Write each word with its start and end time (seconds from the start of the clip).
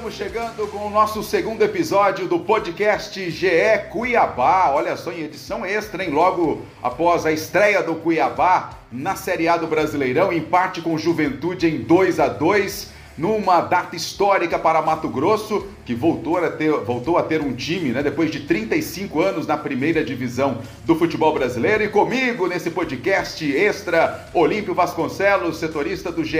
estamos 0.00 0.14
chegando 0.16 0.66
com 0.68 0.86
o 0.86 0.88
nosso 0.88 1.22
segundo 1.22 1.62
episódio 1.62 2.26
do 2.26 2.38
podcast 2.38 3.30
GE 3.30 3.50
Cuiabá. 3.90 4.70
Olha 4.70 4.96
só, 4.96 5.12
em 5.12 5.24
edição 5.24 5.66
extra, 5.66 6.02
hein? 6.02 6.08
Logo 6.08 6.62
após 6.82 7.26
a 7.26 7.32
estreia 7.32 7.82
do 7.82 7.96
Cuiabá 7.96 8.78
na 8.90 9.14
Série 9.14 9.46
A 9.46 9.58
do 9.58 9.66
Brasileirão, 9.66 10.32
empate 10.32 10.80
com 10.80 10.96
Juventude 10.96 11.66
em 11.66 11.82
2 11.82 12.18
a 12.18 12.28
2 12.28 12.90
numa 13.20 13.60
data 13.60 13.94
histórica 13.94 14.58
para 14.58 14.80
Mato 14.80 15.06
Grosso, 15.06 15.66
que 15.84 15.94
voltou 15.94 16.38
a 16.38 16.48
ter, 16.48 16.70
voltou 16.70 17.18
a 17.18 17.22
ter 17.22 17.42
um 17.42 17.52
time, 17.52 17.90
né, 17.90 18.02
depois 18.02 18.30
de 18.30 18.40
35 18.40 19.20
anos 19.20 19.46
na 19.46 19.58
primeira 19.58 20.02
divisão 20.02 20.58
do 20.86 20.96
futebol 20.96 21.34
brasileiro. 21.34 21.84
E 21.84 21.88
comigo 21.88 22.46
nesse 22.46 22.70
podcast 22.70 23.44
extra, 23.54 24.26
Olímpio 24.32 24.72
Vasconcelos, 24.72 25.58
setorista 25.58 26.10
do 26.10 26.24
GE. 26.24 26.38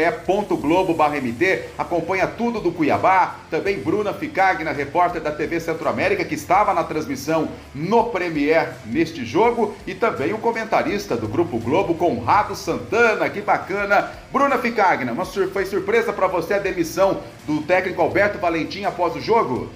Globo 0.60 0.94
MT, 0.94 1.64
acompanha 1.76 2.26
tudo 2.26 2.60
do 2.60 2.72
Cuiabá. 2.72 3.40
Também 3.50 3.78
Bruna 3.78 4.14
Ficagna, 4.14 4.72
repórter 4.72 5.20
da 5.20 5.30
TV 5.30 5.60
Centro-América, 5.60 6.24
que 6.24 6.34
estava 6.34 6.72
na 6.72 6.84
transmissão 6.84 7.48
no 7.74 8.04
Premier 8.04 8.72
neste 8.86 9.24
jogo. 9.24 9.74
E 9.86 9.94
também 9.94 10.32
o 10.32 10.38
comentarista 10.38 11.14
do 11.14 11.28
Grupo 11.28 11.58
Globo, 11.58 11.94
Conrado 11.94 12.54
Santana. 12.54 13.28
Que 13.28 13.42
bacana! 13.42 14.10
Bruna 14.32 14.58
Ficagna, 14.58 15.12
uma 15.12 15.24
sur 15.24 15.50
foi 15.50 15.66
surpresa 15.66 16.12
para 16.12 16.28
você 16.28 16.54
a 16.54 16.58
demissão 16.58 17.20
do 17.46 17.62
técnico 17.62 18.00
Alberto 18.00 18.38
Valentim 18.38 18.84
após 18.84 19.16
o 19.16 19.20
jogo? 19.20 19.68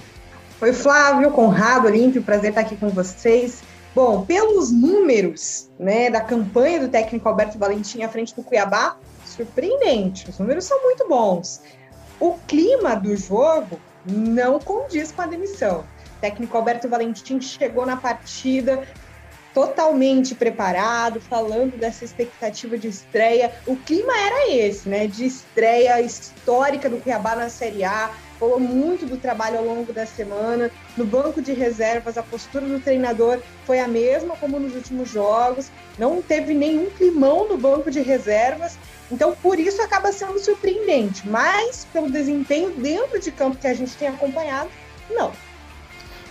Oi, 0.60 0.72
Flávio, 0.72 1.30
Conrado, 1.33 1.88
Olímpio, 1.88 2.22
prazer 2.22 2.50
estar 2.50 2.60
aqui 2.60 2.77
com 2.77 2.88
vocês. 2.88 3.62
Bom, 3.94 4.25
pelos 4.25 4.70
números 4.70 5.69
né, 5.78 6.08
da 6.08 6.20
campanha 6.20 6.80
do 6.80 6.88
técnico 6.88 7.28
Alberto 7.28 7.58
Valentim 7.58 8.02
à 8.02 8.08
frente 8.08 8.34
do 8.34 8.44
Cuiabá, 8.44 8.97
surpreendente. 9.25 10.30
Os 10.30 10.38
números 10.38 10.64
são 10.64 10.80
muito 10.82 11.08
bons. 11.08 11.60
O 12.20 12.34
clima 12.47 12.94
do 12.94 13.16
jogo 13.16 13.80
não 14.06 14.60
condiz 14.60 15.10
com 15.10 15.22
a 15.22 15.27
demissão. 15.27 15.80
O 15.80 16.20
técnico 16.20 16.56
Alberto 16.56 16.88
Valentim 16.88 17.41
chegou 17.41 17.84
na 17.84 17.97
partida 17.97 18.86
totalmente 19.55 20.34
preparado, 20.34 21.20
falando 21.20 21.78
dessa 21.78 22.05
expectativa 22.05 22.77
de 22.77 22.88
estreia. 22.88 23.52
O 23.66 23.77
clima 23.77 24.12
era 24.19 24.50
esse, 24.52 24.88
né? 24.88 25.06
De 25.06 25.24
estreia 25.24 26.00
histórica 26.00 26.91
do 26.91 26.98
Cuiabá 26.98 27.36
na 27.36 27.48
Série 27.48 27.84
A. 27.84 28.10
Falou 28.38 28.58
muito 28.58 29.06
do 29.06 29.16
trabalho 29.16 29.58
ao 29.58 29.64
longo 29.64 29.92
da 29.92 30.05
semana. 30.05 30.70
No 30.97 31.05
banco 31.05 31.41
de 31.41 31.52
reservas, 31.52 32.19
a 32.19 32.22
postura 32.22 32.66
do 32.66 32.80
treinador 32.80 33.41
foi 33.64 33.78
a 33.78 33.86
mesma 33.86 34.36
como 34.36 34.58
nos 34.58 34.75
últimos 34.75 35.08
jogos. 35.08 35.70
Não 35.97 36.20
teve 36.20 36.52
nenhum 36.52 36.91
climão 36.91 37.48
no 37.48 37.56
banco 37.56 37.92
de 37.92 38.00
reservas. 38.00 38.77
Então, 39.10 39.36
por 39.41 39.60
isso 39.60 39.80
acaba 39.80 40.12
sendo 40.12 40.38
surpreendente. 40.41 41.27
Mas, 41.28 41.86
pelo 41.92 42.10
desempenho 42.10 42.70
dentro 42.70 43.20
de 43.20 43.30
campo 43.30 43.56
que 43.56 43.69
a 43.69 43.75
gente 43.75 43.97
tem 43.97 44.08
acompanhado, 44.08 44.69
não. 45.09 45.32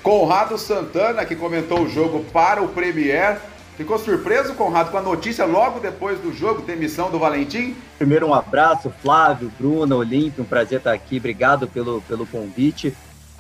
Conrado 0.03 0.58
Santana, 0.58 1.25
que 1.25 1.34
comentou 1.34 1.80
o 1.80 1.88
jogo 1.88 2.25
para 2.34 2.62
o 2.62 2.68
Premier. 2.68 3.40
Ficou 3.78 3.97
surpreso, 3.97 4.53
Conrado, 4.53 4.91
com 4.91 4.97
a 4.97 5.02
notícia 5.02 5.46
logo 5.46 5.80
depois 5.80 6.19
do 6.19 6.34
jogo, 6.34 6.62
demissão 6.62 7.09
do 7.09 7.18
Valentim? 7.18 7.74
Primeiro, 7.97 8.28
um 8.28 8.34
abraço, 8.34 8.90
Flávio, 9.02 9.50
Bruno, 9.58 9.96
Olímpio, 9.96 10.44
um 10.44 10.46
prazer 10.46 10.80
estar 10.80 10.91
aqui, 10.91 11.19
obrigado 11.19 11.69
pelo, 11.69 12.02
pelo 12.02 12.28
convite. 12.28 12.94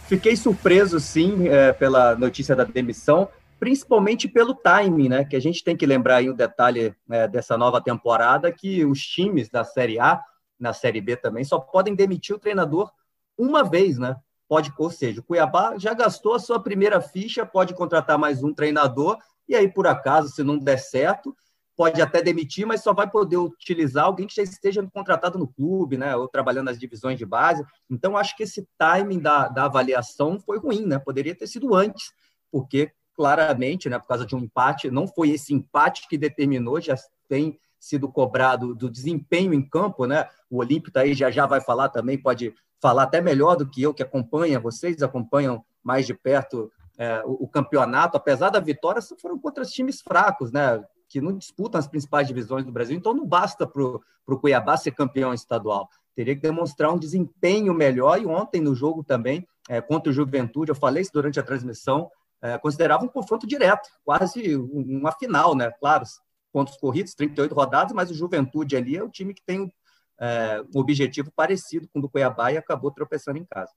Fiquei 0.07 0.37
surpreso, 0.37 1.01
sim, 1.01 1.49
é, 1.49 1.73
pela 1.73 2.15
notícia 2.15 2.55
da 2.55 2.63
demissão, 2.63 3.27
principalmente 3.59 4.29
pelo 4.29 4.55
timing, 4.55 5.09
né? 5.09 5.25
Que 5.25 5.35
a 5.35 5.41
gente 5.41 5.65
tem 5.65 5.75
que 5.75 5.85
lembrar 5.85 6.17
aí 6.17 6.29
um 6.29 6.35
detalhe 6.35 6.95
é, 7.11 7.27
dessa 7.27 7.57
nova 7.57 7.81
temporada, 7.81 8.49
que 8.53 8.85
os 8.85 9.01
times 9.01 9.49
da 9.49 9.65
Série 9.65 9.99
A, 9.99 10.21
na 10.57 10.71
Série 10.71 11.01
B 11.01 11.17
também, 11.17 11.43
só 11.43 11.59
podem 11.59 11.93
demitir 11.93 12.33
o 12.33 12.39
treinador 12.39 12.89
uma 13.37 13.65
vez, 13.65 13.97
né? 13.97 14.15
Pode, 14.53 14.71
ou 14.77 14.91
seja, 14.91 15.19
o 15.19 15.23
Cuiabá 15.23 15.79
já 15.79 15.95
gastou 15.95 16.35
a 16.35 16.39
sua 16.39 16.61
primeira 16.61 17.01
ficha, 17.01 17.43
pode 17.43 17.73
contratar 17.73 18.19
mais 18.19 18.43
um 18.43 18.53
treinador, 18.53 19.17
e 19.49 19.55
aí, 19.55 19.67
por 19.67 19.87
acaso, 19.87 20.29
se 20.29 20.43
não 20.43 20.59
der 20.59 20.77
certo, 20.77 21.35
pode 21.75 21.99
até 21.99 22.21
demitir, 22.21 22.63
mas 22.63 22.83
só 22.83 22.93
vai 22.93 23.09
poder 23.09 23.37
utilizar 23.37 24.05
alguém 24.05 24.27
que 24.27 24.35
já 24.35 24.43
esteja 24.43 24.87
contratado 24.93 25.39
no 25.39 25.47
clube, 25.47 25.97
né, 25.97 26.15
ou 26.15 26.27
trabalhando 26.27 26.65
nas 26.65 26.77
divisões 26.77 27.17
de 27.17 27.25
base. 27.25 27.65
Então, 27.89 28.15
acho 28.15 28.37
que 28.37 28.43
esse 28.43 28.67
timing 28.77 29.17
da, 29.17 29.47
da 29.47 29.65
avaliação 29.65 30.39
foi 30.39 30.59
ruim, 30.59 30.85
né? 30.85 30.99
Poderia 30.99 31.33
ter 31.33 31.47
sido 31.47 31.73
antes, 31.73 32.11
porque 32.51 32.91
claramente, 33.15 33.89
né, 33.89 33.97
por 33.97 34.05
causa 34.05 34.23
de 34.23 34.35
um 34.35 34.39
empate, 34.39 34.91
não 34.91 35.07
foi 35.07 35.31
esse 35.31 35.51
empate 35.51 36.07
que 36.07 36.15
determinou, 36.15 36.79
já 36.79 36.95
tem 37.27 37.57
sido 37.83 38.07
cobrado 38.07 38.73
do 38.73 38.89
desempenho 38.89 39.53
em 39.53 39.61
campo, 39.61 40.05
né? 40.05 40.29
O 40.49 40.59
Olímpio 40.59 40.91
tá 40.91 41.01
aí 41.01 41.13
já 41.13 41.29
já 41.29 41.45
vai 41.45 41.59
falar 41.59 41.89
também, 41.89 42.17
pode 42.17 42.53
falar 42.81 43.03
até 43.03 43.19
melhor 43.19 43.57
do 43.57 43.69
que 43.69 43.81
eu, 43.81 43.93
que 43.93 44.01
acompanha, 44.01 44.57
vocês 44.57 45.03
acompanham 45.03 45.65
mais 45.83 46.07
de 46.07 46.13
perto 46.13 46.71
é, 46.97 47.21
o, 47.25 47.43
o, 47.43 47.47
campeonato, 47.47 48.15
apesar 48.15 48.49
da 48.49 48.59
vitória, 48.59 49.01
foram 49.19 49.37
contra 49.37 49.65
times 49.65 50.01
fracos, 50.01 50.51
né? 50.51 50.81
Que 51.09 51.19
não 51.19 51.37
disputam 51.37 51.77
as 51.77 51.87
principais 51.87 52.25
divisões 52.25 52.63
do 52.63 52.71
Brasil, 52.71 52.95
então 52.95 53.13
não 53.13 53.25
basta 53.25 53.67
para 53.67 53.83
o 53.83 54.39
Cuiabá 54.39 54.77
ser 54.77 54.91
campeão 54.91 55.33
estadual. 55.33 55.89
Teria 56.15 56.35
que 56.35 56.41
demonstrar 56.41 56.93
um 56.93 56.97
desempenho 56.97 57.73
melhor, 57.73 58.21
e 58.21 58.25
ontem 58.25 58.61
no 58.61 58.73
jogo 58.73 59.03
também, 59.03 59.45
é, 59.67 59.81
contra 59.81 60.09
o 60.09 60.13
Juventude, 60.13 60.71
eu 60.71 60.75
falei 60.75 61.01
isso 61.01 61.11
durante 61.11 61.39
a 61.39 61.43
transmissão, 61.43 62.09
é, 62.41 62.57
considerava 62.57 63.03
um 63.03 63.09
confronto 63.09 63.47
direto, 63.47 63.89
quase 64.05 64.55
uma 64.55 65.11
final, 65.11 65.55
né? 65.55 65.71
Claro, 65.79 66.05
pontos 66.53 66.77
corridos, 66.77 67.15
38 67.15 67.53
rodadas, 67.55 67.93
mas 67.93 68.11
o 68.11 68.13
Juventude 68.13 68.77
ali 68.77 68.95
é 68.95 69.03
o 69.03 69.09
time 69.09 69.33
que 69.33 69.41
tem 69.43 69.73
é, 70.21 70.61
um 70.73 70.79
objetivo 70.79 71.31
parecido 71.35 71.87
com 71.91 71.97
o 71.97 72.01
do 72.03 72.09
Cuiabá 72.09 72.51
e 72.51 72.57
acabou 72.57 72.91
tropeçando 72.91 73.39
em 73.39 73.45
casa. 73.45 73.71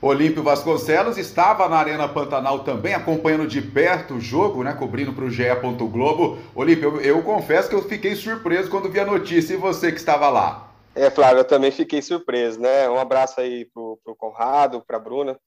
Olímpio 0.00 0.42
Vasconcelos 0.42 1.16
estava 1.16 1.68
na 1.68 1.76
Arena 1.76 2.06
Pantanal 2.06 2.60
também, 2.60 2.94
acompanhando 2.94 3.46
de 3.46 3.60
perto 3.60 4.14
o 4.14 4.20
jogo, 4.20 4.62
né, 4.62 4.74
cobrindo 4.74 5.12
para 5.12 5.24
o 5.24 5.30
GE. 5.30 5.44
Globo. 5.90 6.38
Olímpio, 6.54 6.96
eu, 6.96 7.00
eu, 7.00 7.22
confesso 7.22 7.68
que 7.68 7.74
eu 7.74 7.82
fiquei 7.82 8.14
surpreso 8.14 8.70
quando 8.70 8.90
vi 8.90 9.00
a 9.00 9.06
notícia 9.06 9.54
e 9.54 9.56
você 9.56 9.90
que 9.90 9.98
estava 9.98 10.28
lá. 10.28 10.70
É, 10.94 11.10
Flávio, 11.10 11.38
eu 11.38 11.44
também 11.44 11.70
fiquei 11.70 12.00
surpreso, 12.02 12.60
né? 12.60 12.88
Um 12.88 12.98
abraço 12.98 13.40
aí 13.40 13.64
pro, 13.72 13.98
pro 14.04 14.14
Conrado, 14.14 14.84
para 14.86 14.98
a 14.98 15.00
Bruna. 15.00 15.38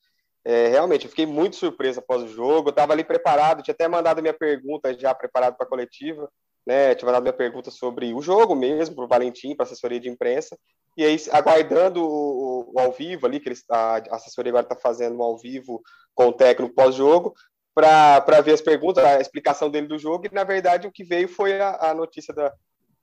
É, 0.47 0.69
realmente, 0.69 1.05
eu 1.05 1.09
fiquei 1.09 1.25
muito 1.25 1.57
surpreso 1.57 1.99
após 1.99 2.23
o 2.23 2.27
jogo. 2.27 2.69
Eu 2.69 2.71
estava 2.71 2.93
ali 2.93 3.03
preparado, 3.03 3.61
tinha 3.61 3.73
até 3.73 3.87
mandado 3.87 4.21
minha 4.21 4.33
pergunta 4.33 4.97
já 4.97 5.13
preparado 5.13 5.57
para 5.57 5.65
a 5.65 5.69
coletiva 5.69 6.29
né, 6.67 6.93
tinha 6.93 7.05
mandado 7.05 7.23
minha 7.23 7.33
pergunta 7.33 7.71
sobre 7.71 8.13
o 8.13 8.21
jogo 8.21 8.53
mesmo, 8.53 8.93
para 8.93 9.05
o 9.05 9.07
Valentim, 9.07 9.55
para 9.55 9.63
a 9.63 9.67
assessoria 9.67 10.01
de 10.01 10.09
imprensa, 10.09 10.59
e 10.97 11.05
aí 11.05 11.15
aguardando 11.31 12.03
o, 12.03 12.73
o 12.73 12.79
ao 12.79 12.91
vivo 12.91 13.25
ali, 13.25 13.39
que 13.39 13.47
eles, 13.47 13.63
a 13.69 14.03
assessoria 14.11 14.51
agora 14.51 14.65
está 14.65 14.75
fazendo 14.75 15.17
um 15.17 15.23
ao 15.23 15.37
vivo 15.37 15.81
com 16.13 16.27
o 16.27 16.33
técnico 16.33 16.75
pós-jogo, 16.75 17.33
para 17.73 18.41
ver 18.41 18.53
as 18.53 18.61
perguntas, 18.61 19.05
a 19.05 19.21
explicação 19.21 19.69
dele 19.69 19.87
do 19.87 19.97
jogo, 19.97 20.25
e 20.25 20.33
na 20.33 20.43
verdade 20.43 20.87
o 20.87 20.91
que 20.91 21.05
veio 21.05 21.29
foi 21.29 21.61
a, 21.61 21.91
a 21.91 21.93
notícia 21.93 22.33
da, 22.33 22.51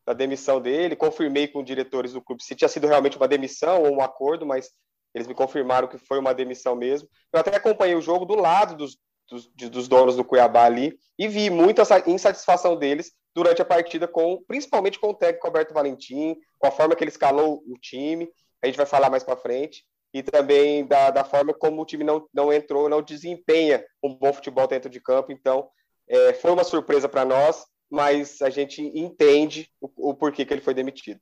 da 0.04 0.12
demissão 0.12 0.60
dele, 0.60 0.94
confirmei 0.94 1.48
com 1.48 1.60
os 1.60 1.64
diretores 1.64 2.12
do 2.12 2.20
clube 2.20 2.44
se 2.44 2.54
tinha 2.54 2.68
sido 2.68 2.86
realmente 2.86 3.16
uma 3.16 3.28
demissão 3.28 3.82
ou 3.82 3.94
um 3.94 4.02
acordo, 4.02 4.44
mas 4.44 4.72
eles 5.14 5.26
me 5.26 5.34
confirmaram 5.34 5.88
que 5.88 5.98
foi 5.98 6.18
uma 6.18 6.34
demissão 6.34 6.74
mesmo. 6.74 7.08
Eu 7.32 7.40
até 7.40 7.54
acompanhei 7.54 7.94
o 7.94 8.02
jogo 8.02 8.24
do 8.24 8.34
lado 8.34 8.74
dos, 8.76 8.98
dos, 9.28 9.46
dos 9.70 9.88
donos 9.88 10.16
do 10.16 10.24
Cuiabá 10.24 10.64
ali 10.64 10.98
e 11.18 11.28
vi 11.28 11.50
muita 11.50 11.82
insatisfação 12.06 12.76
deles 12.76 13.12
durante 13.34 13.62
a 13.62 13.64
partida, 13.64 14.06
com 14.06 14.42
principalmente 14.46 14.98
com 14.98 15.10
o 15.10 15.14
técnico 15.14 15.46
Alberto 15.46 15.74
Valentim, 15.74 16.36
com 16.58 16.66
a 16.66 16.70
forma 16.70 16.94
que 16.94 17.02
ele 17.02 17.10
escalou 17.10 17.62
o 17.66 17.78
time, 17.78 18.28
a 18.62 18.66
gente 18.66 18.76
vai 18.76 18.86
falar 18.86 19.10
mais 19.10 19.24
para 19.24 19.36
frente, 19.36 19.84
e 20.12 20.22
também 20.22 20.86
da, 20.86 21.10
da, 21.10 21.24
forma 21.24 21.52
como 21.52 21.82
o 21.82 21.84
time 21.84 22.04
não, 22.04 22.26
não 22.32 22.52
entrou, 22.52 22.88
não 22.88 23.02
desempenha 23.02 23.84
um 24.02 24.14
bom 24.14 24.32
futebol 24.32 24.68
dentro 24.68 24.88
de 24.88 25.00
campo. 25.00 25.32
Então, 25.32 25.68
é, 26.08 26.32
foi 26.34 26.52
uma 26.52 26.62
surpresa 26.62 27.08
para 27.08 27.24
nós, 27.24 27.66
mas 27.90 28.40
a 28.40 28.48
gente 28.48 28.80
entende 28.94 29.68
o, 29.80 30.10
o 30.10 30.14
porquê 30.14 30.44
que 30.44 30.54
ele 30.54 30.60
foi 30.60 30.72
demitido. 30.72 31.20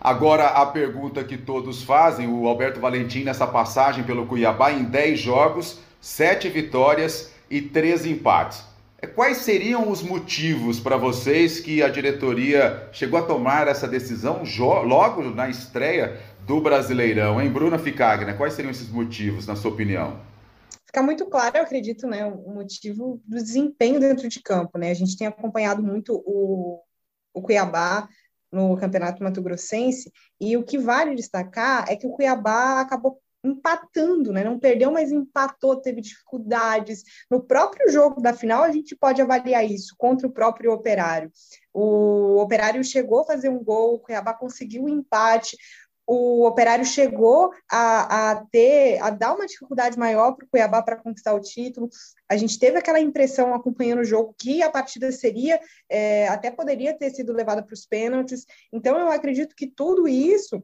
Agora, 0.00 0.48
a 0.48 0.66
pergunta 0.66 1.24
que 1.24 1.36
todos 1.36 1.82
fazem: 1.82 2.28
o 2.28 2.46
Alberto 2.46 2.80
Valentim, 2.80 3.24
nessa 3.24 3.46
passagem 3.46 4.04
pelo 4.04 4.26
Cuiabá, 4.26 4.72
em 4.72 4.84
10 4.84 5.18
jogos, 5.18 5.80
7 6.00 6.48
vitórias 6.48 7.32
e 7.50 7.60
3 7.60 8.06
empates. 8.06 8.64
Quais 9.14 9.38
seriam 9.38 9.90
os 9.90 10.02
motivos 10.02 10.80
para 10.80 10.96
vocês 10.96 11.60
que 11.60 11.82
a 11.82 11.88
diretoria 11.88 12.88
chegou 12.92 13.18
a 13.18 13.22
tomar 13.22 13.68
essa 13.68 13.86
decisão 13.86 14.42
logo 14.84 15.22
na 15.22 15.48
estreia 15.48 16.18
do 16.46 16.60
Brasileirão, 16.60 17.40
hein? 17.40 17.50
Bruna 17.50 17.78
Ficagna, 17.78 18.34
quais 18.34 18.54
seriam 18.54 18.70
esses 18.70 18.88
motivos, 18.88 19.46
na 19.46 19.54
sua 19.54 19.70
opinião? 19.70 20.18
Fica 20.86 21.02
muito 21.02 21.26
claro, 21.26 21.58
eu 21.58 21.62
acredito, 21.62 22.06
né, 22.06 22.24
o 22.24 22.54
motivo 22.54 23.20
do 23.26 23.36
desempenho 23.36 24.00
dentro 24.00 24.28
de 24.28 24.40
campo, 24.40 24.78
né? 24.78 24.90
A 24.90 24.94
gente 24.94 25.16
tem 25.16 25.26
acompanhado 25.26 25.82
muito 25.82 26.22
o, 26.24 26.80
o 27.34 27.42
Cuiabá 27.42 28.08
no 28.56 28.76
Campeonato 28.76 29.22
Mato 29.22 29.42
Grossense, 29.42 30.10
e 30.40 30.56
o 30.56 30.64
que 30.64 30.78
vale 30.78 31.14
destacar 31.14 31.84
é 31.88 31.96
que 31.96 32.06
o 32.06 32.10
Cuiabá 32.10 32.80
acabou 32.80 33.20
empatando, 33.44 34.32
né? 34.32 34.42
Não 34.42 34.58
perdeu, 34.58 34.90
mas 34.90 35.12
empatou, 35.12 35.76
teve 35.76 36.00
dificuldades. 36.00 37.04
No 37.30 37.40
próprio 37.40 37.88
jogo 37.90 38.20
da 38.20 38.32
final, 38.32 38.64
a 38.64 38.72
gente 38.72 38.96
pode 38.96 39.22
avaliar 39.22 39.64
isso 39.64 39.94
contra 39.96 40.26
o 40.26 40.32
próprio 40.32 40.72
Operário. 40.72 41.30
O 41.72 42.40
Operário 42.40 42.82
chegou 42.82 43.20
a 43.20 43.26
fazer 43.26 43.48
um 43.48 43.62
gol, 43.62 43.94
o 43.94 43.98
Cuiabá 44.00 44.34
conseguiu 44.34 44.84
um 44.84 44.88
empate 44.88 45.56
o 46.06 46.46
Operário 46.46 46.84
chegou 46.84 47.52
a, 47.70 48.30
a 48.30 48.46
ter, 48.46 48.98
a 49.02 49.10
dar 49.10 49.34
uma 49.34 49.46
dificuldade 49.46 49.98
maior 49.98 50.32
para 50.32 50.44
o 50.44 50.48
Cuiabá 50.48 50.80
para 50.82 50.96
conquistar 50.96 51.34
o 51.34 51.40
título. 51.40 51.88
A 52.28 52.36
gente 52.36 52.58
teve 52.58 52.78
aquela 52.78 53.00
impressão 53.00 53.52
acompanhando 53.52 54.00
o 54.00 54.04
jogo 54.04 54.34
que 54.38 54.62
a 54.62 54.70
partida 54.70 55.10
seria, 55.10 55.60
é, 55.88 56.28
até 56.28 56.50
poderia 56.50 56.96
ter 56.96 57.10
sido 57.10 57.32
levada 57.32 57.62
para 57.62 57.74
os 57.74 57.84
pênaltis. 57.84 58.46
Então, 58.72 58.98
eu 58.98 59.10
acredito 59.10 59.56
que 59.56 59.66
tudo 59.66 60.06
isso 60.06 60.62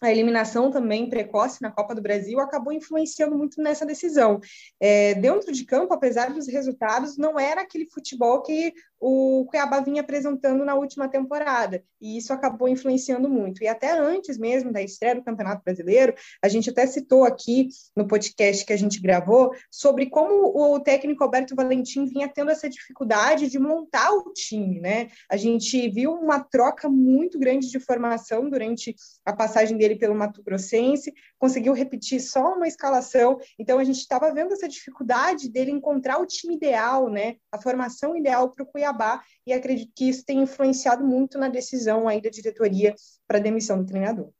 a 0.00 0.12
eliminação 0.12 0.70
também 0.70 1.08
precoce 1.10 1.60
na 1.60 1.72
Copa 1.72 1.94
do 1.94 2.00
Brasil 2.00 2.38
acabou 2.38 2.72
influenciando 2.72 3.36
muito 3.36 3.60
nessa 3.60 3.84
decisão. 3.84 4.40
É, 4.78 5.14
dentro 5.14 5.52
de 5.52 5.64
campo, 5.64 5.92
apesar 5.92 6.32
dos 6.32 6.46
resultados, 6.46 7.16
não 7.16 7.38
era 7.38 7.62
aquele 7.62 7.86
futebol 7.86 8.42
que 8.42 8.72
o 9.00 9.46
Cuiabá 9.48 9.80
vinha 9.80 10.00
apresentando 10.00 10.64
na 10.64 10.74
última 10.74 11.08
temporada, 11.08 11.82
e 12.00 12.16
isso 12.16 12.32
acabou 12.32 12.68
influenciando 12.68 13.28
muito. 13.28 13.62
E 13.62 13.68
até 13.68 13.92
antes 13.92 14.36
mesmo 14.38 14.72
da 14.72 14.82
estreia 14.82 15.14
do 15.14 15.22
Campeonato 15.22 15.62
Brasileiro, 15.64 16.14
a 16.42 16.48
gente 16.48 16.70
até 16.70 16.86
citou 16.86 17.24
aqui 17.24 17.68
no 17.96 18.06
podcast 18.06 18.64
que 18.64 18.72
a 18.72 18.76
gente 18.76 19.00
gravou 19.00 19.50
sobre 19.70 20.06
como 20.06 20.74
o 20.74 20.80
técnico 20.80 21.22
Alberto 21.22 21.54
Valentim 21.54 22.06
vinha 22.06 22.28
tendo 22.28 22.50
essa 22.50 22.68
dificuldade 22.68 23.48
de 23.48 23.58
montar 23.58 24.10
o 24.12 24.32
time, 24.32 24.80
né? 24.80 25.08
A 25.30 25.36
gente 25.36 25.88
viu 25.90 26.12
uma 26.12 26.40
troca 26.40 26.88
muito 26.88 27.38
grande 27.38 27.70
de 27.70 27.80
formação 27.80 28.48
durante 28.48 28.94
a 29.24 29.32
passagem 29.32 29.76
dele 29.76 29.96
pelo 29.96 30.14
Mato 30.14 30.42
Grossense, 30.42 31.12
conseguiu 31.38 31.72
repetir 31.72 32.20
só 32.20 32.54
uma 32.54 32.66
escalação, 32.66 33.38
então 33.58 33.78
a 33.78 33.84
gente 33.84 33.98
estava 33.98 34.32
vendo 34.32 34.52
essa 34.52 34.68
dificuldade 34.68 35.48
dele 35.48 35.70
encontrar 35.70 36.18
o 36.18 36.26
time 36.26 36.56
ideal, 36.56 37.08
né? 37.08 37.36
A 37.52 37.60
formação 37.60 38.16
ideal 38.16 38.50
para 38.50 38.64
o 38.64 38.66
Cuiabá 38.66 38.87
Cuiabá, 38.88 39.22
e 39.46 39.52
acredito 39.52 39.92
que 39.94 40.08
isso 40.08 40.24
tem 40.24 40.40
influenciado 40.40 41.04
muito 41.04 41.38
na 41.38 41.48
decisão 41.48 42.08
aí 42.08 42.20
da 42.20 42.30
diretoria 42.30 42.94
para 43.26 43.38
a 43.38 43.40
demissão 43.40 43.78
do 43.78 43.86
treinador. 43.86 44.30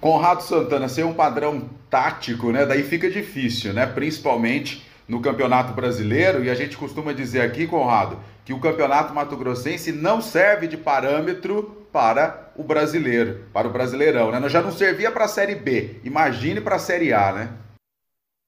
Conrado 0.00 0.42
Santana, 0.42 0.88
ser 0.88 1.04
um 1.04 1.14
padrão 1.14 1.70
tático, 1.88 2.50
né? 2.50 2.66
Daí 2.66 2.82
fica 2.82 3.10
difícil, 3.10 3.72
né? 3.72 3.86
Principalmente 3.86 4.84
no 5.06 5.20
Campeonato 5.20 5.72
Brasileiro, 5.72 6.44
e 6.44 6.50
a 6.50 6.54
gente 6.54 6.76
costuma 6.76 7.12
dizer 7.12 7.42
aqui, 7.42 7.66
Conrado, 7.66 8.18
que 8.44 8.52
o 8.52 8.60
Campeonato 8.60 9.14
Mato 9.14 9.36
Grossense 9.36 9.92
não 9.92 10.20
serve 10.20 10.66
de 10.66 10.76
parâmetro 10.76 11.86
para 11.92 12.52
o 12.56 12.62
brasileiro, 12.62 13.46
para 13.52 13.68
o 13.68 13.70
Brasileirão, 13.70 14.30
né? 14.30 14.48
Já 14.48 14.62
não 14.62 14.72
servia 14.72 15.10
para 15.10 15.26
a 15.26 15.28
Série 15.28 15.54
B, 15.54 16.00
imagine 16.04 16.60
para 16.60 16.76
a 16.76 16.80
Série 16.80 17.12
A, 17.12 17.32
né? 17.32 17.58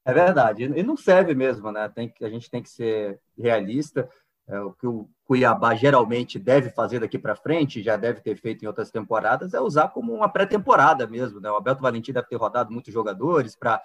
É 0.07 0.13
verdade, 0.13 0.65
e 0.65 0.83
não 0.83 0.97
serve 0.97 1.35
mesmo, 1.35 1.71
né? 1.71 1.91
Tem 1.95 2.09
que, 2.09 2.25
a 2.25 2.29
gente 2.29 2.51
tem 2.51 2.63
que 2.63 2.69
ser 2.69 3.19
realista. 3.39 4.09
É, 4.47 4.61
o 4.61 4.73
que 4.73 4.87
o 4.87 5.09
Cuiabá 5.25 5.75
geralmente 5.75 6.39
deve 6.39 6.69
fazer 6.69 7.01
daqui 7.01 7.19
para 7.19 7.35
frente, 7.35 7.83
já 7.83 7.97
deve 7.97 8.21
ter 8.21 8.37
feito 8.37 8.63
em 8.63 8.69
outras 8.69 8.91
temporadas, 8.91 9.55
é 9.55 9.61
usar 9.61 9.89
como 9.89 10.13
uma 10.13 10.29
pré-temporada 10.29 11.07
mesmo. 11.07 11.41
Né? 11.41 11.51
O 11.51 11.55
Alberto 11.55 11.81
Valentim 11.81 12.13
deve 12.13 12.29
ter 12.29 12.37
rodado 12.37 12.71
muitos 12.71 12.93
jogadores 12.93 13.57
para 13.57 13.81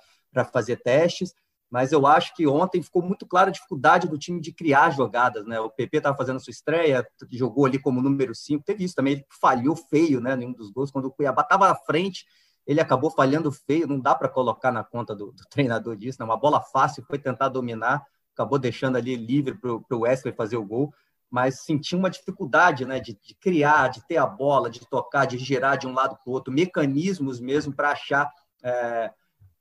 fazer 0.51 0.77
testes, 0.77 1.33
mas 1.69 1.91
eu 1.91 2.05
acho 2.05 2.35
que 2.35 2.45
ontem 2.45 2.81
ficou 2.81 3.01
muito 3.01 3.25
clara 3.25 3.49
a 3.49 3.53
dificuldade 3.53 4.07
do 4.07 4.17
time 4.17 4.41
de 4.41 4.51
criar 4.51 4.89
jogadas. 4.89 5.45
Né? 5.45 5.59
O 5.59 5.69
PP 5.69 5.97
estava 5.97 6.17
fazendo 6.17 6.39
sua 6.39 6.51
estreia, 6.51 7.07
jogou 7.31 7.65
ali 7.65 7.79
como 7.79 8.01
número 8.01 8.35
5, 8.35 8.63
teve 8.65 8.83
isso 8.83 8.95
também, 8.95 9.13
ele 9.13 9.25
falhou 9.39 9.75
feio 9.75 10.19
né, 10.19 10.35
nenhum 10.35 10.51
dos 10.51 10.71
gols, 10.71 10.91
quando 10.91 11.05
o 11.05 11.11
Cuiabá 11.11 11.43
estava 11.43 11.69
à 11.69 11.75
frente, 11.75 12.25
ele 12.67 12.81
acabou 12.81 13.09
falhando 13.09 13.51
feio, 13.51 13.87
não 13.87 13.99
dá 13.99 14.13
para 14.13 14.27
colocar 14.27 14.71
na 14.71 14.83
conta 14.83 15.15
do, 15.15 15.31
do 15.31 15.43
treinador 15.49 15.95
disso, 15.95 16.17
né? 16.19 16.25
uma 16.25 16.37
bola 16.37 16.61
fácil, 16.61 17.03
foi 17.03 17.17
tentar 17.17 17.49
dominar, 17.49 18.05
acabou 18.39 18.57
deixando 18.57 18.95
ali 18.95 19.17
livre 19.17 19.53
para 19.55 19.97
o 19.97 20.01
Wesley 20.01 20.33
fazer 20.33 20.55
o 20.55 20.65
gol, 20.65 20.93
mas 21.29 21.61
sentia 21.61 21.97
uma 21.97 22.09
dificuldade 22.09 22.85
né, 22.85 22.99
de, 22.99 23.13
de, 23.21 23.35
criar, 23.35 23.89
de 23.89 24.05
ter 24.07 24.17
a 24.17 24.25
bola, 24.25 24.69
de 24.69 24.79
tocar, 24.87 25.25
de 25.25 25.37
girar 25.37 25.77
de 25.77 25.85
um 25.85 25.93
lado 25.93 26.15
para 26.15 26.31
o 26.31 26.33
outro, 26.33 26.53
mecanismos 26.53 27.39
mesmo 27.39 27.73
para 27.75 27.91
achar, 27.91 28.31
é, 28.63 29.11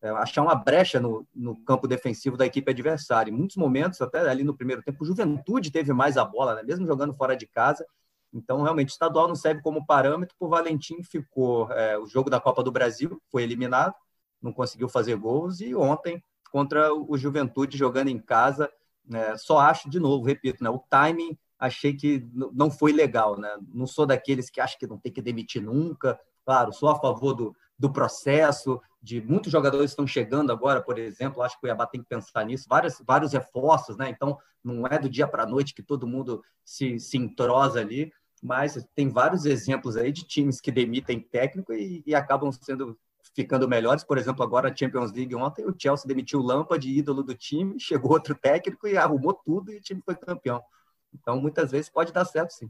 é, 0.00 0.10
achar 0.10 0.42
uma 0.42 0.54
brecha 0.54 1.00
no, 1.00 1.26
no, 1.34 1.56
campo 1.64 1.88
defensivo 1.88 2.36
da 2.36 2.46
equipe 2.46 2.70
adversária. 2.70 3.30
Em 3.30 3.34
muitos 3.34 3.56
momentos, 3.56 4.00
até 4.00 4.20
ali 4.20 4.44
no 4.44 4.56
primeiro 4.56 4.82
tempo, 4.82 5.02
o 5.02 5.06
Juventude 5.06 5.72
teve 5.72 5.92
mais 5.92 6.16
a 6.16 6.24
bola, 6.24 6.54
né, 6.54 6.62
mesmo 6.62 6.86
jogando 6.86 7.12
fora 7.14 7.36
de 7.36 7.46
casa. 7.46 7.84
Então, 8.32 8.62
realmente, 8.62 8.90
o 8.90 8.92
estadual 8.92 9.26
não 9.26 9.34
serve 9.34 9.60
como 9.60 9.84
parâmetro. 9.84 10.36
O 10.38 10.48
Valentim 10.48 11.02
ficou 11.02 11.70
é, 11.72 11.98
o 11.98 12.06
jogo 12.06 12.30
da 12.30 12.40
Copa 12.40 12.62
do 12.62 12.70
Brasil, 12.70 13.20
foi 13.30 13.42
eliminado, 13.42 13.94
não 14.40 14.52
conseguiu 14.52 14.88
fazer 14.88 15.16
gols, 15.16 15.60
e 15.60 15.74
ontem 15.74 16.22
contra 16.50 16.92
o 16.94 17.16
Juventude 17.16 17.76
jogando 17.76 18.08
em 18.08 18.18
casa. 18.18 18.70
Né? 19.06 19.36
Só 19.36 19.58
acho, 19.58 19.88
de 19.88 19.98
novo, 19.98 20.24
repito, 20.24 20.62
né? 20.62 20.70
o 20.70 20.78
timing 20.78 21.36
achei 21.58 21.94
que 21.94 22.26
não 22.52 22.70
foi 22.70 22.92
legal. 22.92 23.38
Né? 23.38 23.48
Não 23.72 23.86
sou 23.86 24.06
daqueles 24.06 24.50
que 24.50 24.60
acham 24.60 24.78
que 24.78 24.86
não 24.86 24.98
tem 24.98 25.12
que 25.12 25.22
demitir 25.22 25.62
nunca. 25.62 26.18
Claro, 26.44 26.72
sou 26.72 26.88
a 26.88 26.98
favor 26.98 27.34
do, 27.34 27.56
do 27.78 27.92
processo, 27.92 28.80
de 29.02 29.20
muitos 29.20 29.52
jogadores 29.52 29.90
estão 29.90 30.06
chegando 30.06 30.50
agora, 30.50 30.82
por 30.82 30.98
exemplo, 30.98 31.42
acho 31.42 31.54
que 31.54 31.58
o 31.58 31.60
Cuiabá 31.62 31.86
tem 31.86 32.02
que 32.02 32.08
pensar 32.08 32.44
nisso, 32.44 32.66
vários, 32.68 33.00
vários 33.06 33.32
reforços, 33.32 33.96
né? 33.96 34.08
Então, 34.08 34.36
não 34.62 34.86
é 34.86 34.98
do 34.98 35.08
dia 35.08 35.28
para 35.28 35.44
a 35.44 35.46
noite 35.46 35.74
que 35.74 35.82
todo 35.82 36.06
mundo 36.06 36.42
se, 36.64 36.98
se 36.98 37.16
entrosa 37.16 37.80
ali, 37.80 38.12
mas 38.42 38.82
tem 38.94 39.08
vários 39.08 39.44
exemplos 39.44 39.96
aí 39.96 40.12
de 40.12 40.24
times 40.24 40.60
que 40.60 40.70
demitem 40.70 41.20
técnico 41.20 41.72
e, 41.72 42.02
e 42.06 42.14
acabam 42.14 42.50
sendo 42.52 42.98
ficando 43.38 43.68
melhores. 43.68 44.02
Por 44.02 44.18
exemplo, 44.18 44.42
agora 44.42 44.68
a 44.68 44.74
Champions 44.74 45.12
League 45.12 45.32
ontem, 45.36 45.64
o 45.64 45.72
Chelsea 45.78 46.08
demitiu 46.08 46.42
Lampa 46.42 46.76
de 46.76 46.90
ídolo 46.90 47.22
do 47.22 47.34
time, 47.34 47.78
chegou 47.78 48.10
outro 48.10 48.34
técnico 48.34 48.88
e 48.88 48.96
arrumou 48.96 49.32
tudo 49.32 49.72
e 49.72 49.76
o 49.76 49.80
time 49.80 50.02
foi 50.04 50.16
campeão. 50.16 50.60
Então, 51.14 51.40
muitas 51.40 51.70
vezes 51.70 51.88
pode 51.88 52.12
dar 52.12 52.24
certo, 52.24 52.50
sim. 52.50 52.68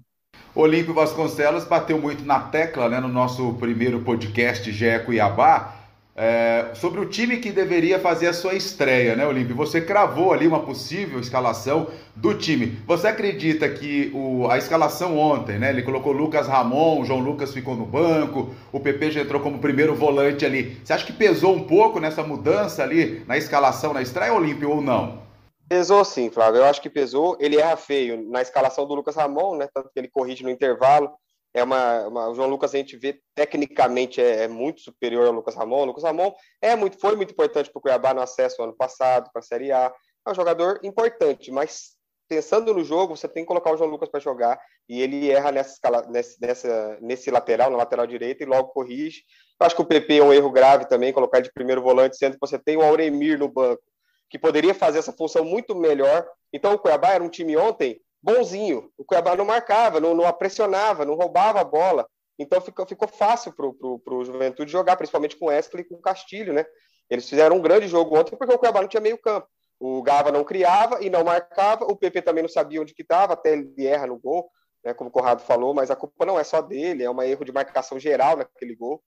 Olímpio 0.55 0.93
Vasconcelos 0.93 1.65
bateu 1.65 1.99
muito 1.99 2.23
na 2.23 2.39
tecla 2.39 2.89
né, 2.89 3.01
no 3.01 3.09
nosso 3.09 3.55
primeiro 3.55 4.03
podcast 4.03 4.71
GE 4.71 4.99
Cuiabá, 5.07 5.78
é, 6.21 6.75
sobre 6.75 6.99
o 6.99 7.07
time 7.07 7.37
que 7.37 7.53
deveria 7.53 8.01
fazer 8.01 8.27
a 8.27 8.33
sua 8.33 8.55
estreia, 8.55 9.15
né, 9.15 9.25
Olímpio? 9.25 9.55
Você 9.55 9.81
cravou 9.81 10.33
ali 10.33 10.49
uma 10.49 10.59
possível 10.65 11.21
escalação 11.21 11.87
do 12.17 12.35
time. 12.35 12.77
Você 12.89 13.07
acredita 13.07 13.69
que 13.69 14.11
o, 14.13 14.51
a 14.51 14.59
escalação 14.59 15.17
ontem, 15.17 15.61
né? 15.61 15.71
Ele 15.71 15.83
colocou 15.83 16.11
Lucas 16.11 16.49
Ramon, 16.49 17.05
João 17.05 17.21
Lucas 17.21 17.55
ficou 17.55 17.77
no 17.77 17.87
banco, 17.87 18.53
o 18.73 18.81
PP 18.81 19.13
já 19.13 19.21
entrou 19.21 19.41
como 19.41 19.61
primeiro 19.61 19.95
volante 19.95 20.45
ali. 20.45 20.81
Você 20.83 20.93
acha 20.93 21.07
que 21.07 21.13
pesou 21.13 21.55
um 21.55 21.63
pouco 21.63 22.01
nessa 22.01 22.25
mudança 22.25 22.83
ali 22.83 23.23
na 23.29 23.39
escalação 23.39 23.95
na 23.95 24.03
estreia, 24.03 24.35
Olímpio, 24.35 24.71
ou 24.71 24.83
não? 24.83 25.23
Pesou 25.69 26.05
sim, 26.05 26.31
Flávio. 26.31 26.63
Eu 26.63 26.65
acho 26.65 26.83
que 26.83 26.91
pesou. 26.91 27.37
Ele 27.39 27.59
erra 27.59 27.77
feio 27.77 28.29
na 28.29 28.43
escalação 28.43 28.89
do 28.89 28.95
Lucas 28.95 29.15
Ramon, 29.15 29.57
né? 29.57 29.69
Tanto 29.73 29.89
que 29.95 30.01
ele 30.01 30.09
corrige 30.09 30.43
no 30.43 30.51
intervalo 30.51 31.13
é 31.59 31.65
uma, 31.65 32.07
uma, 32.07 32.29
o 32.29 32.35
João 32.35 32.49
Lucas 32.49 32.75
a 32.75 32.79
gente 32.79 32.97
vê 32.97 33.21
tecnicamente 33.35 34.21
é, 34.21 34.45
é, 34.45 34.49
muito 34.49 34.81
superior 34.81 35.27
ao 35.27 35.33
Lucas 35.33 35.55
Ramon. 35.55 35.83
O 35.83 35.85
Lucas 35.87 36.05
Ramon 36.05 36.33
é 36.63 36.77
muito, 36.77 36.99
foi 36.99 37.17
muito 37.17 37.33
importante 37.33 37.71
para 37.71 37.79
o 37.79 37.83
Cuiabá 37.83 38.15
no 38.15 38.21
acesso 38.21 38.63
ano 38.63 38.77
passado 38.77 39.31
para 39.33 39.41
a 39.41 39.43
Série 39.43 39.73
A. 39.73 39.93
É 40.27 40.31
um 40.31 40.35
jogador 40.35 40.81
importante, 40.83 41.51
mas 41.51 41.97
pensando 42.29 42.75
no 42.75 42.85
jogo, 42.85 43.17
você 43.17 43.27
tem 43.27 43.43
que 43.43 43.49
colocar 43.49 43.73
o 43.73 43.77
João 43.77 43.91
Lucas 43.91 44.09
para 44.09 44.21
jogar 44.21 44.61
e 44.89 45.01
ele 45.01 45.31
erra 45.31 45.51
nessa, 45.51 45.73
escala, 45.75 46.03
nesse, 46.09 46.41
nessa, 46.41 46.99
nesse 47.01 47.31
lateral, 47.31 47.71
na 47.71 47.77
lateral 47.77 48.07
direita, 48.07 48.43
e 48.43 48.47
logo 48.47 48.69
corrige. 48.69 49.23
Eu 49.61 49.67
acho 49.67 49.75
que 49.75 49.83
o 49.83 49.87
PP 49.87 50.19
é 50.19 50.23
um 50.23 50.33
erro 50.33 50.51
grave 50.51 50.87
também, 50.87 51.13
colocar 51.13 51.41
de 51.41 51.53
primeiro 51.53 51.83
volante, 51.83 52.17
sendo 52.17 52.35
que 52.35 52.41
você 52.41 52.59
tem 52.59 52.77
o 52.77 52.83
Auremir 52.83 53.39
no 53.39 53.49
banco, 53.49 53.83
que 54.31 54.39
poderia 54.39 54.75
fazer 54.75 54.99
essa 54.99 55.13
função 55.13 55.45
muito 55.45 55.75
melhor. 55.75 56.27
Então, 56.53 56.75
o 56.75 56.79
Cuiabá 56.79 57.11
era 57.11 57.25
um 57.25 57.29
time 57.29 57.57
ontem 57.57 58.01
bonzinho. 58.23 58.91
O 58.97 59.05
Cuiabá 59.05 59.37
não 59.37 59.45
marcava, 59.45 60.01
não, 60.01 60.15
não 60.15 60.31
pressionava, 60.33 61.05
não 61.05 61.15
roubava 61.15 61.61
a 61.61 61.65
bola. 61.65 62.07
Então 62.39 62.61
ficou, 62.61 62.87
ficou 62.87 63.09
fácil 63.09 63.53
para 63.53 63.67
o 63.67 64.25
Juventude 64.25 64.71
jogar, 64.71 64.97
principalmente 64.97 65.37
com 65.37 65.47
o 65.47 65.49
Wesley 65.49 65.83
e 65.83 65.89
com 65.89 65.97
o 65.97 66.01
Castilho, 66.01 66.53
né? 66.53 66.65
Eles 67.11 67.29
fizeram 67.29 67.57
um 67.57 67.63
grande 67.63 67.89
jogo 67.89 68.17
ontem 68.17 68.37
porque 68.37 68.55
o 68.55 68.59
Cuiabá 68.59 68.81
não 68.81 68.89
tinha 68.89 69.01
meio 69.01 69.19
campo. 69.19 69.49
O 69.81 70.03
Gava 70.03 70.31
não 70.33 70.45
criava 70.45 71.03
e 71.03 71.09
não 71.09 71.25
marcava, 71.25 71.85
o 71.85 71.97
PP 71.97 72.23
também 72.23 72.43
não 72.43 72.49
sabia 72.49 72.81
onde 72.81 72.95
que 72.95 73.03
estava, 73.03 73.35
até 73.35 73.53
ele 73.53 73.87
erra 73.87 74.09
no 74.09 74.19
gol, 74.19 74.51
né, 74.85 74.93
como 74.93 75.09
o 75.09 75.13
Corrado 75.13 75.41
falou, 75.41 75.73
mas 75.73 75.91
a 75.91 75.97
culpa 75.97 76.27
não 76.27 76.39
é 76.39 76.43
só 76.43 76.61
dele, 76.61 77.05
é 77.05 77.11
um 77.11 77.23
erro 77.23 77.45
de 77.45 77.53
marcação 77.53 77.99
geral 77.99 78.37
naquele 78.37 78.75
gol. 78.75 79.03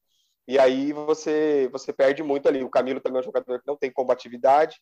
E 0.48 0.58
aí 0.58 0.92
você 0.94 1.70
você 1.72 1.94
perde 1.94 2.24
muito 2.24 2.48
ali. 2.48 2.64
O 2.64 2.70
Camilo 2.70 3.00
também 3.00 3.18
é 3.18 3.22
um 3.22 3.26
jogador 3.26 3.60
que 3.60 3.68
não 3.68 3.78
tem 3.78 3.92
combatividade, 3.92 4.78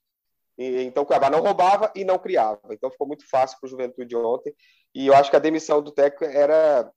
e, 0.60 0.84
então 0.84 1.04
o 1.04 1.06
Cuiabá 1.06 1.30
não 1.30 1.40
roubava 1.40 1.90
e 1.96 2.04
não 2.04 2.20
criava. 2.20 2.60
Então 2.72 2.92
ficou 2.92 3.08
muito 3.08 3.28
fácil 3.30 3.58
para 3.60 3.68
o 3.68 3.70
Juventude 3.70 4.14
ontem. 4.18 4.54
E 4.94 5.08
eu 5.08 5.16
acho 5.16 5.30
que 5.30 5.38
a 5.38 5.40
demissão 5.40 5.82
do 5.82 5.92
técnico 5.92 6.26
era. 6.26 6.92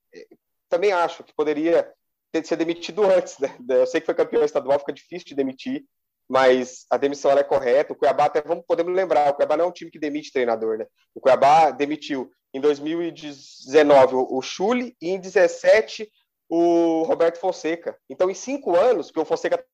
Também 0.68 0.92
acho 0.92 1.22
que 1.22 1.32
poderia 1.32 1.88
ter 2.32 2.44
ser 2.44 2.56
demitido 2.56 3.04
antes. 3.08 3.38
Né? 3.38 3.54
Eu 3.68 3.86
sei 3.86 4.00
que 4.00 4.06
foi 4.06 4.14
campeão 4.16 4.42
estadual, 4.42 4.80
fica 4.80 4.92
difícil 4.92 5.28
de 5.28 5.36
demitir, 5.36 5.84
mas 6.28 6.86
a 6.90 6.96
demissão 6.96 7.30
é 7.30 7.44
correta. 7.44 7.92
O 7.92 7.96
Cuiabá, 7.96 8.24
até 8.24 8.42
vamos, 8.42 8.64
podemos 8.66 8.92
lembrar, 8.92 9.30
o 9.30 9.34
Cuiabá 9.34 9.56
não 9.56 9.66
é 9.66 9.68
um 9.68 9.72
time 9.72 9.92
que 9.92 9.98
demite 9.98 10.32
treinador. 10.32 10.78
Né? 10.78 10.86
O 11.14 11.20
Cuiabá 11.20 11.70
demitiu 11.70 12.32
em 12.52 12.60
2019 12.60 14.16
o 14.16 14.42
Chuli 14.42 14.96
e 15.00 15.10
em 15.10 15.20
2017 15.20 16.10
o 16.48 17.04
Roberto 17.04 17.38
Fonseca. 17.38 17.96
Então, 18.10 18.28
em 18.28 18.34
cinco 18.34 18.76
anos, 18.76 19.10
que 19.10 19.18
o 19.18 19.24
Fonseca 19.24 19.64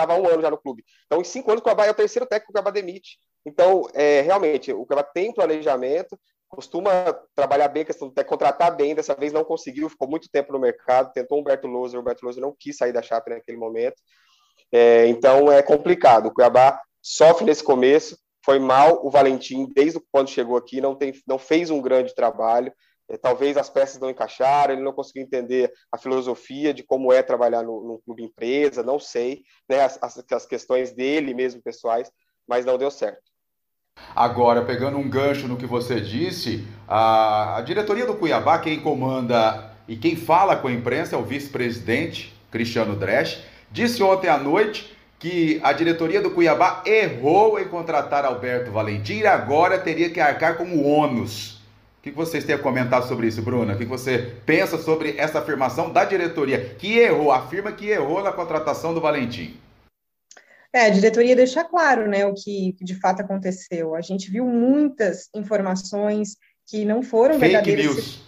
estava 0.00 0.20
um 0.20 0.26
ano 0.26 0.42
já 0.42 0.50
no 0.50 0.58
clube. 0.58 0.84
Então, 1.06 1.20
em 1.20 1.24
cinco 1.24 1.50
anos, 1.50 1.60
o 1.60 1.64
Cuiabá 1.64 1.86
é 1.86 1.90
o 1.90 1.94
terceiro 1.94 2.26
técnico 2.26 2.52
que 2.52 2.58
o 2.58 2.62
Cuiabá 2.62 2.70
demite. 2.70 3.18
Então, 3.44 3.88
é, 3.94 4.20
realmente, 4.20 4.72
o 4.72 4.86
Cuiabá 4.86 5.02
tem 5.02 5.32
planejamento, 5.32 6.18
costuma 6.48 7.12
trabalhar 7.34 7.68
bem 7.68 7.84
questão 7.84 8.08
de 8.08 8.24
contratar 8.24 8.74
bem, 8.74 8.94
dessa 8.94 9.14
vez 9.14 9.32
não 9.32 9.44
conseguiu, 9.44 9.88
ficou 9.88 10.08
muito 10.08 10.28
tempo 10.30 10.52
no 10.52 10.58
mercado, 10.58 11.12
tentou 11.12 11.38
Humberto 11.38 11.66
Lousa, 11.66 11.96
o 11.96 12.00
Humberto 12.00 12.24
Lousa 12.24 12.40
não 12.40 12.54
quis 12.58 12.76
sair 12.76 12.92
da 12.92 13.02
chapa 13.02 13.30
naquele 13.30 13.58
momento. 13.58 13.96
É, 14.72 15.06
então, 15.06 15.50
é 15.50 15.62
complicado. 15.62 16.26
O 16.26 16.32
Cuiabá 16.32 16.80
sofre 17.02 17.44
nesse 17.44 17.62
começo, 17.62 18.18
foi 18.44 18.58
mal 18.58 19.04
o 19.04 19.10
Valentim, 19.10 19.70
desde 19.74 20.00
quando 20.10 20.30
chegou 20.30 20.56
aqui, 20.56 20.80
não, 20.80 20.94
tem, 20.94 21.12
não 21.26 21.38
fez 21.38 21.70
um 21.70 21.80
grande 21.82 22.14
trabalho. 22.14 22.72
É, 23.08 23.16
talvez 23.16 23.56
as 23.56 23.70
peças 23.70 23.98
não 23.98 24.10
encaixaram, 24.10 24.74
ele 24.74 24.82
não 24.82 24.92
conseguiu 24.92 25.22
entender 25.22 25.72
a 25.90 25.96
filosofia 25.96 26.74
de 26.74 26.82
como 26.82 27.12
é 27.12 27.22
trabalhar 27.22 27.62
no, 27.62 28.00
clube 28.04 28.22
empresa, 28.22 28.82
não 28.82 28.98
sei, 28.98 29.44
né, 29.68 29.80
as, 29.80 29.98
as, 30.30 30.46
questões 30.46 30.92
dele 30.92 31.32
mesmo 31.32 31.62
pessoais, 31.62 32.10
mas 32.46 32.66
não 32.66 32.76
deu 32.76 32.90
certo. 32.90 33.22
Agora, 34.14 34.64
pegando 34.64 34.98
um 34.98 35.08
gancho 35.08 35.48
no 35.48 35.56
que 35.56 35.66
você 35.66 36.00
disse, 36.00 36.66
a, 36.86 37.58
a 37.58 37.62
diretoria 37.62 38.06
do 38.06 38.16
Cuiabá, 38.16 38.58
quem 38.58 38.80
comanda 38.80 39.72
e 39.88 39.96
quem 39.96 40.14
fala 40.14 40.56
com 40.56 40.68
a 40.68 40.72
imprensa 40.72 41.16
é 41.16 41.18
o 41.18 41.24
vice-presidente 41.24 42.34
Cristiano 42.50 42.94
Dresch, 42.94 43.42
disse 43.70 44.02
ontem 44.02 44.28
à 44.28 44.36
noite 44.36 44.96
que 45.18 45.58
a 45.64 45.72
diretoria 45.72 46.20
do 46.20 46.30
Cuiabá 46.30 46.82
errou 46.86 47.58
em 47.58 47.66
contratar 47.68 48.24
Alberto 48.24 48.70
Valentim 48.70 49.14
e 49.14 49.26
agora 49.26 49.78
teria 49.78 50.10
que 50.10 50.20
arcar 50.20 50.56
com 50.56 50.64
o 50.64 50.86
ônus 50.86 51.57
o 51.98 52.02
que 52.02 52.10
vocês 52.12 52.44
têm 52.44 52.54
a 52.54 52.58
comentar 52.58 53.02
sobre 53.02 53.26
isso, 53.26 53.42
Bruna? 53.42 53.74
O 53.74 53.78
que 53.78 53.84
você 53.84 54.34
pensa 54.46 54.78
sobre 54.78 55.16
essa 55.18 55.40
afirmação 55.40 55.92
da 55.92 56.04
diretoria, 56.04 56.74
que 56.76 56.98
errou, 56.98 57.32
afirma 57.32 57.72
que 57.72 57.88
errou 57.88 58.22
na 58.22 58.32
contratação 58.32 58.94
do 58.94 59.00
Valentim? 59.00 59.56
É, 60.72 60.82
a 60.82 60.90
diretoria 60.90 61.34
deixa 61.34 61.64
claro 61.64 62.06
né, 62.06 62.24
o 62.24 62.34
que 62.34 62.76
de 62.80 62.94
fato 62.94 63.20
aconteceu. 63.20 63.96
A 63.96 64.00
gente 64.00 64.30
viu 64.30 64.46
muitas 64.46 65.28
informações 65.34 66.36
que 66.66 66.84
não 66.84 67.02
foram 67.02 67.34
fake 67.34 67.46
verdadeiras. 67.46 67.86
News. 67.86 68.22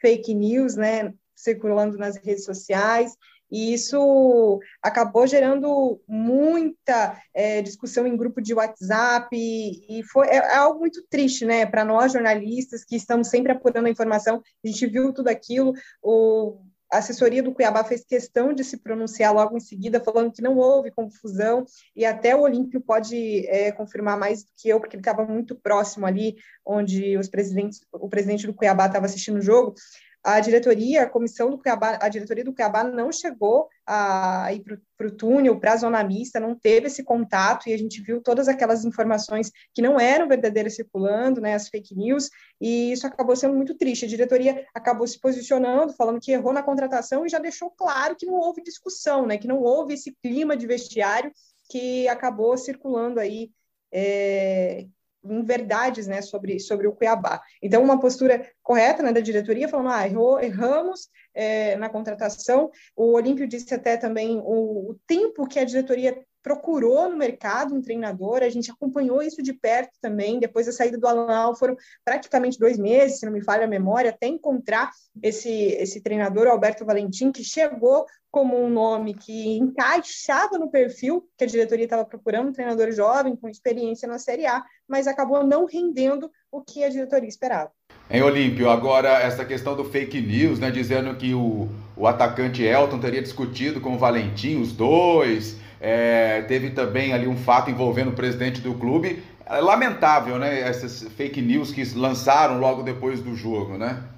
Fake 0.00 0.34
news, 0.34 0.74
né? 0.74 1.12
Circulando 1.36 1.96
nas 1.96 2.16
redes 2.16 2.44
sociais, 2.44 3.12
e 3.52 3.74
isso 3.74 4.58
acabou 4.82 5.26
gerando 5.26 6.00
muita 6.08 7.20
é, 7.34 7.60
discussão 7.60 8.06
em 8.06 8.16
grupo 8.16 8.40
de 8.40 8.54
WhatsApp, 8.54 9.28
e, 9.36 10.00
e 10.00 10.02
foi 10.04 10.26
é, 10.28 10.36
é, 10.36 10.56
algo 10.56 10.80
muito 10.80 11.04
triste, 11.10 11.44
né, 11.44 11.66
para 11.66 11.84
nós 11.84 12.12
jornalistas 12.12 12.82
que 12.82 12.96
estamos 12.96 13.28
sempre 13.28 13.52
apurando 13.52 13.86
a 13.86 13.90
informação, 13.90 14.42
a 14.64 14.66
gente 14.66 14.86
viu 14.86 15.12
tudo 15.12 15.28
aquilo, 15.28 15.74
o, 16.02 16.62
a 16.90 16.96
assessoria 16.98 17.42
do 17.42 17.52
Cuiabá 17.52 17.84
fez 17.84 18.04
questão 18.06 18.54
de 18.54 18.64
se 18.64 18.78
pronunciar 18.78 19.34
logo 19.34 19.54
em 19.54 19.60
seguida, 19.60 20.02
falando 20.02 20.32
que 20.32 20.40
não 20.40 20.56
houve 20.56 20.90
confusão, 20.90 21.66
e 21.94 22.06
até 22.06 22.34
o 22.34 22.40
Olímpio 22.40 22.80
pode 22.80 23.46
é, 23.48 23.70
confirmar 23.70 24.18
mais 24.18 24.44
do 24.44 24.50
que 24.56 24.70
eu, 24.70 24.80
porque 24.80 24.96
ele 24.96 25.02
estava 25.02 25.26
muito 25.26 25.54
próximo 25.54 26.06
ali, 26.06 26.36
onde 26.64 27.18
os 27.18 27.28
presidentes, 27.28 27.82
o 27.92 28.08
presidente 28.08 28.46
do 28.46 28.54
Cuiabá 28.54 28.86
estava 28.86 29.04
assistindo 29.04 29.36
o 29.36 29.42
jogo 29.42 29.74
a 30.24 30.38
diretoria, 30.38 31.02
a 31.02 31.08
comissão 31.08 31.50
do 31.50 31.58
Cuiabá, 31.58 31.98
a 32.00 32.08
diretoria 32.08 32.44
do 32.44 32.54
Cuiabá 32.54 32.84
não 32.84 33.10
chegou 33.10 33.68
a 33.84 34.52
ir 34.52 34.62
para 34.96 35.06
o 35.06 35.10
túnel, 35.10 35.58
para 35.58 35.72
a 35.72 35.76
zona 35.76 36.02
mista, 36.04 36.38
não 36.38 36.54
teve 36.54 36.86
esse 36.86 37.02
contato 37.02 37.68
e 37.68 37.74
a 37.74 37.76
gente 37.76 38.00
viu 38.00 38.22
todas 38.22 38.46
aquelas 38.46 38.84
informações 38.84 39.50
que 39.74 39.82
não 39.82 39.98
eram 39.98 40.28
verdadeiras 40.28 40.76
circulando, 40.76 41.40
né, 41.40 41.54
as 41.54 41.68
fake 41.68 41.96
news, 41.96 42.30
e 42.60 42.92
isso 42.92 43.04
acabou 43.04 43.34
sendo 43.34 43.54
muito 43.56 43.74
triste. 43.74 44.04
A 44.04 44.08
diretoria 44.08 44.64
acabou 44.72 45.06
se 45.08 45.18
posicionando, 45.18 45.92
falando 45.92 46.20
que 46.20 46.30
errou 46.30 46.52
na 46.52 46.62
contratação 46.62 47.26
e 47.26 47.28
já 47.28 47.40
deixou 47.40 47.70
claro 47.70 48.14
que 48.14 48.26
não 48.26 48.34
houve 48.34 48.62
discussão, 48.62 49.26
né, 49.26 49.36
que 49.36 49.48
não 49.48 49.60
houve 49.60 49.94
esse 49.94 50.16
clima 50.22 50.56
de 50.56 50.68
vestiário 50.68 51.32
que 51.68 52.06
acabou 52.06 52.56
circulando 52.56 53.18
aí 53.18 53.50
é, 53.90 54.86
em 55.24 55.42
verdades 55.42 56.06
né, 56.06 56.20
sobre, 56.20 56.58
sobre 56.58 56.86
o 56.86 56.92
Cuiabá. 56.92 57.40
Então, 57.62 57.82
uma 57.82 58.00
postura 58.00 58.50
correta 58.62 59.02
né, 59.02 59.12
da 59.12 59.20
diretoria, 59.20 59.68
falando, 59.68 59.90
ah, 59.90 60.06
errou, 60.06 60.40
erramos 60.40 61.08
é, 61.34 61.76
na 61.76 61.88
contratação. 61.88 62.70
O 62.96 63.12
Olímpio 63.12 63.46
disse 63.46 63.74
até 63.74 63.96
também 63.96 64.40
o, 64.44 64.90
o 64.90 65.00
tempo 65.06 65.46
que 65.46 65.58
a 65.58 65.64
diretoria 65.64 66.24
procurou 66.42 67.08
no 67.08 67.16
mercado 67.16 67.74
um 67.74 67.80
treinador, 67.80 68.42
a 68.42 68.48
gente 68.48 68.70
acompanhou 68.70 69.22
isso 69.22 69.42
de 69.42 69.52
perto 69.52 69.92
também, 70.00 70.40
depois 70.40 70.66
da 70.66 70.72
saída 70.72 70.98
do 70.98 71.06
Alan 71.06 71.54
foram 71.54 71.76
praticamente 72.04 72.58
dois 72.58 72.78
meses, 72.78 73.20
se 73.20 73.26
não 73.26 73.32
me 73.32 73.42
falha 73.42 73.64
a 73.64 73.68
memória, 73.68 74.10
até 74.10 74.26
encontrar 74.26 74.90
esse, 75.22 75.50
esse 75.50 76.00
treinador, 76.00 76.46
Alberto 76.46 76.84
Valentim, 76.84 77.30
que 77.30 77.44
chegou 77.44 78.06
como 78.30 78.58
um 78.58 78.68
nome 78.68 79.12
que 79.12 79.58
encaixava 79.58 80.58
no 80.58 80.70
perfil 80.70 81.28
que 81.36 81.44
a 81.44 81.46
diretoria 81.46 81.84
estava 81.84 82.04
procurando, 82.04 82.48
um 82.48 82.52
treinador 82.52 82.90
jovem, 82.90 83.36
com 83.36 83.46
experiência 83.46 84.08
na 84.08 84.18
Série 84.18 84.46
A, 84.46 84.64
mas 84.88 85.06
acabou 85.06 85.44
não 85.44 85.66
rendendo 85.66 86.30
o 86.50 86.62
que 86.62 86.82
a 86.82 86.88
diretoria 86.88 87.28
esperava. 87.28 87.70
Em 88.10 88.22
Olímpio, 88.22 88.70
agora 88.70 89.20
essa 89.20 89.44
questão 89.44 89.76
do 89.76 89.84
fake 89.84 90.20
news, 90.20 90.58
né, 90.58 90.70
dizendo 90.70 91.14
que 91.14 91.34
o, 91.34 91.68
o 91.94 92.06
atacante 92.06 92.62
Elton 92.62 92.98
teria 92.98 93.22
discutido 93.22 93.80
com 93.80 93.94
o 93.94 93.98
Valentim, 93.98 94.60
os 94.60 94.72
dois, 94.72 95.56
é, 95.84 96.42
teve 96.42 96.70
também 96.70 97.12
ali 97.12 97.26
um 97.26 97.36
fato 97.36 97.68
envolvendo 97.68 98.12
o 98.12 98.14
presidente 98.14 98.60
do 98.60 98.72
clube, 98.78 99.20
é 99.44 99.60
lamentável, 99.60 100.38
né, 100.38 100.60
essas 100.60 101.02
fake 101.14 101.42
news 101.42 101.72
que 101.72 101.82
lançaram 101.96 102.60
logo 102.60 102.84
depois 102.84 103.20
do 103.20 103.34
jogo, 103.34 103.76
né? 103.76 104.08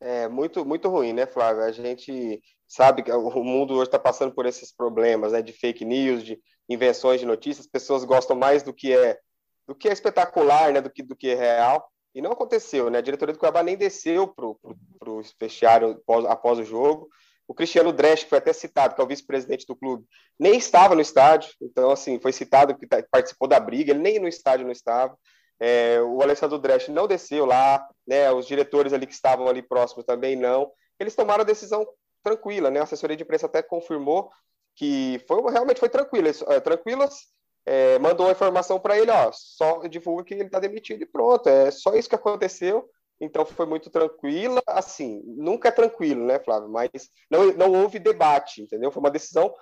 É 0.00 0.28
muito, 0.28 0.64
muito 0.64 0.88
ruim, 0.88 1.12
né, 1.12 1.26
Flávio? 1.26 1.64
A 1.64 1.72
gente 1.72 2.40
sabe 2.68 3.02
que 3.02 3.10
o 3.10 3.42
mundo 3.42 3.74
hoje 3.74 3.88
está 3.88 3.98
passando 3.98 4.32
por 4.32 4.46
esses 4.46 4.72
problemas, 4.72 5.32
né, 5.32 5.42
de 5.42 5.52
fake 5.52 5.84
news, 5.84 6.22
de 6.22 6.38
invenções 6.68 7.18
de 7.18 7.26
notícias. 7.26 7.66
As 7.66 7.70
pessoas 7.70 8.04
gostam 8.04 8.36
mais 8.36 8.62
do 8.62 8.72
que 8.72 8.96
é 8.96 9.18
do 9.66 9.74
que 9.74 9.88
é 9.88 9.92
espetacular, 9.92 10.72
né, 10.72 10.80
do 10.80 10.88
que 10.88 11.02
do 11.02 11.16
que 11.16 11.30
é 11.30 11.34
real. 11.34 11.90
E 12.14 12.22
não 12.22 12.32
aconteceu, 12.32 12.88
né? 12.88 12.98
A 12.98 13.02
diretoria 13.02 13.34
do 13.34 13.38
Cuiabá 13.38 13.62
nem 13.62 13.76
desceu 13.76 14.28
para 14.28 14.46
o 14.46 15.20
vestiário 15.38 15.90
após, 15.90 16.24
após 16.24 16.58
o 16.58 16.64
jogo. 16.64 17.08
O 17.48 17.54
Cristiano 17.54 17.92
Dresch, 17.92 18.24
que 18.24 18.28
foi 18.28 18.38
até 18.38 18.52
citado, 18.52 18.94
que 18.94 19.00
é 19.00 19.04
o 19.04 19.06
vice-presidente 19.08 19.66
do 19.66 19.74
clube, 19.74 20.04
nem 20.38 20.58
estava 20.58 20.94
no 20.94 21.00
estádio. 21.00 21.50
Então, 21.62 21.90
assim, 21.90 22.20
foi 22.20 22.30
citado 22.30 22.76
que 22.76 22.86
tá, 22.86 23.02
participou 23.10 23.48
da 23.48 23.58
briga, 23.58 23.90
ele 23.90 24.00
nem 24.00 24.18
no 24.18 24.28
estádio 24.28 24.66
não 24.66 24.72
estava. 24.72 25.18
É, 25.58 26.00
o 26.02 26.22
Alessandro 26.22 26.58
Dresch 26.58 26.88
não 26.88 27.08
desceu 27.08 27.46
lá, 27.46 27.84
né? 28.06 28.30
Os 28.30 28.46
diretores 28.46 28.92
ali 28.92 29.06
que 29.06 29.14
estavam 29.14 29.48
ali 29.48 29.62
próximos 29.62 30.04
também 30.04 30.36
não. 30.36 30.70
Eles 31.00 31.16
tomaram 31.16 31.40
a 31.40 31.46
decisão 31.46 31.86
tranquila, 32.22 32.70
né? 32.70 32.80
A 32.80 32.82
assessoria 32.82 33.16
de 33.16 33.22
imprensa 33.22 33.46
até 33.46 33.62
confirmou 33.62 34.30
que 34.76 35.20
foi 35.26 35.42
realmente 35.50 35.80
foi 35.80 35.88
tranquila, 35.88 36.30
é, 36.48 36.60
tranquilas. 36.60 37.26
É, 37.66 37.98
mandou 37.98 38.28
a 38.28 38.32
informação 38.32 38.78
para 38.78 38.98
ele, 38.98 39.10
ó, 39.10 39.30
só 39.32 39.86
divulga 39.88 40.24
que 40.24 40.32
ele 40.32 40.44
está 40.44 40.58
demitido 40.58 41.02
e 41.02 41.06
pronto. 41.06 41.48
É 41.48 41.70
só 41.70 41.94
isso 41.94 42.08
que 42.08 42.14
aconteceu. 42.14 42.88
Então 43.20 43.44
foi 43.44 43.66
muito 43.66 43.90
tranquila, 43.90 44.62
assim, 44.66 45.22
nunca 45.26 45.68
é 45.68 45.72
tranquilo, 45.72 46.24
né, 46.24 46.38
Flávio? 46.38 46.68
Mas 46.68 46.90
não, 47.30 47.52
não 47.52 47.72
houve 47.72 47.98
debate, 47.98 48.62
entendeu? 48.62 48.92
Foi 48.92 49.00
uma 49.00 49.10
decisão, 49.10 49.52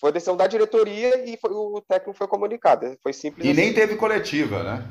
foi 0.00 0.12
decisão 0.12 0.36
da 0.36 0.46
diretoria 0.46 1.28
e 1.28 1.36
foi, 1.36 1.50
o 1.50 1.80
técnico 1.80 2.16
foi 2.16 2.28
comunicado. 2.28 2.96
Foi 3.02 3.12
simples. 3.12 3.44
E 3.44 3.50
assim. 3.50 3.60
nem 3.60 3.74
teve 3.74 3.96
coletiva, 3.96 4.62
né? 4.62 4.88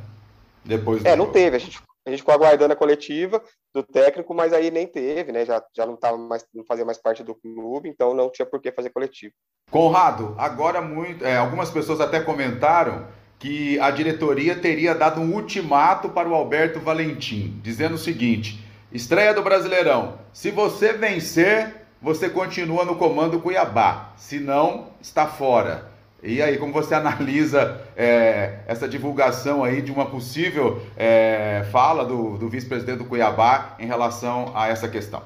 Depois. 0.66 1.06
É, 1.06 1.16
não 1.16 1.32
teve. 1.32 1.56
A 1.56 1.60
gente 1.60 1.82
a 2.06 2.10
gente 2.10 2.20
ficou 2.20 2.34
aguardando 2.34 2.74
a 2.74 2.76
coletiva 2.76 3.42
do 3.74 3.84
técnico, 3.84 4.34
mas 4.34 4.54
aí 4.54 4.72
nem 4.72 4.88
teve, 4.88 5.32
né? 5.32 5.46
Já, 5.46 5.64
já 5.76 5.86
não 5.86 5.96
tava 5.96 6.18
mais, 6.18 6.44
não 6.54 6.66
fazia 6.66 6.84
mais 6.84 6.98
parte 6.98 7.24
do 7.24 7.36
clube, 7.36 7.88
então 7.88 8.14
não 8.14 8.32
tinha 8.32 8.46
por 8.46 8.60
que 8.60 8.72
fazer 8.72 8.90
coletivo. 8.90 9.34
Conrado, 9.70 10.36
agora 10.38 10.82
muito, 10.82 11.24
é, 11.24 11.38
algumas 11.38 11.70
pessoas 11.70 12.02
até 12.02 12.20
comentaram 12.20 13.08
que 13.42 13.80
a 13.80 13.90
diretoria 13.90 14.56
teria 14.56 14.94
dado 14.94 15.20
um 15.20 15.34
ultimato 15.34 16.10
para 16.10 16.30
o 16.30 16.36
Alberto 16.36 16.80
Valentim, 16.80 17.60
dizendo 17.64 17.96
o 17.96 17.98
seguinte: 17.98 18.64
estreia 18.92 19.34
do 19.34 19.42
Brasileirão, 19.42 20.20
se 20.32 20.52
você 20.52 20.94
vencer, 20.94 21.88
você 22.00 22.30
continua 22.30 22.86
no 22.86 22.96
comando 22.96 23.42
Cuiabá, 23.42 24.14
se 24.16 24.40
não, 24.40 24.90
está 25.02 25.26
fora. 25.26 25.90
E 26.22 26.40
aí, 26.40 26.60
como 26.60 26.72
você 26.72 26.94
analisa 26.96 27.82
é, 27.98 28.60
essa 28.68 28.88
divulgação 28.88 29.64
aí 29.64 29.82
de 29.82 29.92
uma 29.92 30.06
possível 30.06 30.80
é, 30.96 31.68
fala 31.72 32.06
do, 32.06 32.38
do 32.38 32.48
vice-presidente 32.48 33.00
do 33.00 33.06
Cuiabá 33.06 33.76
em 33.80 33.88
relação 33.88 34.52
a 34.56 34.68
essa 34.68 34.88
questão? 34.88 35.24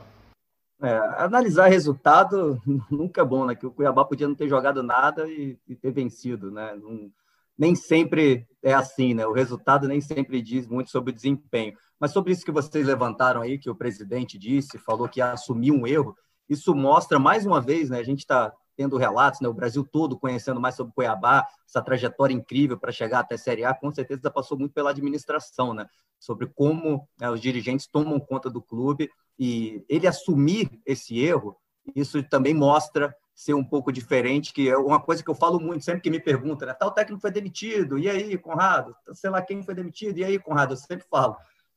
É, 0.82 0.96
analisar 1.18 1.68
resultado 1.68 2.62
nunca 2.90 3.20
é 3.20 3.26
bom, 3.26 3.46
né? 3.46 3.56
Que 3.56 3.66
o 3.66 3.72
Cuiabá 3.72 4.06
podia 4.06 4.26
não 4.26 4.36
ter 4.36 4.48
jogado 4.48 4.82
nada 4.82 5.28
e, 5.28 5.58
e 5.68 5.76
ter 5.76 5.92
vencido, 5.92 6.50
né? 6.50 6.78
Não, 6.82 7.12
nem 7.58 7.76
sempre 7.76 8.48
é 8.62 8.74
assim, 8.74 9.14
né? 9.14 9.26
O 9.26 9.34
resultado 9.34 9.88
nem 9.88 10.02
sempre 10.02 10.42
diz 10.42 10.68
muito 10.68 10.90
sobre 10.90 11.12
o 11.12 11.16
desempenho. 11.16 11.74
Mas 12.00 12.12
sobre 12.12 12.34
isso 12.34 12.46
que 12.46 12.52
vocês 12.52 12.86
levantaram 12.86 13.42
aí, 13.42 13.58
que 13.58 13.70
o 13.70 13.76
presidente 13.76 14.38
disse, 14.38 14.78
falou 14.78 15.08
que 15.08 15.22
assumiu 15.22 15.74
um 15.74 15.88
erro, 15.88 16.16
isso 16.50 16.76
mostra 16.76 17.18
mais 17.18 17.46
uma 17.46 17.62
vez, 17.62 17.90
né? 17.90 18.00
A 18.00 18.04
gente 18.04 18.20
está 18.20 18.52
tendo 18.76 18.98
relatos, 18.98 19.40
né, 19.40 19.48
o 19.48 19.54
Brasil 19.54 19.88
todo 19.90 20.20
conhecendo 20.20 20.60
mais 20.60 20.76
sobre 20.76 20.94
Cuiabá, 20.94 21.48
essa 21.68 21.82
trajetória 21.82 22.34
incrível 22.34 22.78
para 22.78 22.92
chegar 22.92 23.20
até 23.20 23.36
a 23.36 23.38
Série 23.38 23.64
A, 23.64 23.74
com 23.74 23.92
certeza 23.94 24.30
passou 24.30 24.58
muito 24.58 24.74
pela 24.74 24.90
administração, 24.90 25.74
né, 25.74 25.88
sobre 26.20 26.48
como 26.48 27.08
né, 27.20 27.30
os 27.30 27.40
dirigentes 27.40 27.88
tomam 27.88 28.20
conta 28.20 28.50
do 28.50 28.62
clube 28.62 29.10
e 29.40 29.84
ele 29.88 30.08
assumir 30.08 30.70
esse 30.86 31.20
erro 31.20 31.58
Isso 31.96 32.22
também 32.24 32.54
mostra 32.54 33.16
ser 33.36 33.54
um 33.54 33.64
pouco 33.64 33.92
diferente, 33.92 34.54
que 34.54 34.70
é 34.70 34.78
uma 34.78 35.00
coisa 35.00 35.22
que 35.22 35.30
eu 35.30 35.36
falo 35.36 35.60
muito, 35.60 35.84
sempre 35.84 36.02
que 36.02 36.10
me 36.10 36.22
perguntam, 36.22 36.68
né? 36.68 36.74
Tal 36.74 36.90
técnico 36.90 37.22
foi 37.22 37.32
demitido, 37.32 38.00
e 38.00 38.10
aí, 38.10 38.38
Conrado? 38.38 38.96
Sei 39.12 39.30
lá 39.30 39.42
quem 39.42 39.62
foi 39.62 39.76
demitido, 39.76 40.18
e 40.18 40.24
aí, 40.24 40.40
Conrado? 40.40 40.74
Eu 40.74 40.78
sempre 40.78 41.06
falo. 41.12 41.36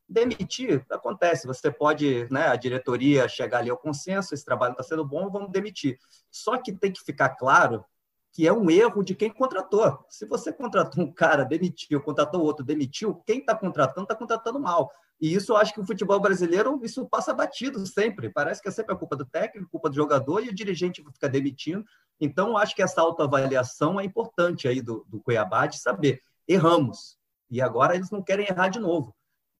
Demitir, 0.08 0.86
acontece, 0.88 1.46
você 1.46 1.70
pode, 1.70 2.26
né, 2.30 2.46
a 2.46 2.56
diretoria 2.56 3.28
chegar 3.28 3.58
ali 3.58 3.68
ao 3.68 3.76
consenso, 3.76 4.32
esse 4.32 4.44
trabalho 4.44 4.72
está 4.72 4.84
sendo 4.84 5.04
bom, 5.04 5.28
vamos 5.28 5.50
demitir. 5.50 5.98
Só 6.30 6.56
que 6.56 6.72
tem 6.72 6.92
que 6.92 7.02
ficar 7.02 7.30
claro 7.30 7.84
que 8.32 8.46
é 8.46 8.52
um 8.52 8.70
erro 8.70 9.02
de 9.02 9.14
quem 9.14 9.28
contratou. 9.28 10.06
Se 10.08 10.24
você 10.24 10.52
contratou 10.52 11.04
um 11.04 11.12
cara, 11.12 11.44
demitiu, 11.44 12.00
contratou 12.00 12.40
outro, 12.40 12.64
demitiu, 12.64 13.16
quem 13.26 13.40
está 13.40 13.54
contratando 13.54 14.04
está 14.04 14.14
contratando 14.14 14.60
mal. 14.60 14.90
E 15.20 15.34
isso 15.34 15.52
eu 15.52 15.56
acho 15.56 15.75
que 15.75 15.80
o 15.80 15.87
futebol 15.87 16.20
brasileiro 16.20 16.78
isso 16.82 17.06
passa 17.06 17.34
batido 17.34 17.84
sempre. 17.87 18.30
Parece 18.30 18.62
que 18.62 18.68
é 18.68 18.70
sempre 18.70 18.94
a 18.94 18.96
culpa 18.96 19.16
do 19.16 19.25
técnico, 19.25 19.70
culpa 19.70 19.88
do 19.88 19.96
jogador 19.96 20.44
e 20.44 20.48
o 20.48 20.54
dirigente 20.54 21.02
fica 21.12 21.28
demitindo. 21.28 21.84
Então, 22.20 22.48
eu 22.48 22.56
acho 22.56 22.75
que 22.75 22.82
essa 22.82 23.00
autoavaliação 23.00 23.98
é 23.98 24.04
importante 24.04 24.68
aí 24.68 24.80
do, 24.80 25.04
do 25.08 25.20
Cuiabá 25.20 25.66
de 25.66 25.78
saber. 25.78 26.20
Erramos. 26.46 27.18
E 27.50 27.60
agora 27.60 27.94
eles 27.94 28.10
não 28.10 28.22
querem 28.22 28.46
errar 28.48 28.68
de 28.68 28.78
novo. 28.78 29.14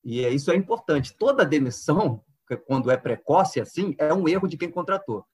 E 0.04 0.24
é, 0.24 0.30
isso 0.30 0.50
é 0.50 0.56
importante. 0.56 1.16
Toda 1.16 1.44
demissão, 1.44 2.22
quando 2.66 2.90
é 2.90 2.96
precoce 2.96 3.60
assim, 3.60 3.94
é 3.98 4.12
um 4.14 4.28
erro 4.28 4.46
de 4.46 4.56
quem 4.56 4.70
contratou. 4.70 5.24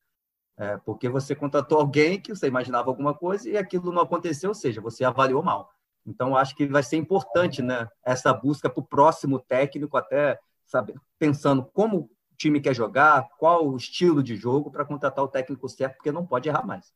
É, 0.57 0.77
porque 0.79 1.09
você 1.09 1.35
contratou 1.35 1.79
alguém 1.79 2.21
que 2.21 2.35
você 2.35 2.47
imaginava 2.47 2.89
alguma 2.89 3.13
coisa 3.13 3.49
e 3.51 3.57
aquilo 3.57 3.93
não 3.93 4.03
aconteceu, 4.03 4.51
ou 4.51 4.55
seja, 4.55 4.81
você 4.81 5.05
avaliou 5.05 5.43
mal. 5.43 5.69
Então, 6.07 6.37
acho 6.37 6.55
que 6.55 6.67
vai 6.67 6.83
ser 6.83 6.97
importante 6.97 7.63
né, 7.63 7.89
essa 8.05 8.33
busca 8.33 8.69
para 8.69 8.81
o 8.81 8.87
próximo 8.87 9.39
técnico, 9.39 9.97
até 9.97 10.39
saber, 10.67 10.95
pensando 11.19 11.65
como 11.73 11.97
o 11.99 12.11
time 12.37 12.61
quer 12.61 12.75
jogar, 12.75 13.27
qual 13.39 13.67
o 13.67 13.77
estilo 13.77 14.23
de 14.23 14.37
jogo, 14.37 14.71
para 14.71 14.85
contratar 14.85 15.25
o 15.25 15.29
técnico 15.29 15.69
certo, 15.69 15.97
porque 15.97 16.13
não 16.13 16.27
pode 16.27 16.49
errar 16.49 16.67
mais. 16.67 16.93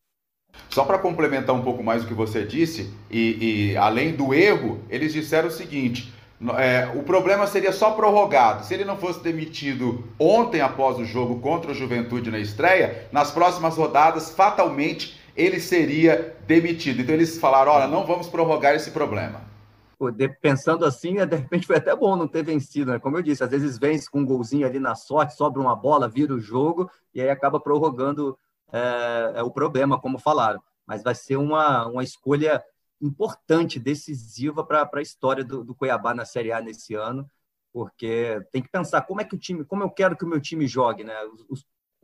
Só 0.71 0.85
para 0.85 0.99
complementar 0.99 1.55
um 1.55 1.63
pouco 1.63 1.83
mais 1.83 2.05
o 2.05 2.07
que 2.07 2.15
você 2.15 2.45
disse, 2.45 2.93
e, 3.11 3.71
e 3.73 3.77
além 3.77 4.15
do 4.15 4.35
erro, 4.35 4.81
eles 4.89 5.13
disseram 5.13 5.49
o 5.49 5.53
seguinte: 5.53 6.13
é, 6.57 6.91
o 6.95 7.03
problema 7.03 7.47
seria 7.47 7.73
só 7.73 7.91
prorrogado. 7.91 8.65
Se 8.65 8.73
ele 8.73 8.85
não 8.85 8.97
fosse 8.97 9.23
demitido 9.23 10.05
ontem 10.19 10.61
após 10.61 10.99
o 10.99 11.05
jogo 11.05 11.41
contra 11.41 11.73
o 11.73 11.75
Juventude 11.75 12.31
na 12.31 12.39
estreia, 12.39 13.09
nas 13.11 13.31
próximas 13.31 13.77
rodadas, 13.77 14.31
fatalmente 14.31 15.19
ele 15.39 15.61
seria 15.61 16.37
demitido. 16.47 17.01
Então 17.01 17.15
eles 17.15 17.39
falaram: 17.39 17.73
olha, 17.73 17.87
não 17.87 18.05
vamos 18.05 18.29
prorrogar 18.29 18.75
esse 18.75 18.91
problema. 18.91 19.41
Pensando 20.41 20.85
assim, 20.85 21.15
de 21.15 21.37
repente 21.37 21.67
foi 21.67 21.77
até 21.77 21.95
bom 21.95 22.15
não 22.15 22.29
ter 22.29 22.45
vencido, 22.45 22.93
né? 22.93 22.99
Como 22.99 23.17
eu 23.17 23.23
disse, 23.23 23.43
às 23.43 23.51
vezes 23.51 23.79
vence 23.79 24.09
com 24.11 24.21
um 24.21 24.27
golzinho 24.27 24.67
ali 24.67 24.79
na 24.79 24.95
sorte, 24.95 25.35
sobra 25.35 25.61
uma 25.61 25.75
bola, 25.75 26.09
vira 26.09 26.35
o 26.35 26.41
jogo 26.41 26.91
e 27.15 27.21
aí 27.21 27.31
acaba 27.31 27.59
prorrogando 27.59 28.39
é 29.35 29.43
o 29.43 29.51
problema, 29.51 30.01
como 30.01 30.19
falaram. 30.19 30.63
Mas 30.87 31.03
vai 31.03 31.15
ser 31.15 31.37
uma, 31.37 31.87
uma 31.87 32.05
escolha 32.05 32.63
importante, 33.01 33.79
decisiva 33.79 34.65
para 34.65 34.89
a 34.93 35.03
história 35.03 35.45
do, 35.45 35.65
do 35.65 35.75
Cuiabá 35.75 36.15
na 36.15 36.25
Série 36.25 36.53
A 36.53 36.61
nesse 36.61 36.95
ano, 36.95 37.29
porque 37.73 38.41
tem 38.53 38.63
que 38.63 38.69
pensar 38.69 39.03
como 39.03 39.21
é 39.21 39.25
que 39.25 39.35
o 39.35 39.39
time, 39.39 39.65
como 39.65 39.83
eu 39.83 39.91
quero 39.91 40.17
que 40.17 40.25
o 40.25 40.29
meu 40.29 40.41
time 40.41 40.67
jogue, 40.67 41.05
né? 41.05 41.15
O, 41.49 41.55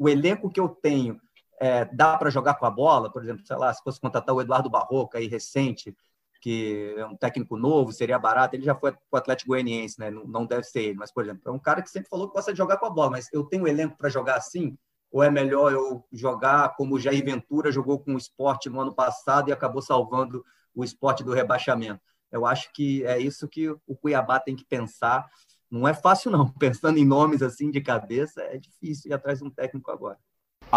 o 0.05 0.09
elenco 0.09 0.51
que 0.51 0.61
eu 0.61 0.69
tenho 0.69 1.21
é, 1.61 1.85
dá 1.87 2.17
para 2.17 2.31
jogar 2.31 2.55
com 2.55 2.67
a 2.67 2.71
bola, 2.71 3.11
por 3.11 3.23
exemplo, 3.23 3.47
sei 3.47 3.57
lá, 3.57 3.73
se 3.73 3.83
fosse 3.83 4.01
contratar 4.01 4.35
o 4.35 4.41
Eduardo 4.41 4.71
Barroca 4.71 5.19
aí 5.19 5.27
recente, 5.27 5.97
que 6.41 6.95
é 6.99 7.07
um 7.07 7.17
técnico 7.17 7.57
novo, 7.57 7.93
seria 7.93 8.19
barato, 8.19 8.55
ele 8.55 8.65
já 8.65 8.75
foi 8.75 8.93
para 8.93 9.01
o 9.13 9.17
Atlético 9.17 9.49
Goianiense, 9.49 9.99
né? 9.99 10.11
Não 10.11 10.45
deve 10.45 10.65
ser 10.65 10.83
ele, 10.83 10.99
mas 10.99 11.11
por 11.11 11.25
exemplo, 11.25 11.43
é 11.47 11.51
um 11.51 11.59
cara 11.59 11.81
que 11.81 11.89
sempre 11.89 12.09
falou 12.09 12.29
que 12.29 12.35
gosta 12.35 12.53
de 12.53 12.59
jogar 12.59 12.77
com 12.77 12.87
a 12.87 12.91
bola, 12.91 13.13
mas 13.13 13.33
eu 13.33 13.45
tenho 13.45 13.65
um 13.65 13.67
elenco 13.67 13.97
para 13.97 14.11
jogar 14.11 14.37
assim, 14.37 14.77
ou 15.11 15.23
é 15.23 15.31
melhor 15.31 15.73
eu 15.73 16.05
jogar 16.13 16.77
como 16.77 16.97
o 16.97 17.01
Jair 17.01 17.25
Ventura 17.25 17.73
jogou 17.73 17.99
com 17.99 18.15
o 18.15 18.19
esporte 18.19 18.69
no 18.69 18.81
ano 18.81 18.95
passado 18.95 19.49
e 19.49 19.53
acabou 19.53 19.81
salvando 19.81 20.45
o 20.75 20.85
esporte 20.85 21.23
do 21.23 21.33
rebaixamento. 21.33 22.03
Eu 22.33 22.45
acho 22.45 22.73
que 22.73 23.07
é 23.07 23.19
isso 23.19 23.49
que 23.49 23.71
o 23.71 23.97
Cuiabá 23.97 24.41
tem 24.41 24.57
que 24.57 24.65
pensar. 24.65 25.25
Não 25.71 25.87
é 25.87 25.95
fácil, 25.95 26.33
não. 26.33 26.49
Pensando 26.59 26.99
em 26.99 27.07
nomes 27.07 27.43
assim 27.43 27.71
de 27.71 27.81
cabeça, 27.81 28.43
é 28.43 28.59
difícil 28.59 29.11
ir 29.11 29.15
atrás 29.15 29.39
de 29.39 29.45
um 29.45 29.51
técnico 29.51 29.91
agora. 29.91 30.19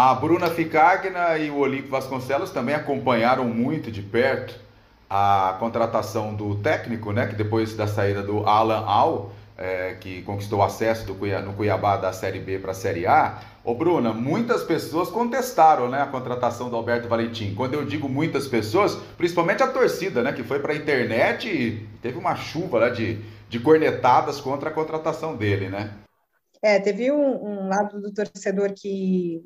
A 0.00 0.14
Bruna 0.14 0.48
Ficagna 0.48 1.36
e 1.38 1.50
o 1.50 1.56
Olímpio 1.56 1.90
Vasconcelos 1.90 2.52
também 2.52 2.72
acompanharam 2.72 3.44
muito 3.46 3.90
de 3.90 4.00
perto 4.00 4.54
a 5.10 5.56
contratação 5.58 6.36
do 6.36 6.54
técnico, 6.54 7.10
né? 7.10 7.26
Que 7.26 7.34
depois 7.34 7.74
da 7.74 7.88
saída 7.88 8.22
do 8.22 8.46
Alan 8.46 8.84
Al, 8.86 9.32
é, 9.56 9.96
que 10.00 10.22
conquistou 10.22 10.62
acesso 10.62 11.04
do 11.04 11.16
Cuiabá, 11.16 11.44
no 11.44 11.52
Cuiabá 11.52 11.96
da 11.96 12.12
Série 12.12 12.38
B 12.38 12.60
para 12.60 12.70
a 12.70 12.74
Série 12.74 13.08
A, 13.08 13.40
Ô 13.64 13.74
Bruna, 13.74 14.12
muitas 14.12 14.62
pessoas 14.62 15.10
contestaram 15.10 15.88
né, 15.88 16.00
a 16.00 16.06
contratação 16.06 16.70
do 16.70 16.76
Alberto 16.76 17.08
Valentim. 17.08 17.56
Quando 17.56 17.74
eu 17.74 17.84
digo 17.84 18.08
muitas 18.08 18.46
pessoas, 18.46 18.94
principalmente 19.16 19.64
a 19.64 19.66
torcida, 19.66 20.22
né, 20.22 20.32
que 20.32 20.44
foi 20.44 20.60
para 20.60 20.74
a 20.74 20.76
internet 20.76 21.48
e 21.48 21.88
teve 22.00 22.16
uma 22.16 22.36
chuva 22.36 22.78
né, 22.78 22.90
de, 22.90 23.18
de 23.48 23.58
cornetadas 23.58 24.40
contra 24.40 24.70
a 24.70 24.72
contratação 24.72 25.34
dele, 25.34 25.68
né? 25.68 25.90
É, 26.62 26.78
teve 26.78 27.10
um, 27.10 27.64
um 27.64 27.68
lado 27.68 28.00
do 28.00 28.14
torcedor 28.14 28.72
que 28.76 29.42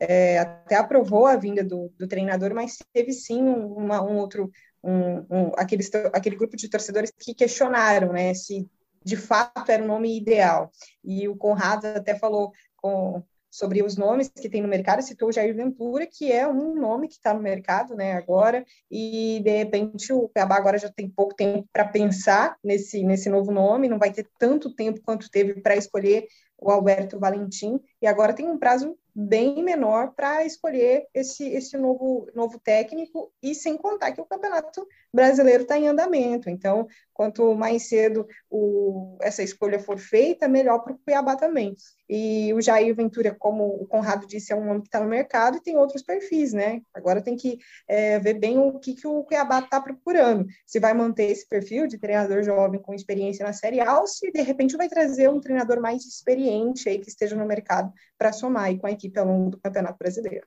é, 0.00 0.38
até 0.38 0.76
aprovou 0.76 1.26
a 1.26 1.36
vinda 1.36 1.62
do, 1.62 1.92
do, 1.98 2.06
treinador, 2.06 2.54
mas 2.54 2.78
teve 2.92 3.12
sim 3.12 3.42
uma, 3.42 4.02
um 4.02 4.16
outro, 4.16 4.50
um, 4.82 5.18
um, 5.30 5.52
aquele, 5.56 5.82
aquele 6.12 6.36
grupo 6.36 6.56
de 6.56 6.68
torcedores 6.68 7.12
que 7.18 7.34
questionaram 7.34 8.12
né, 8.12 8.34
se 8.34 8.68
de 9.04 9.16
fato 9.16 9.70
era 9.70 9.82
o 9.82 9.86
nome 9.86 10.16
ideal. 10.16 10.70
E 11.04 11.28
o 11.28 11.36
Conrado 11.36 11.86
até 11.86 12.14
falou 12.14 12.52
com, 12.76 13.22
sobre 13.54 13.84
os 13.84 13.96
nomes 13.96 14.28
que 14.28 14.48
tem 14.48 14.60
no 14.60 14.66
mercado, 14.66 15.00
citou 15.00 15.28
o 15.28 15.32
Jair 15.32 15.54
Ventura, 15.54 16.08
que 16.10 16.32
é 16.32 16.48
um 16.48 16.74
nome 16.74 17.06
que 17.06 17.14
está 17.14 17.32
no 17.32 17.40
mercado 17.40 17.94
né, 17.94 18.14
agora, 18.14 18.64
e 18.90 19.40
de 19.44 19.58
repente 19.58 20.12
o 20.12 20.28
Cuiabá 20.28 20.56
agora 20.56 20.76
já 20.76 20.90
tem 20.90 21.08
pouco 21.08 21.36
tempo 21.36 21.68
para 21.72 21.84
pensar 21.84 22.56
nesse, 22.64 23.04
nesse 23.04 23.28
novo 23.28 23.52
nome, 23.52 23.88
não 23.88 23.98
vai 23.98 24.10
ter 24.10 24.26
tanto 24.40 24.74
tempo 24.74 25.00
quanto 25.04 25.30
teve 25.30 25.60
para 25.60 25.76
escolher 25.76 26.26
o 26.58 26.70
Alberto 26.70 27.18
Valentim, 27.18 27.80
e 28.00 28.06
agora 28.06 28.32
tem 28.32 28.48
um 28.48 28.58
prazo 28.58 28.96
bem 29.16 29.62
menor 29.62 30.12
para 30.14 30.44
escolher 30.44 31.06
esse, 31.14 31.46
esse 31.48 31.76
novo, 31.76 32.26
novo 32.34 32.58
técnico, 32.58 33.32
e 33.40 33.54
sem 33.54 33.76
contar 33.76 34.10
que 34.10 34.20
o 34.20 34.26
Campeonato 34.26 34.86
Brasileiro 35.12 35.62
está 35.62 35.78
em 35.78 35.86
andamento. 35.86 36.50
Então, 36.50 36.88
quanto 37.12 37.54
mais 37.54 37.88
cedo 37.88 38.26
o, 38.50 39.16
essa 39.22 39.42
escolha 39.42 39.78
for 39.78 39.98
feita, 39.98 40.48
melhor 40.48 40.80
para 40.80 40.94
o 40.94 40.98
Cuiabá 40.98 41.36
também. 41.36 41.76
E 42.08 42.52
o 42.52 42.60
Jair 42.60 42.94
Ventura, 42.94 43.34
como 43.38 43.64
o 43.64 43.86
Conrado 43.86 44.26
disse, 44.26 44.52
é 44.52 44.56
um 44.56 44.64
nome 44.64 44.80
que 44.80 44.88
está 44.88 45.00
no 45.00 45.08
mercado 45.08 45.58
e 45.58 45.62
tem 45.62 45.76
outros 45.76 46.02
perfis, 46.02 46.52
né? 46.52 46.82
Agora 46.92 47.22
tem 47.22 47.36
que 47.36 47.58
é, 47.86 48.18
ver 48.18 48.34
bem 48.34 48.58
o 48.58 48.80
que, 48.80 48.94
que 48.94 49.06
o 49.06 49.22
Cuiabá 49.22 49.60
está 49.60 49.80
procurando. 49.80 50.44
Se 50.66 50.80
vai 50.80 50.92
manter 50.92 51.30
esse 51.30 51.48
perfil 51.48 51.86
de 51.86 51.98
treinador 51.98 52.42
jovem 52.42 52.80
com 52.80 52.92
experiência 52.92 53.46
na 53.46 53.52
Série 53.52 53.80
A 53.80 54.00
ou 54.00 54.08
se 54.08 54.30
de 54.32 54.42
repente 54.42 54.76
vai 54.76 54.88
trazer 54.88 55.30
um 55.30 55.40
treinador 55.40 55.80
mais 55.80 56.04
experiente 56.04 56.43
aí 56.48 56.98
que 56.98 57.08
esteja 57.08 57.36
no 57.36 57.46
mercado 57.46 57.92
para 58.18 58.32
somar 58.32 58.64
aí 58.64 58.78
com 58.78 58.86
a 58.86 58.90
equipe 58.90 59.18
ao 59.18 59.26
longo 59.26 59.50
do 59.50 59.60
Campeonato 59.60 59.98
Brasileiro. 59.98 60.46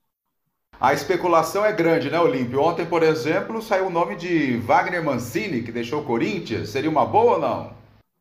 A 0.80 0.94
especulação 0.94 1.66
é 1.66 1.72
grande, 1.72 2.10
né, 2.10 2.20
Olímpio? 2.20 2.62
Ontem, 2.62 2.86
por 2.86 3.02
exemplo, 3.02 3.62
saiu 3.62 3.88
o 3.88 3.90
nome 3.90 4.16
de 4.16 4.58
Wagner 4.58 5.04
Mancini, 5.04 5.64
que 5.64 5.72
deixou 5.72 6.02
o 6.02 6.06
Corinthians. 6.06 6.70
Seria 6.70 6.90
uma 6.90 7.06
boa 7.06 7.34
ou 7.34 7.40
não? 7.40 7.76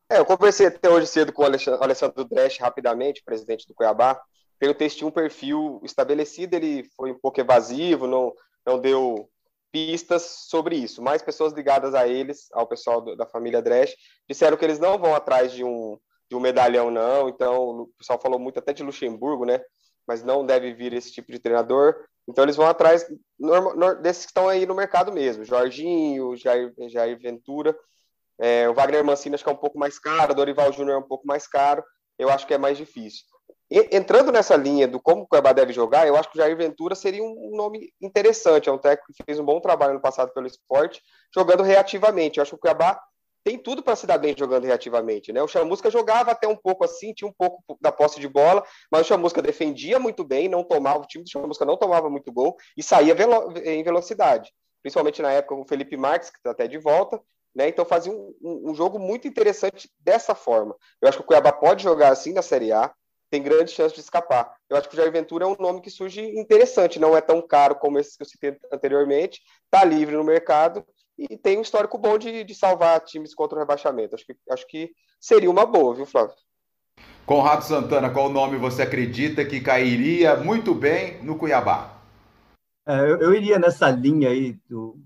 É, 0.09 0.19
eu 0.19 0.25
conversei 0.25 0.67
até 0.67 0.89
hoje 0.89 1.07
cedo 1.07 1.33
com 1.33 1.43
o 1.43 1.45
Alessandro 1.45 2.25
Dresch, 2.25 2.59
rapidamente, 2.59 3.23
presidente 3.23 3.67
do 3.67 3.75
Cuiabá. 3.75 4.19
Perguntei 4.59 4.89
se 4.89 4.97
tinha 4.97 5.09
um 5.09 5.11
perfil 5.12 5.81
estabelecido, 5.85 6.55
ele 6.55 6.89
foi 6.97 7.12
um 7.12 7.19
pouco 7.19 7.39
evasivo, 7.41 8.07
não, 8.07 8.33
não 8.65 8.79
deu 8.79 9.29
pistas 9.71 10.23
sobre 10.49 10.77
isso. 10.77 11.03
Mais 11.03 11.21
pessoas 11.21 11.53
ligadas 11.53 11.95
a 11.95 12.09
eles, 12.09 12.49
ao 12.53 12.67
pessoal 12.67 13.03
do, 13.03 13.15
da 13.15 13.27
família 13.27 13.61
Dresch, 13.61 13.95
disseram 14.27 14.57
que 14.57 14.65
eles 14.65 14.79
não 14.79 14.97
vão 14.97 15.15
atrás 15.15 15.53
de 15.53 15.62
um, 15.62 15.99
de 16.29 16.37
um 16.37 16.41
medalhão, 16.41 16.91
não. 16.91 17.29
Então, 17.29 17.81
o 17.81 17.87
pessoal 17.99 18.21
falou 18.21 18.39
muito 18.39 18.59
até 18.59 18.73
de 18.73 18.83
Luxemburgo, 18.83 19.45
né? 19.45 19.61
Mas 20.07 20.23
não 20.23 20.45
deve 20.45 20.73
vir 20.73 20.93
esse 20.93 21.12
tipo 21.12 21.33
de 21.33 21.39
treinador. 21.39 21.97
Então 22.29 22.45
eles 22.45 22.57
vão 22.57 22.67
atrás 22.67 23.07
desses 24.03 24.25
que 24.25 24.31
estão 24.31 24.49
aí 24.49 24.67
no 24.67 24.75
mercado 24.75 25.12
mesmo, 25.12 25.45
Jorginho, 25.45 26.37
Jair, 26.37 26.75
Jair 26.89 27.19
Ventura, 27.19 27.77
é, 28.39 28.69
o 28.69 28.75
Wagner 28.75 29.05
Mancini 29.05 29.35
acho 29.35 29.45
que 29.45 29.51
é 29.51 29.53
um 29.53 29.57
pouco 29.57 29.79
mais 29.79 29.99
caro, 29.99 30.33
o 30.33 30.35
Dorival 30.35 30.73
Júnior 30.73 30.97
é 30.97 30.99
um 30.99 31.07
pouco 31.07 31.27
mais 31.27 31.47
caro, 31.47 31.83
eu 32.19 32.29
acho 32.29 32.47
que 32.47 32.55
é 32.55 32.59
mais 32.59 32.77
difícil. 32.77 33.25
E, 33.71 33.97
entrando 33.97 34.31
nessa 34.33 34.57
linha 34.57 34.87
do 34.87 35.01
como 35.01 35.23
o 35.23 35.27
Cuiabá 35.27 35.53
deve 35.53 35.73
jogar, 35.73 36.07
eu 36.07 36.17
acho 36.17 36.31
que 36.31 36.39
o 36.39 36.41
Jair 36.41 36.57
Ventura 36.57 36.95
seria 36.95 37.23
um 37.23 37.57
nome 37.57 37.93
interessante, 38.01 38.69
é 38.69 38.73
um 38.73 38.79
técnico 38.79 39.12
que 39.12 39.25
fez 39.25 39.39
um 39.39 39.45
bom 39.45 39.61
trabalho 39.61 39.95
no 39.95 40.01
passado 40.01 40.33
pelo 40.33 40.47
esporte, 40.47 41.01
jogando 41.35 41.62
reativamente. 41.62 42.39
Eu 42.39 42.43
acho 42.43 42.51
que 42.51 42.57
o 42.57 42.61
Cuiabá 42.61 43.01
tem 43.46 43.56
tudo 43.56 43.80
para 43.80 43.94
se 43.94 44.09
dar 44.09 44.18
bem 44.18 44.35
jogando 44.37 44.64
reativamente, 44.64 45.32
né? 45.32 45.40
O 45.40 45.46
Chamusca 45.46 45.88
jogava 45.88 46.32
até 46.32 46.48
um 46.48 46.56
pouco 46.56 46.85
assim, 46.85 47.14
tinha 47.14 47.28
um 47.28 47.32
pouco 47.32 47.62
da 47.80 47.92
posse 47.92 48.18
de 48.18 48.26
bola, 48.26 48.64
mas 48.90 49.02
o 49.02 49.04
Chamusca 49.04 49.40
defendia 49.40 50.00
muito 50.00 50.24
bem, 50.24 50.48
não 50.48 50.64
tomava, 50.64 50.98
o 50.98 51.06
time 51.06 51.22
do 51.22 51.30
Chamusca 51.30 51.64
não 51.64 51.76
tomava 51.76 52.11
muito 52.11 52.32
gol 52.32 52.56
e 52.76 52.82
saía 52.82 53.14
velo 53.14 53.56
em 53.59 53.85
velocidade. 53.85 54.52
Principalmente 54.82 55.22
na 55.22 55.30
época 55.30 55.54
com 55.54 55.62
o 55.62 55.68
Felipe 55.68 55.96
Marques, 55.96 56.28
que 56.28 56.38
está 56.38 56.50
até 56.50 56.66
de 56.66 56.76
volta, 56.76 57.20
né? 57.54 57.68
Então 57.68 57.85
fazia 57.85 58.12
um, 58.12 58.35
um, 58.42 58.70
um, 58.72 58.74
jogo 58.74 58.98
muito 58.98 59.28
interessante 59.28 59.88
dessa 60.00 60.35
forma. 60.35 60.74
Eu 61.00 61.09
acho 61.09 61.18
que 61.18 61.22
o 61.22 61.26
Cuiabá 61.28 61.52
pode 61.52 61.85
jogar 61.85 62.09
assim 62.09 62.32
na 62.32 62.42
Série 62.42 62.72
A, 62.72 62.92
tem 63.30 63.44
grande 63.44 63.70
chance 63.70 63.94
de 63.94 64.00
escapar. 64.00 64.56
Eu 64.68 64.76
acho 64.76 64.88
que 64.88 64.96
o 64.96 64.98
Jair 64.98 65.12
Ventura 65.12 65.44
é 65.44 65.48
um 65.48 65.56
nome 65.56 65.80
que 65.80 65.90
surge 65.90 66.20
interessante, 66.37 66.98
não 66.98 67.16
é 67.16 67.20
tão 67.20 67.40
caro 67.40 67.76
como 67.76 67.96
esses 67.96 68.16
que 68.16 68.24
eu 68.24 68.28
citei 68.28 68.59
anteriormente, 68.72 69.40
está 69.66 69.85
livre 69.85 70.16
no 70.16 70.24
mercado 70.24 70.85
e 71.18 71.37
tem 71.37 71.59
um 71.59 71.62
histórico 71.62 71.96
bom 71.96 72.18
de, 72.18 72.44
de 72.44 72.55
salvar 72.55 73.00
times 73.00 73.35
contra 73.35 73.57
o 73.57 73.59
rebaixamento. 73.59 74.14
Acho 74.14 74.26
que, 74.26 74.37
acho 74.50 74.66
que 74.66 74.90
seria 75.20 75.50
uma 75.50 75.64
boa, 75.64 75.94
viu, 75.94 76.07
Flávio? 76.07 76.35
Conrado 77.24 77.62
Santana, 77.62 78.11
qual 78.11 78.29
nome 78.29 78.57
você 78.57 78.83
acredita 78.83 79.44
que 79.44 79.61
cairia 79.61 80.37
muito 80.37 80.74
bem 80.74 81.22
no 81.22 81.37
Cuiabá? 81.37 82.00
É, 82.87 83.00
eu, 83.00 83.18
eu, 83.18 83.35
iria 83.35 83.59
nessa 83.59 83.90
linha 83.90 84.29
aí 84.29 84.52
do, 84.68 84.96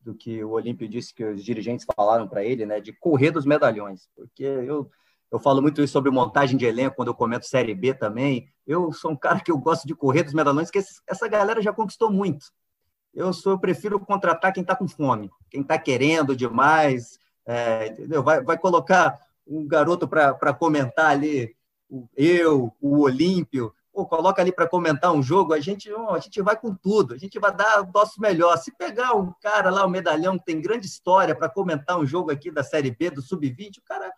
do 0.00 0.14
que 0.14 0.44
o 0.44 0.50
Olímpio 0.50 0.88
disse 0.88 1.14
que 1.14 1.24
os 1.24 1.42
dirigentes 1.42 1.86
falaram 1.96 2.28
para 2.28 2.44
ele, 2.44 2.66
né, 2.66 2.80
de 2.80 2.92
correr 2.92 3.30
dos 3.30 3.46
medalhões, 3.46 4.08
porque 4.14 4.44
eu 4.44 4.90
eu 5.30 5.38
falo 5.38 5.62
muito 5.62 5.80
isso 5.80 5.92
sobre 5.92 6.10
montagem 6.10 6.58
de 6.58 6.66
elenco 6.66 6.96
quando 6.96 7.08
eu 7.08 7.14
comento 7.14 7.46
Série 7.46 7.74
B 7.74 7.94
também. 7.94 8.52
Eu 8.66 8.92
sou 8.92 9.12
um 9.12 9.16
cara 9.16 9.40
que 9.40 9.50
eu 9.50 9.56
gosto 9.56 9.86
de 9.86 9.94
correr 9.94 10.24
dos 10.24 10.34
medalhões, 10.34 10.70
que 10.70 10.80
essa 11.08 11.28
galera 11.28 11.62
já 11.62 11.72
conquistou 11.72 12.10
muito. 12.10 12.46
Eu 13.14 13.32
sou, 13.32 13.52
eu 13.52 13.58
prefiro 13.58 13.98
contratar 13.98 14.52
quem 14.52 14.62
está 14.62 14.76
com 14.76 14.88
fome, 14.88 15.30
quem 15.50 15.62
está 15.62 15.78
querendo 15.78 16.36
demais, 16.36 17.18
é, 17.46 17.88
entendeu? 17.88 18.22
Vai, 18.22 18.42
vai 18.42 18.58
colocar 18.58 19.18
um 19.46 19.66
garoto 19.66 20.06
para 20.06 20.54
comentar 20.54 21.06
ali, 21.06 21.54
eu, 22.16 22.72
o 22.80 23.00
Olímpio, 23.00 23.74
Pô, 23.92 24.06
coloca 24.06 24.40
ali 24.40 24.52
para 24.52 24.68
comentar 24.68 25.12
um 25.12 25.22
jogo, 25.22 25.52
a 25.52 25.58
gente, 25.58 25.90
a 25.92 26.18
gente 26.18 26.40
vai 26.40 26.56
com 26.56 26.74
tudo, 26.74 27.12
a 27.12 27.18
gente 27.18 27.38
vai 27.40 27.54
dar 27.54 27.82
o 27.82 27.90
nosso 27.92 28.20
melhor. 28.20 28.56
Se 28.56 28.70
pegar 28.76 29.14
um 29.14 29.32
cara 29.42 29.68
lá, 29.68 29.84
um 29.84 29.90
medalhão 29.90 30.38
que 30.38 30.44
tem 30.44 30.60
grande 30.60 30.86
história 30.86 31.34
para 31.34 31.48
comentar 31.48 31.98
um 31.98 32.06
jogo 32.06 32.30
aqui 32.30 32.50
da 32.50 32.62
Série 32.62 32.92
B, 32.92 33.10
do 33.10 33.20
Sub-20, 33.20 33.78
o 33.78 33.82
cara 33.84 34.12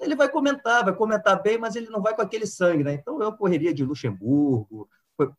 ele 0.00 0.14
vai 0.14 0.28
comentar, 0.28 0.84
vai 0.84 0.94
comentar 0.94 1.42
bem, 1.42 1.58
mas 1.58 1.76
ele 1.76 1.90
não 1.90 2.00
vai 2.00 2.14
com 2.14 2.22
aquele 2.22 2.46
sangue, 2.46 2.84
né? 2.84 2.94
Então 2.94 3.20
eu 3.20 3.32
correria 3.32 3.74
de 3.74 3.84
Luxemburgo, 3.84 4.88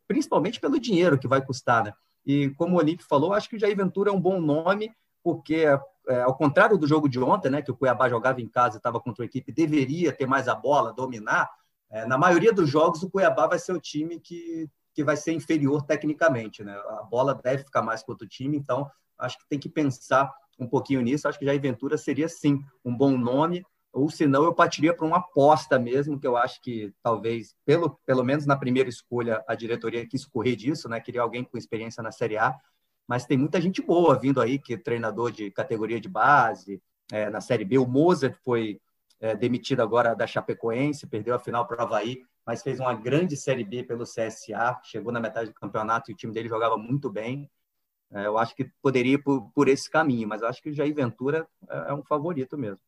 principalmente 0.08 0.60
pelo 0.60 0.80
dinheiro 0.80 1.18
que 1.18 1.28
vai 1.28 1.44
custar, 1.44 1.84
né? 1.84 1.94
E 2.30 2.52
como 2.52 2.76
o 2.76 2.78
Olímpio 2.78 3.08
falou, 3.10 3.34
acho 3.34 3.50
que 3.50 3.56
o 3.56 3.60
Jair 3.60 3.76
Ventura 3.76 4.12
é 4.12 4.14
um 4.14 4.22
bom 4.22 4.40
nome, 4.40 4.92
porque 5.24 5.66
é, 6.08 6.22
ao 6.22 6.38
contrário 6.38 6.78
do 6.78 6.86
jogo 6.86 7.10
de 7.10 7.20
ontem, 7.20 7.50
né, 7.50 7.60
que 7.60 7.72
o 7.72 7.76
Cuiabá 7.76 8.08
jogava 8.08 8.40
em 8.40 8.48
casa 8.48 8.76
e 8.76 8.78
estava 8.78 9.00
contra 9.00 9.24
uma 9.24 9.26
equipe, 9.26 9.52
deveria 9.52 10.14
ter 10.14 10.28
mais 10.28 10.48
a 10.48 10.54
bola, 10.54 10.94
dominar. 10.94 11.50
É, 11.90 12.06
na 12.06 12.20
maioria 12.20 12.54
dos 12.54 12.70
jogos, 12.70 13.02
o 13.02 13.10
Cuiabá 13.10 13.48
vai 13.48 13.58
ser 13.58 13.74
o 13.74 13.82
time 13.82 14.20
que, 14.20 14.70
que 14.94 15.04
vai 15.04 15.18
ser 15.18 15.34
inferior 15.34 15.82
tecnicamente, 15.82 16.64
né? 16.64 16.80
A 17.00 17.02
bola 17.02 17.34
deve 17.34 17.64
ficar 17.64 17.82
mais 17.82 18.04
contra 18.04 18.28
o 18.28 18.30
time, 18.30 18.56
então 18.56 18.88
acho 19.18 19.40
que 19.40 19.50
tem 19.50 19.58
que 19.58 19.68
pensar 19.68 20.32
um 20.60 20.68
pouquinho 20.68 21.02
nisso. 21.02 21.28
Acho 21.28 21.40
que 21.40 21.46
Jair 21.46 21.60
Ventura 21.60 21.98
seria 21.98 22.30
sim 22.30 22.64
um 22.86 22.96
bom 22.96 23.18
nome 23.18 23.66
ou 23.92 24.10
senão 24.10 24.44
eu 24.44 24.54
partiria 24.54 24.94
para 24.96 25.06
uma 25.06 25.18
aposta 25.18 25.80
mesmo, 25.80 26.20
que 26.20 26.28
eu 26.28 26.38
acho 26.38 26.62
que 26.62 26.94
talvez, 27.02 27.56
pelo, 27.66 28.00
pelo 28.06 28.24
menos 28.24 28.46
na 28.46 28.56
primeira 28.56 28.90
escolha, 28.90 29.44
a 29.48 29.56
diretoria 29.56 30.08
quis 30.08 30.26
correr 30.26 30.56
disso, 30.56 30.88
né? 30.88 31.00
Queria 31.00 31.22
alguém 31.22 31.44
com 31.44 31.58
experiência 31.58 32.04
na 32.04 32.12
Série 32.12 32.38
A, 32.38 32.56
mas 33.08 33.26
tem 33.26 33.38
muita 33.38 33.60
gente 33.60 33.82
boa 33.82 34.18
vindo 34.18 34.40
aí, 34.40 34.60
que 34.60 34.76
é 34.76 34.78
treinador 34.78 35.32
de 35.32 35.50
categoria 35.52 36.00
de 36.00 36.08
base, 36.08 36.82
é, 37.12 37.30
na 37.30 37.42
Série 37.42 37.66
B. 37.66 37.80
O 37.80 37.88
Mozart 37.88 38.36
foi 38.44 38.80
é, 39.20 39.36
demitido 39.36 39.82
agora 39.82 40.16
da 40.16 40.28
Chapecoense, 40.28 41.08
perdeu 41.08 41.34
a 41.34 41.40
final 41.40 41.68
para 41.68 41.80
o 41.80 41.82
Havaí, 41.82 42.22
mas 42.46 42.62
fez 42.62 42.80
uma 42.80 42.94
grande 42.94 43.36
Série 43.36 43.64
B 43.64 43.84
pelo 43.84 44.04
CSA, 44.04 44.80
chegou 44.84 45.12
na 45.12 45.20
metade 45.20 45.50
do 45.50 45.56
campeonato 45.56 46.10
e 46.10 46.14
o 46.14 46.18
time 46.18 46.34
dele 46.34 46.48
jogava 46.48 46.78
muito 46.78 47.10
bem. 47.10 47.50
É, 48.12 48.26
eu 48.26 48.38
acho 48.38 48.56
que 48.56 48.72
poderia 48.82 49.16
ir 49.16 49.24
por, 49.24 49.52
por 49.54 49.68
esse 49.68 49.90
caminho, 49.90 50.28
mas 50.28 50.42
acho 50.44 50.62
que 50.62 50.70
o 50.70 50.74
Jair 50.74 50.94
Ventura 50.94 51.48
é, 51.70 51.90
é 51.90 51.94
um 51.94 52.04
favorito 52.04 52.58
mesmo. 52.58 52.80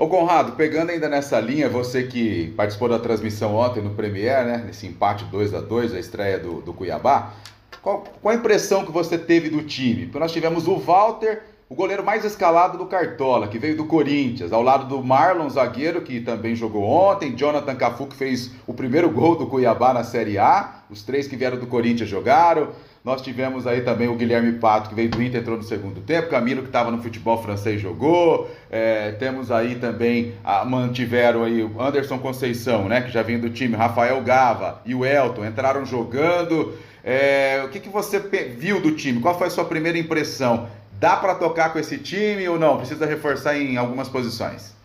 Ô 0.00 0.08
Conrado, 0.08 0.52
pegando 0.52 0.88
ainda 0.88 1.10
nessa 1.10 1.38
linha, 1.38 1.68
você 1.68 2.04
que 2.04 2.54
participou 2.56 2.88
da 2.88 2.98
transmissão 2.98 3.54
ontem 3.54 3.82
no 3.82 3.90
Premier, 3.90 4.46
né? 4.46 4.64
Nesse 4.66 4.86
empate 4.86 5.26
2 5.26 5.52
a 5.52 5.60
2 5.60 5.92
a 5.92 5.98
estreia 5.98 6.38
do, 6.38 6.62
do 6.62 6.72
Cuiabá. 6.72 7.34
Qual, 7.82 8.04
qual 8.22 8.34
a 8.34 8.38
impressão 8.38 8.86
que 8.86 8.90
você 8.90 9.18
teve 9.18 9.50
do 9.50 9.62
time? 9.62 10.06
Porque 10.06 10.18
nós 10.18 10.32
tivemos 10.32 10.66
o 10.66 10.78
Walter, 10.78 11.42
o 11.70 11.74
goleiro 11.76 12.04
mais 12.04 12.24
escalado 12.24 12.76
do 12.76 12.86
Cartola, 12.86 13.46
que 13.46 13.56
veio 13.56 13.76
do 13.76 13.84
Corinthians, 13.84 14.52
ao 14.52 14.60
lado 14.60 14.86
do 14.86 15.00
Marlon, 15.04 15.48
zagueiro, 15.48 16.02
que 16.02 16.20
também 16.20 16.56
jogou 16.56 16.82
ontem, 16.82 17.36
Jonathan 17.36 17.76
Cafu, 17.76 18.08
que 18.08 18.16
fez 18.16 18.50
o 18.66 18.74
primeiro 18.74 19.08
gol 19.08 19.36
do 19.36 19.46
Cuiabá 19.46 19.94
na 19.94 20.02
Série 20.02 20.36
A, 20.36 20.82
os 20.90 21.04
três 21.04 21.28
que 21.28 21.36
vieram 21.36 21.60
do 21.60 21.68
Corinthians 21.68 22.08
jogaram. 22.08 22.70
Nós 23.04 23.22
tivemos 23.22 23.68
aí 23.68 23.82
também 23.82 24.08
o 24.08 24.16
Guilherme 24.16 24.58
Pato, 24.58 24.88
que 24.88 24.96
veio 24.96 25.10
do 25.10 25.22
Inter, 25.22 25.40
entrou 25.40 25.56
no 25.56 25.62
segundo 25.62 26.00
tempo. 26.00 26.28
Camilo, 26.28 26.62
que 26.62 26.68
estava 26.68 26.90
no 26.90 27.00
futebol 27.00 27.40
francês, 27.40 27.80
jogou. 27.80 28.50
É, 28.68 29.12
temos 29.12 29.52
aí 29.52 29.76
também, 29.76 30.34
a, 30.42 30.64
mantiveram 30.64 31.44
aí 31.44 31.62
o 31.62 31.80
Anderson 31.80 32.18
Conceição, 32.18 32.88
né? 32.88 33.00
Que 33.00 33.12
já 33.12 33.22
vem 33.22 33.38
do 33.38 33.48
time. 33.48 33.76
Rafael 33.76 34.20
Gava 34.22 34.82
e 34.84 34.94
o 34.94 35.06
Elton 35.06 35.46
entraram 35.46 35.86
jogando. 35.86 36.74
É, 37.02 37.62
o 37.64 37.68
que, 37.68 37.80
que 37.80 37.88
você 37.88 38.18
viu 38.18 38.80
do 38.80 38.90
time? 38.90 39.20
Qual 39.20 39.38
foi 39.38 39.46
a 39.46 39.50
sua 39.50 39.64
primeira 39.64 39.96
impressão? 39.96 40.68
Dá 41.00 41.16
para 41.16 41.34
tocar 41.34 41.72
com 41.72 41.78
esse 41.78 41.96
time 41.96 42.46
ou 42.46 42.58
não? 42.58 42.76
Precisa 42.76 43.06
reforçar 43.06 43.56
em 43.56 43.78
algumas 43.78 44.06
posições? 44.06 44.76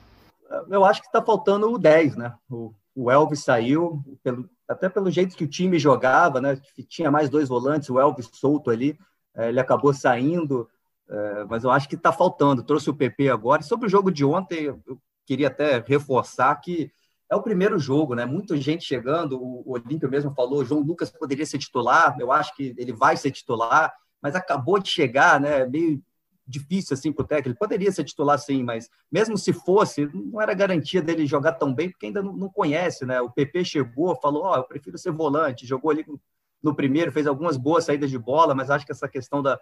Eu 0.70 0.86
acho 0.86 1.02
que 1.02 1.08
está 1.08 1.22
faltando 1.22 1.70
o 1.70 1.78
10, 1.78 2.16
né? 2.16 2.34
O, 2.50 2.74
o 2.96 3.12
Elvis 3.12 3.44
saiu, 3.44 4.02
pelo, 4.24 4.50
até 4.66 4.88
pelo 4.88 5.12
jeito 5.12 5.36
que 5.36 5.44
o 5.44 5.50
time 5.50 5.78
jogava, 5.78 6.40
né? 6.40 6.58
Tinha 6.88 7.12
mais 7.12 7.30
dois 7.30 7.50
volantes, 7.50 7.90
o 7.90 8.00
Elvis 8.00 8.30
solto 8.32 8.72
ali, 8.72 8.98
é, 9.36 9.50
ele 9.50 9.60
acabou 9.60 9.94
saindo, 9.94 10.70
é, 11.10 11.44
mas 11.50 11.66
eu 11.66 11.70
acho 11.70 11.90
que 11.90 11.96
está 11.96 12.14
faltando. 12.14 12.64
Trouxe 12.64 12.90
o 12.90 12.96
PP 12.96 13.30
agora. 13.30 13.62
E 13.62 13.66
sobre 13.66 13.88
o 13.88 13.90
jogo 13.90 14.10
de 14.10 14.24
ontem, 14.24 14.74
eu 14.86 14.98
queria 15.26 15.48
até 15.48 15.84
reforçar 15.86 16.56
que 16.62 16.90
é 17.30 17.36
o 17.36 17.44
primeiro 17.44 17.78
jogo, 17.78 18.16
né? 18.16 18.24
Muita 18.26 18.56
gente 18.56 18.86
chegando. 18.86 19.38
O 19.38 19.74
Olímpio 19.74 20.10
mesmo 20.10 20.34
falou, 20.34 20.64
João 20.64 20.80
Lucas 20.80 21.10
poderia 21.10 21.46
ser 21.46 21.58
titular. 21.58 22.16
Eu 22.18 22.32
acho 22.32 22.56
que 22.56 22.74
ele 22.78 22.94
vai 22.94 23.18
ser 23.18 23.32
titular, 23.32 23.94
mas 24.26 24.34
acabou 24.34 24.80
de 24.80 24.90
chegar, 24.90 25.40
né? 25.40 25.68
Meio 25.68 26.02
difícil 26.48 26.96
assim 26.96 27.12
para 27.12 27.24
o 27.24 27.28
técnico. 27.28 27.50
Ele 27.50 27.58
poderia 27.60 27.92
ser 27.92 28.04
titular 28.04 28.40
sim, 28.40 28.64
mas 28.64 28.90
mesmo 29.12 29.38
se 29.38 29.54
fosse, 29.54 30.10
não 30.12 30.42
era 30.42 30.52
garantia 30.56 31.00
dele 31.00 31.28
jogar 31.28 31.52
tão 31.52 31.72
bem, 31.72 31.92
porque 31.92 32.08
ainda 32.08 32.24
não, 32.24 32.50
conhece, 32.50 33.06
né? 33.06 33.22
O 33.22 33.30
PP 33.30 33.64
chegou, 33.64 34.20
falou: 34.20 34.46
Ó, 34.46 34.54
oh, 34.54 34.56
eu 34.56 34.64
prefiro 34.64 34.98
ser 34.98 35.12
volante, 35.12 35.68
jogou 35.68 35.92
ali 35.92 36.04
no 36.64 36.74
primeiro, 36.74 37.12
fez 37.12 37.28
algumas 37.28 37.56
boas 37.56 37.86
saídas 37.86 38.10
de 38.10 38.18
bola, 38.18 38.56
mas 38.56 38.72
acho 38.72 38.84
que 38.84 38.92
essa 38.92 39.08
questão 39.08 39.44
da, 39.44 39.60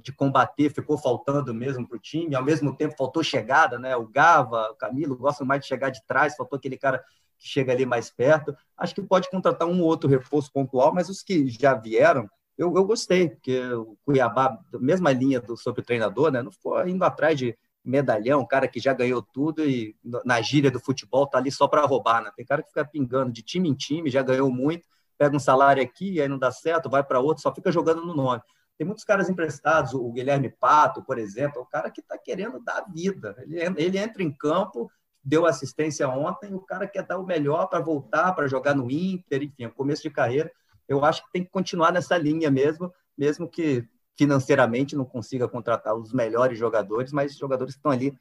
de 0.00 0.10
combater 0.10 0.70
ficou 0.70 0.96
faltando 0.96 1.52
mesmo 1.52 1.86
para 1.86 1.98
o 1.98 2.00
time. 2.00 2.34
Ao 2.34 2.42
mesmo 2.42 2.74
tempo, 2.74 2.96
faltou 2.96 3.22
chegada, 3.22 3.78
né? 3.78 3.94
O 3.96 4.06
Gava, 4.06 4.70
o 4.70 4.76
Camilo 4.76 5.14
gostam 5.14 5.46
mais 5.46 5.60
de 5.60 5.68
chegar 5.68 5.90
de 5.90 6.02
trás, 6.06 6.36
faltou 6.36 6.56
aquele 6.56 6.78
cara 6.78 7.04
que 7.36 7.46
chega 7.46 7.70
ali 7.70 7.84
mais 7.84 8.08
perto. 8.08 8.56
Acho 8.78 8.94
que 8.94 9.02
pode 9.02 9.28
contratar 9.28 9.68
um 9.68 9.82
ou 9.82 9.86
outro 9.86 10.08
reforço 10.08 10.50
pontual, 10.50 10.94
mas 10.94 11.10
os 11.10 11.22
que 11.22 11.46
já 11.50 11.74
vieram 11.74 12.26
eu, 12.60 12.74
eu 12.76 12.84
gostei, 12.84 13.30
porque 13.30 13.58
o 13.72 13.96
Cuiabá, 14.04 14.58
mesma 14.74 15.10
linha 15.10 15.40
do, 15.40 15.56
sobre 15.56 15.80
o 15.80 15.84
treinador, 15.84 16.30
né, 16.30 16.42
não 16.42 16.52
foi 16.52 16.90
indo 16.90 17.02
atrás 17.02 17.38
de 17.38 17.56
medalhão, 17.82 18.46
cara 18.46 18.68
que 18.68 18.78
já 18.78 18.92
ganhou 18.92 19.22
tudo 19.22 19.66
e 19.66 19.96
na 20.26 20.42
gíria 20.42 20.70
do 20.70 20.78
futebol 20.78 21.26
tá 21.26 21.38
ali 21.38 21.50
só 21.50 21.66
para 21.66 21.86
roubar, 21.86 22.22
né? 22.22 22.30
Tem 22.36 22.44
cara 22.44 22.62
que 22.62 22.68
fica 22.68 22.84
pingando 22.84 23.32
de 23.32 23.42
time 23.42 23.66
em 23.66 23.74
time, 23.74 24.10
já 24.10 24.20
ganhou 24.20 24.52
muito, 24.52 24.86
pega 25.16 25.34
um 25.34 25.40
salário 25.40 25.82
aqui, 25.82 26.20
aí 26.20 26.28
não 26.28 26.38
dá 26.38 26.52
certo, 26.52 26.90
vai 26.90 27.02
para 27.02 27.18
outro, 27.18 27.42
só 27.42 27.54
fica 27.54 27.72
jogando 27.72 28.04
no 28.04 28.14
nome. 28.14 28.42
Tem 28.76 28.86
muitos 28.86 29.04
caras 29.04 29.30
emprestados, 29.30 29.94
o 29.94 30.12
Guilherme 30.12 30.50
Pato, 30.50 31.02
por 31.02 31.18
exemplo, 31.18 31.60
é 31.60 31.62
o 31.62 31.66
cara 31.66 31.90
que 31.90 32.02
está 32.02 32.18
querendo 32.18 32.60
dar 32.60 32.84
vida. 32.92 33.34
Ele, 33.38 33.58
ele 33.82 33.96
entra 33.96 34.22
em 34.22 34.30
campo, 34.30 34.90
deu 35.24 35.46
assistência 35.46 36.06
ontem, 36.10 36.52
o 36.52 36.60
cara 36.60 36.86
quer 36.86 37.06
dar 37.06 37.18
o 37.18 37.24
melhor 37.24 37.68
para 37.68 37.80
voltar, 37.80 38.34
para 38.34 38.46
jogar 38.46 38.74
no 38.74 38.90
Inter, 38.90 39.44
enfim, 39.44 39.64
é 39.64 39.68
começo 39.70 40.02
de 40.02 40.10
carreira 40.10 40.52
eu 40.90 41.04
acho 41.04 41.24
que 41.24 41.30
tem 41.32 41.44
que 41.44 41.50
continuar 41.50 41.92
nessa 41.92 42.18
linha 42.18 42.50
mesmo, 42.50 42.92
mesmo 43.16 43.48
que 43.48 43.88
financeiramente 44.18 44.96
não 44.96 45.04
consiga 45.04 45.48
contratar 45.48 45.94
os 45.94 46.12
melhores 46.12 46.58
jogadores, 46.58 47.12
mas 47.12 47.38
jogadores 47.38 47.74
que 47.74 47.78
estão 47.78 47.92
ali 47.92 48.12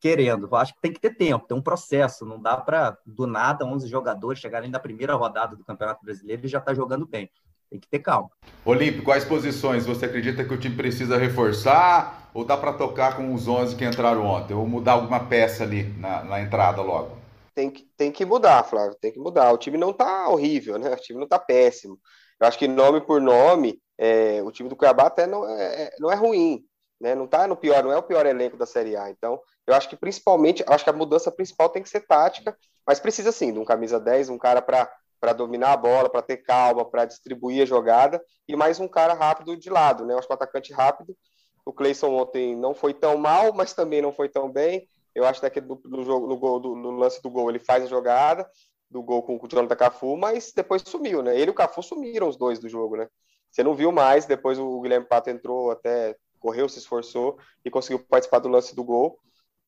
querendo. 0.00 0.46
Eu 0.46 0.56
acho 0.56 0.72
que 0.72 0.80
tem 0.80 0.92
que 0.92 1.00
ter 1.00 1.16
tempo, 1.16 1.46
tem 1.48 1.56
um 1.56 1.62
processo, 1.62 2.24
não 2.24 2.40
dá 2.40 2.56
para 2.56 2.96
do 3.04 3.26
nada 3.26 3.66
11 3.66 3.88
jogadores 3.88 4.38
chegarem 4.38 4.70
na 4.70 4.78
primeira 4.78 5.14
rodada 5.14 5.56
do 5.56 5.64
Campeonato 5.64 6.04
Brasileiro 6.04 6.46
e 6.46 6.48
já 6.48 6.60
tá 6.60 6.72
jogando 6.72 7.06
bem. 7.06 7.28
Tem 7.68 7.80
que 7.80 7.88
ter 7.88 7.98
calma. 7.98 8.30
Olímpio, 8.64 9.02
quais 9.02 9.24
posições 9.24 9.84
você 9.84 10.06
acredita 10.06 10.44
que 10.44 10.54
o 10.54 10.58
time 10.58 10.76
precisa 10.76 11.18
reforçar 11.18 12.30
ou 12.32 12.44
dá 12.44 12.56
para 12.56 12.72
tocar 12.72 13.16
com 13.16 13.34
os 13.34 13.48
11 13.48 13.74
que 13.74 13.84
entraram 13.84 14.24
ontem 14.24 14.54
ou 14.54 14.66
mudar 14.66 14.92
alguma 14.92 15.20
peça 15.20 15.64
ali 15.64 15.84
na, 15.98 16.22
na 16.22 16.40
entrada 16.40 16.82
logo? 16.82 17.21
Tem 17.54 17.70
que, 17.70 17.84
tem 17.96 18.12
que 18.12 18.24
mudar, 18.24 18.64
Flávio, 18.64 18.96
tem 19.00 19.12
que 19.12 19.18
mudar. 19.18 19.52
O 19.52 19.58
time 19.58 19.78
não 19.78 19.92
tá 19.92 20.28
horrível, 20.28 20.78
né? 20.78 20.92
O 20.92 20.96
time 20.96 21.20
não 21.20 21.28
tá 21.28 21.38
péssimo. 21.38 21.98
Eu 22.40 22.46
acho 22.46 22.58
que 22.58 22.68
nome 22.68 23.00
por 23.00 23.20
nome, 23.20 23.80
é, 23.98 24.42
o 24.42 24.50
time 24.50 24.68
do 24.68 24.76
Cuiabá 24.76 25.06
até 25.06 25.26
não 25.26 25.48
é, 25.48 25.84
é, 25.84 25.96
não 25.98 26.10
é 26.10 26.14
ruim, 26.14 26.64
né? 27.00 27.14
Não 27.14 27.26
tá 27.26 27.46
no 27.46 27.56
pior, 27.56 27.82
não 27.84 27.92
é 27.92 27.96
o 27.96 28.02
pior 28.02 28.26
elenco 28.26 28.56
da 28.56 28.66
Série 28.66 28.96
A. 28.96 29.10
Então, 29.10 29.40
eu 29.66 29.74
acho 29.74 29.88
que 29.88 29.96
principalmente, 29.96 30.64
acho 30.66 30.84
que 30.84 30.90
a 30.90 30.94
mudança 30.94 31.30
principal 31.30 31.68
tem 31.68 31.82
que 31.82 31.88
ser 31.88 32.00
tática, 32.00 32.56
mas 32.86 33.00
precisa 33.00 33.30
sim 33.32 33.52
de 33.52 33.58
um 33.58 33.64
camisa 33.64 34.00
10, 34.00 34.28
um 34.28 34.38
cara 34.38 34.60
para 34.62 34.90
para 35.20 35.32
dominar 35.32 35.74
a 35.74 35.76
bola, 35.76 36.10
para 36.10 36.20
ter 36.20 36.38
calma, 36.38 36.84
para 36.84 37.04
distribuir 37.04 37.62
a 37.62 37.64
jogada, 37.64 38.20
e 38.48 38.56
mais 38.56 38.80
um 38.80 38.88
cara 38.88 39.14
rápido 39.14 39.56
de 39.56 39.70
lado, 39.70 40.04
né? 40.04 40.14
Eu 40.14 40.18
acho 40.18 40.26
que 40.26 40.32
o 40.32 40.34
atacante 40.34 40.72
rápido, 40.72 41.16
o 41.64 41.72
Cleison 41.72 42.12
ontem 42.12 42.56
não 42.56 42.74
foi 42.74 42.92
tão 42.92 43.16
mal, 43.16 43.52
mas 43.54 43.72
também 43.72 44.02
não 44.02 44.12
foi 44.12 44.28
tão 44.28 44.50
bem. 44.50 44.88
Eu 45.14 45.24
acho 45.24 45.40
que 45.50 45.60
no, 45.60 45.80
no, 45.84 46.04
jogo, 46.04 46.26
no, 46.26 46.36
gol, 46.36 46.60
do, 46.60 46.74
no 46.74 46.90
lance 46.92 47.22
do 47.22 47.30
gol 47.30 47.50
ele 47.50 47.58
faz 47.58 47.84
a 47.84 47.86
jogada. 47.86 48.48
do 48.90 49.02
gol 49.02 49.22
com 49.22 49.36
o 49.36 49.48
Jonathan 49.48 49.76
Cafu, 49.76 50.16
mas 50.16 50.52
depois 50.54 50.82
sumiu, 50.82 51.22
né? 51.22 51.34
Ele 51.34 51.50
e 51.50 51.50
o 51.50 51.54
Cafu 51.54 51.82
sumiram 51.82 52.28
os 52.28 52.36
dois 52.36 52.58
do 52.58 52.68
jogo, 52.68 52.96
né? 52.96 53.08
Você 53.50 53.62
não 53.62 53.74
viu 53.74 53.92
mais, 53.92 54.26
depois 54.26 54.58
o 54.58 54.80
Guilherme 54.80 55.06
Pato 55.06 55.30
entrou 55.30 55.70
até, 55.70 56.16
correu, 56.40 56.68
se 56.68 56.78
esforçou 56.78 57.38
e 57.64 57.70
conseguiu 57.70 57.98
participar 58.00 58.38
do 58.38 58.48
lance 58.48 58.74
do 58.74 58.84
gol. 58.84 59.18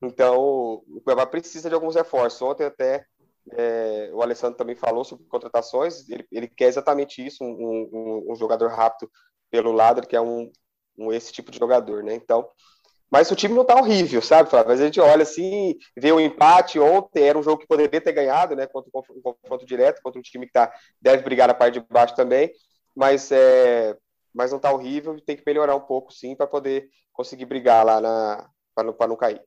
Então, 0.02 0.82
o 0.86 1.00
Cuiabá 1.02 1.26
precisa 1.26 1.68
de 1.68 1.74
alguns 1.74 1.94
reforços. 1.94 2.42
Ontem 2.42 2.64
até 2.64 3.06
é, 3.52 4.10
o 4.12 4.22
Alessandro 4.22 4.56
também 4.56 4.74
falou 4.74 5.04
sobre 5.04 5.26
contratações, 5.26 6.08
ele, 6.08 6.26
ele 6.30 6.48
quer 6.48 6.66
exatamente 6.66 7.24
isso, 7.24 7.44
um, 7.44 7.48
um, 7.92 8.32
um, 8.32 8.36
jogador 8.36 8.68
rápido 8.70 9.10
pelo 9.50 9.72
lado, 9.72 10.00
ele 10.00 10.06
quer 10.06 10.20
um, 10.20 10.50
um, 10.96 11.12
esse 11.12 11.32
tipo 11.32 11.50
de 11.50 11.58
jogador, 11.58 12.02
né? 12.02 12.14
Então, 12.14 12.48
mas 13.14 13.30
o 13.30 13.36
time 13.36 13.54
não 13.54 13.64
tá 13.64 13.76
horrível, 13.76 14.20
sabe, 14.20 14.50
Flávio? 14.50 14.70
Mas 14.70 14.80
a 14.80 14.86
gente 14.86 15.00
olha 15.00 15.22
assim, 15.22 15.76
vê 15.96 16.10
o 16.10 16.16
um 16.16 16.20
empate 16.20 16.80
ontem, 16.80 17.22
era 17.22 17.38
um 17.38 17.44
jogo 17.44 17.60
que 17.60 17.66
poderia 17.68 18.00
ter 18.00 18.10
ganhado, 18.10 18.56
né? 18.56 18.66
Contra 18.66 18.90
um 18.92 19.22
confronto 19.22 19.64
direto, 19.64 20.02
contra 20.02 20.18
um 20.18 20.22
time 20.22 20.46
que 20.48 20.52
tá, 20.52 20.74
deve 21.00 21.22
brigar 21.22 21.46
na 21.46 21.54
parte 21.54 21.78
de 21.78 21.86
baixo 21.88 22.16
também, 22.16 22.50
mas, 22.92 23.30
é, 23.30 23.96
mas 24.34 24.50
não 24.50 24.58
tá 24.58 24.72
horrível, 24.72 25.16
tem 25.24 25.36
que 25.36 25.44
melhorar 25.46 25.76
um 25.76 25.80
pouco, 25.80 26.12
sim, 26.12 26.34
para 26.34 26.48
poder 26.48 26.88
conseguir 27.12 27.44
brigar 27.44 27.86
lá 27.86 28.00
na 28.00 28.50
para 28.74 28.82
não, 28.82 28.96
não 29.10 29.16
cair. 29.16 29.40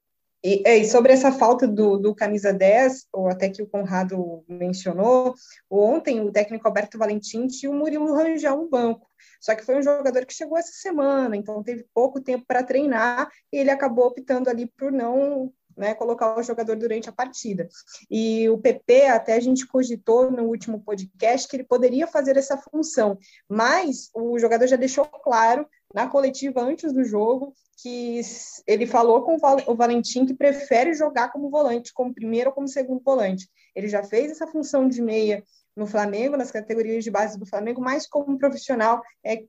E, 0.43 0.61
e, 0.65 0.85
sobre 0.85 1.13
essa 1.13 1.31
falta 1.31 1.67
do, 1.67 1.97
do, 1.97 2.13
camisa 2.13 2.53
10, 2.53 3.07
ou 3.11 3.27
até 3.27 3.49
que 3.49 3.61
o 3.61 3.67
Conrado 3.67 4.43
mencionou, 4.47 5.33
ontem 5.69 6.21
o 6.21 6.31
técnico 6.31 6.67
Alberto 6.67 6.97
Valentim 6.97 7.47
tinha 7.47 7.71
o 7.71 7.75
Murilo 7.75 8.13
Rangel 8.13 8.57
no 8.57 8.69
banco. 8.69 9.07
Só 9.41 9.55
que 9.55 9.65
foi 9.65 9.77
um 9.77 9.83
jogador 9.83 10.25
que 10.25 10.33
chegou 10.33 10.57
essa 10.57 10.71
semana, 10.73 11.35
então 11.35 11.63
teve 11.63 11.85
pouco 11.93 12.21
tempo 12.21 12.45
para 12.47 12.63
treinar 12.63 13.29
e 13.51 13.57
ele 13.57 13.71
acabou 13.71 14.05
optando 14.05 14.49
ali 14.49 14.67
por 14.77 14.91
não 14.91 15.51
né, 15.77 15.93
colocar 15.93 16.37
o 16.37 16.43
jogador 16.43 16.75
durante 16.75 17.07
a 17.07 17.13
partida. 17.13 17.69
E 18.09 18.49
o 18.49 18.57
PP, 18.57 19.07
até 19.07 19.33
a 19.33 19.39
gente 19.39 19.67
cogitou 19.67 20.31
no 20.31 20.43
último 20.43 20.81
podcast 20.81 21.47
que 21.47 21.55
ele 21.55 21.63
poderia 21.63 22.07
fazer 22.07 22.35
essa 22.35 22.57
função, 22.57 23.17
mas 23.47 24.09
o 24.13 24.39
jogador 24.39 24.65
já 24.67 24.75
deixou 24.75 25.05
claro 25.05 25.67
na 25.93 26.07
coletiva 26.07 26.61
antes 26.61 26.93
do 26.93 27.03
jogo 27.03 27.53
que 27.81 28.21
ele 28.65 28.87
falou 28.87 29.21
com 29.21 29.37
o 29.67 29.75
Valentim 29.75 30.25
que 30.25 30.33
prefere 30.33 30.93
jogar 30.93 31.31
como 31.31 31.49
volante, 31.49 31.93
como 31.93 32.13
primeiro 32.13 32.49
ou 32.49 32.55
como 32.55 32.67
segundo 32.67 33.01
volante. 33.03 33.47
Ele 33.75 33.87
já 33.87 34.03
fez 34.03 34.31
essa 34.31 34.47
função 34.47 34.87
de 34.87 35.01
meia 35.01 35.43
no 35.75 35.85
Flamengo, 35.85 36.35
nas 36.35 36.49
categorias 36.51 37.03
de 37.03 37.11
base 37.11 37.37
do 37.37 37.45
Flamengo, 37.45 37.79
mas 37.79 38.07
como 38.07 38.37
profissional 38.37 39.01
é 39.23 39.43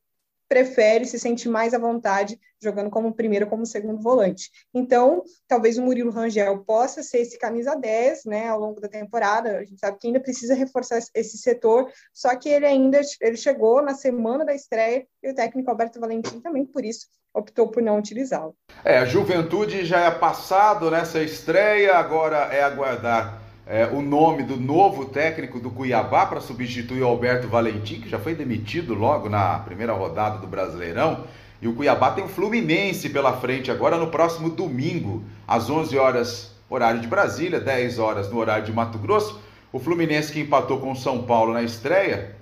prefere, 0.49 1.05
se 1.05 1.19
sente 1.19 1.49
mais 1.49 1.75
à 1.75 1.79
vontade 1.79 2.41
jogando 2.61 2.91
como 2.91 3.15
primeiro 3.15 3.45
ou 3.45 3.51
como 3.51 3.67
segundo 3.67 4.03
volante. 4.03 4.51
Então, 4.75 5.23
talvez 5.47 5.79
o 5.79 5.83
Murilo 5.83 6.11
Rangel 6.11 6.59
possa 6.65 7.03
ser 7.03 7.19
esse 7.19 7.39
camisa 7.39 7.77
10, 7.77 8.25
né, 8.25 8.49
ao 8.49 8.59
longo 8.59 8.81
da 8.81 8.89
temporada. 8.89 9.59
A 9.59 9.65
gente 9.65 9.79
sabe 9.79 9.99
que 9.99 10.07
ainda 10.07 10.21
precisa 10.21 10.55
reforçar 10.55 10.99
esse 11.15 11.39
setor, 11.39 11.91
só 12.13 12.35
que 12.35 12.49
ele 12.49 12.67
ainda 12.67 13.01
ele 13.21 13.37
chegou 13.37 13.83
na 13.83 13.95
semana 13.95 14.45
da 14.45 14.55
estreia 14.55 15.07
e 15.23 15.31
o 15.31 15.35
técnico 15.35 15.71
Alberto 15.71 16.01
Valentim 16.01 16.41
também, 16.41 16.65
por 16.65 16.85
isso, 16.85 17.07
optou 17.35 17.69
por 17.69 17.83
não 17.83 17.99
utilizá-lo. 17.99 18.57
É, 18.85 18.99
a 18.99 19.05
Juventude 19.05 19.85
já 19.85 20.01
é 20.01 20.11
passado 20.11 20.91
nessa 20.91 21.23
estreia, 21.23 21.97
agora 21.97 22.53
é 22.53 22.63
aguardar 22.63 23.48
é, 23.69 23.87
o 23.93 24.01
nome 24.01 24.45
do 24.45 24.57
novo 24.57 25.05
técnico 25.05 25.61
do 25.61 25.71
Cuiabá 25.71 26.25
para 26.25 26.41
substituir 26.41 27.03
o 27.03 27.07
Alberto 27.07 27.47
Valentim, 27.49 28.01
que 28.01 28.09
já 28.09 28.19
foi 28.19 28.35
demitido 28.35 28.95
logo 28.95 29.29
na 29.29 29.59
primeira 29.59 29.93
rodada 29.93 30.39
do 30.39 30.47
Brasileirão. 30.47 31.25
E 31.61 31.69
o 31.69 31.75
Cuiabá 31.75 32.13
tem 32.13 32.25
o 32.25 32.29
Fluminense 32.29 33.11
pela 33.11 33.35
frente 33.35 33.71
agora 33.71 33.99
no 33.99 34.07
próximo 34.07 34.49
domingo, 34.49 35.23
às 35.47 35.69
11 35.69 35.99
horas, 35.99 36.53
horário 36.71 36.99
de 36.99 37.07
Brasília, 37.07 37.61
10 37.61 37.99
horas 37.99 38.31
no 38.31 38.39
horário 38.39 38.65
de 38.65 38.73
Mato 38.73 38.97
Grosso. 38.97 39.39
O 39.71 39.79
Fluminense 39.79 40.33
que 40.33 40.41
empatou 40.41 40.81
com 40.81 40.93
o 40.93 40.97
São 40.97 41.25
Paulo 41.25 41.53
na 41.53 41.63
estreia, 41.63 42.37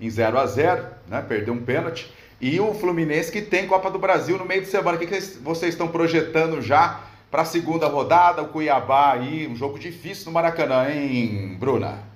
em 0.00 0.10
0 0.10 0.36
a 0.36 0.46
0 0.46 0.84
né? 1.06 1.24
perdeu 1.28 1.54
um 1.54 1.62
pênalti. 1.62 2.12
E 2.40 2.58
o 2.58 2.74
Fluminense 2.74 3.30
que 3.30 3.40
tem 3.40 3.68
Copa 3.68 3.88
do 3.88 4.00
Brasil 4.00 4.36
no 4.36 4.44
meio 4.44 4.62
de 4.62 4.66
semana. 4.66 4.96
O 4.96 5.00
que, 5.00 5.06
que 5.06 5.20
vocês 5.44 5.74
estão 5.74 5.86
projetando 5.86 6.60
já 6.60 7.02
para 7.32 7.42
a 7.42 7.46
segunda 7.46 7.86
rodada, 7.86 8.42
o 8.42 8.52
Cuiabá 8.52 9.14
aí, 9.14 9.48
um 9.48 9.56
jogo 9.56 9.78
difícil 9.78 10.26
no 10.26 10.32
Maracanã, 10.32 10.90
hein, 10.90 11.56
Bruna? 11.58 12.06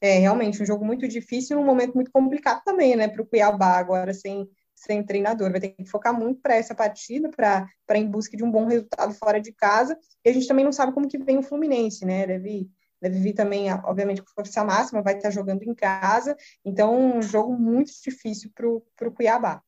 É, 0.00 0.18
realmente, 0.18 0.62
um 0.62 0.64
jogo 0.64 0.84
muito 0.84 1.08
difícil, 1.08 1.58
um 1.58 1.64
momento 1.64 1.96
muito 1.96 2.12
complicado 2.12 2.62
também, 2.64 2.94
né, 2.94 3.08
para 3.08 3.20
o 3.20 3.26
Cuiabá 3.26 3.76
agora 3.76 4.14
sem, 4.14 4.48
sem 4.76 5.02
treinador. 5.02 5.50
Vai 5.50 5.58
ter 5.58 5.70
que 5.70 5.84
focar 5.84 6.16
muito 6.16 6.40
para 6.40 6.54
essa 6.54 6.72
partida, 6.72 7.28
para 7.30 7.98
em 7.98 8.06
busca 8.06 8.36
de 8.36 8.44
um 8.44 8.50
bom 8.50 8.66
resultado 8.66 9.12
fora 9.12 9.40
de 9.40 9.52
casa. 9.52 9.98
E 10.24 10.30
a 10.30 10.32
gente 10.32 10.46
também 10.46 10.64
não 10.64 10.70
sabe 10.72 10.92
como 10.92 11.08
que 11.08 11.18
vem 11.18 11.38
o 11.38 11.42
Fluminense, 11.42 12.06
né? 12.06 12.24
Deve, 12.24 12.70
deve 13.02 13.18
vir 13.18 13.32
também, 13.32 13.72
obviamente, 13.72 14.22
com 14.22 14.30
força 14.30 14.62
máxima, 14.64 15.02
vai 15.02 15.16
estar 15.16 15.30
jogando 15.30 15.64
em 15.64 15.74
casa. 15.74 16.36
Então, 16.64 17.16
um 17.16 17.20
jogo 17.20 17.58
muito 17.58 17.90
difícil 18.04 18.52
para 18.54 18.68
o 18.68 19.12
Cuiabá 19.12 19.60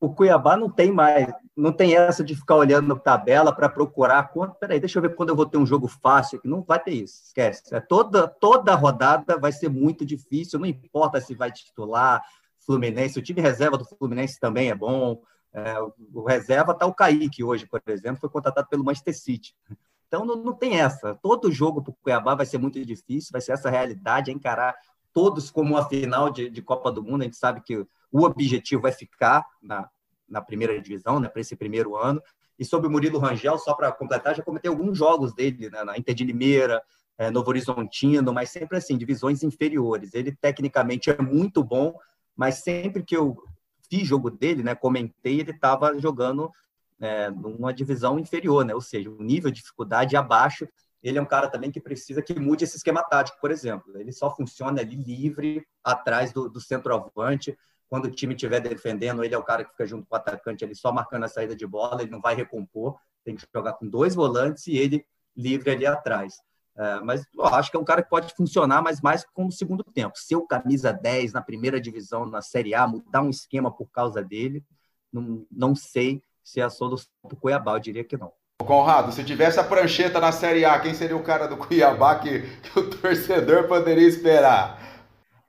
o 0.00 0.12
Cuiabá 0.12 0.56
não 0.56 0.70
tem 0.70 0.92
mais, 0.92 1.32
não 1.56 1.72
tem 1.72 1.96
essa 1.96 2.22
de 2.22 2.34
ficar 2.34 2.56
olhando 2.56 2.88
na 2.88 2.96
tabela 2.96 3.54
para 3.54 3.68
procurar 3.68 4.30
quanto. 4.30 4.54
Peraí, 4.56 4.78
deixa 4.78 4.98
eu 4.98 5.02
ver 5.02 5.14
quando 5.14 5.30
eu 5.30 5.36
vou 5.36 5.46
ter 5.46 5.56
um 5.56 5.66
jogo 5.66 5.88
fácil 5.88 6.38
aqui. 6.38 6.48
Não 6.48 6.62
vai 6.62 6.78
ter 6.78 6.92
isso, 6.92 7.22
esquece. 7.24 7.74
É 7.74 7.80
toda, 7.80 8.28
toda 8.28 8.74
rodada 8.74 9.38
vai 9.38 9.52
ser 9.52 9.68
muito 9.68 10.04
difícil, 10.04 10.58
não 10.58 10.66
importa 10.66 11.20
se 11.20 11.34
vai 11.34 11.50
titular 11.50 12.22
Fluminense, 12.58 13.18
o 13.18 13.22
time 13.22 13.40
reserva 13.40 13.78
do 13.78 13.84
Fluminense 13.84 14.40
também 14.40 14.70
é 14.70 14.74
bom. 14.74 15.22
É, 15.52 15.76
o 16.12 16.24
reserva 16.24 16.72
está 16.72 16.84
o 16.84 16.92
Kaique 16.92 17.42
hoje, 17.42 17.66
por 17.66 17.80
exemplo, 17.86 18.20
foi 18.20 18.28
contratado 18.28 18.68
pelo 18.68 18.84
Manchester 18.84 19.16
City. 19.16 19.54
Então 20.08 20.24
não, 20.24 20.36
não 20.36 20.52
tem 20.52 20.78
essa. 20.78 21.14
Todo 21.22 21.50
jogo 21.50 21.82
para 21.82 21.92
o 21.92 21.96
Cuiabá 22.02 22.34
vai 22.34 22.44
ser 22.44 22.58
muito 22.58 22.84
difícil, 22.84 23.30
vai 23.32 23.40
ser 23.40 23.52
essa 23.52 23.70
realidade, 23.70 24.30
é 24.30 24.34
encarar 24.34 24.74
todos 25.16 25.50
como 25.50 25.70
uma 25.70 25.88
final 25.88 26.28
de, 26.28 26.50
de 26.50 26.60
Copa 26.60 26.92
do 26.92 27.02
Mundo. 27.02 27.22
A 27.22 27.24
gente 27.24 27.38
sabe 27.38 27.62
que 27.62 27.74
o 28.12 28.22
objetivo 28.22 28.86
é 28.86 28.92
ficar 28.92 29.46
na, 29.62 29.88
na 30.28 30.42
primeira 30.42 30.78
divisão, 30.78 31.18
né, 31.18 31.26
para 31.26 31.40
esse 31.40 31.56
primeiro 31.56 31.96
ano. 31.96 32.22
E 32.58 32.66
sobre 32.66 32.86
o 32.86 32.90
Murilo 32.90 33.18
Rangel, 33.18 33.56
só 33.56 33.72
para 33.72 33.90
completar, 33.90 34.34
já 34.34 34.42
comentei 34.42 34.70
alguns 34.70 34.98
jogos 34.98 35.32
dele 35.32 35.70
né, 35.70 35.82
na 35.84 35.96
Inter 35.96 36.14
de 36.14 36.22
Limeira, 36.22 36.82
é, 37.16 37.30
Novo 37.30 37.48
Horizontino, 37.48 38.30
mas 38.30 38.50
sempre 38.50 38.76
assim, 38.76 38.98
divisões 38.98 39.42
inferiores. 39.42 40.12
Ele 40.12 40.32
tecnicamente 40.32 41.08
é 41.08 41.16
muito 41.16 41.64
bom, 41.64 41.94
mas 42.36 42.56
sempre 42.56 43.02
que 43.02 43.16
eu 43.16 43.42
fiz 43.88 44.06
jogo 44.06 44.30
dele, 44.30 44.62
né, 44.62 44.74
comentei, 44.74 45.40
ele 45.40 45.52
estava 45.52 45.98
jogando 45.98 46.50
é, 47.00 47.30
numa 47.30 47.72
divisão 47.72 48.18
inferior, 48.18 48.66
né, 48.66 48.74
ou 48.74 48.82
seja, 48.82 49.08
um 49.08 49.22
nível 49.22 49.50
de 49.50 49.62
dificuldade 49.62 50.14
abaixo. 50.14 50.68
Ele 51.02 51.18
é 51.18 51.22
um 51.22 51.26
cara 51.26 51.48
também 51.48 51.70
que 51.70 51.80
precisa 51.80 52.22
que 52.22 52.38
mude 52.38 52.64
esse 52.64 52.76
esquema 52.76 53.02
tático, 53.02 53.38
por 53.40 53.50
exemplo. 53.50 53.98
Ele 53.98 54.12
só 54.12 54.34
funciona 54.34 54.80
ali 54.80 54.96
livre, 54.96 55.66
atrás 55.84 56.32
do, 56.32 56.48
do 56.48 56.60
centroavante 56.60 57.56
quando 57.88 58.06
o 58.06 58.10
time 58.10 58.34
estiver 58.34 58.60
defendendo, 58.60 59.22
ele 59.22 59.34
é 59.34 59.38
o 59.38 59.44
cara 59.44 59.64
que 59.64 59.70
fica 59.70 59.86
junto 59.86 60.06
com 60.06 60.14
o 60.14 60.18
atacante, 60.18 60.64
ele 60.64 60.74
só 60.74 60.92
marcando 60.92 61.24
a 61.24 61.28
saída 61.28 61.54
de 61.54 61.66
bola, 61.66 62.02
ele 62.02 62.10
não 62.10 62.20
vai 62.20 62.34
recompor, 62.34 62.98
tem 63.24 63.36
que 63.36 63.46
jogar 63.54 63.74
com 63.74 63.88
dois 63.88 64.14
volantes 64.14 64.66
e 64.66 64.76
ele 64.76 65.06
livre 65.36 65.70
ali 65.70 65.86
atrás. 65.86 66.34
É, 66.76 67.00
mas 67.00 67.24
eu 67.34 67.46
acho 67.46 67.70
que 67.70 67.76
é 67.76 67.80
um 67.80 67.84
cara 67.84 68.02
que 68.02 68.10
pode 68.10 68.34
funcionar, 68.34 68.82
mas 68.82 69.00
mais 69.00 69.24
como 69.32 69.50
segundo 69.50 69.82
tempo. 69.82 70.18
Ser 70.18 70.36
o 70.36 70.46
camisa 70.46 70.92
10 70.92 71.32
na 71.32 71.40
primeira 71.40 71.80
divisão, 71.80 72.26
na 72.26 72.42
Série 72.42 72.74
A, 72.74 72.86
mudar 72.86 73.22
um 73.22 73.30
esquema 73.30 73.70
por 73.70 73.90
causa 73.90 74.22
dele, 74.22 74.64
não, 75.12 75.46
não 75.50 75.74
sei 75.74 76.22
se 76.42 76.60
é 76.60 76.64
a 76.64 76.70
solução 76.70 77.10
para 77.22 77.34
o 77.34 77.40
Cuiabá, 77.40 77.74
eu 77.74 77.80
diria 77.80 78.04
que 78.04 78.16
não. 78.16 78.32
Conrado, 78.64 79.12
se 79.12 79.22
tivesse 79.22 79.60
a 79.60 79.64
prancheta 79.64 80.18
na 80.18 80.32
Série 80.32 80.64
A, 80.64 80.78
quem 80.80 80.94
seria 80.94 81.16
o 81.16 81.22
cara 81.22 81.46
do 81.46 81.56
Cuiabá 81.56 82.16
que, 82.16 82.40
que 82.40 82.78
o 82.78 82.90
torcedor 82.90 83.68
poderia 83.68 84.08
esperar? 84.08 84.80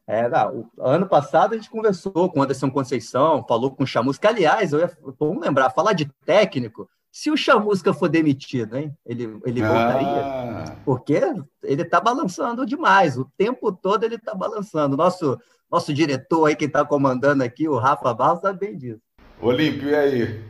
É, 0.05 0.29
não, 0.29 0.69
ano 0.79 1.07
passado 1.07 1.53
a 1.53 1.57
gente 1.57 1.69
conversou 1.69 2.29
com 2.29 2.39
o 2.39 2.43
Anderson 2.43 2.69
Conceição, 2.69 3.45
falou 3.47 3.71
com 3.71 3.83
o 3.83 3.87
Chamusca. 3.87 4.29
Aliás, 4.29 4.71
eu 4.71 4.79
ia, 4.79 4.97
vamos 5.19 5.43
lembrar, 5.43 5.69
falar 5.71 5.93
de 5.93 6.09
técnico, 6.25 6.87
se 7.11 7.31
o 7.31 7.35
Chamusca 7.35 7.93
for 7.93 8.07
demitido, 8.07 8.77
hein? 8.77 8.95
Ele, 9.05 9.39
ele 9.43 9.63
ah. 9.63 9.67
voltaria? 9.67 10.77
Porque 10.85 11.19
ele 11.63 11.81
está 11.81 11.99
balançando 11.99 12.65
demais, 12.65 13.17
o 13.17 13.25
tempo 13.37 13.71
todo 13.71 14.03
ele 14.03 14.15
está 14.15 14.35
balançando. 14.35 14.95
Nosso, 14.95 15.37
nosso 15.69 15.93
diretor 15.93 16.45
aí, 16.45 16.55
quem 16.55 16.67
está 16.67 16.85
comandando 16.85 17.43
aqui, 17.43 17.67
o 17.67 17.77
Rafa 17.77 18.13
Barros, 18.13 18.41
sabe 18.41 18.59
bem 18.59 18.77
disso. 18.77 19.01
Olímpio, 19.41 19.89
e 19.89 19.95
aí? 19.95 20.43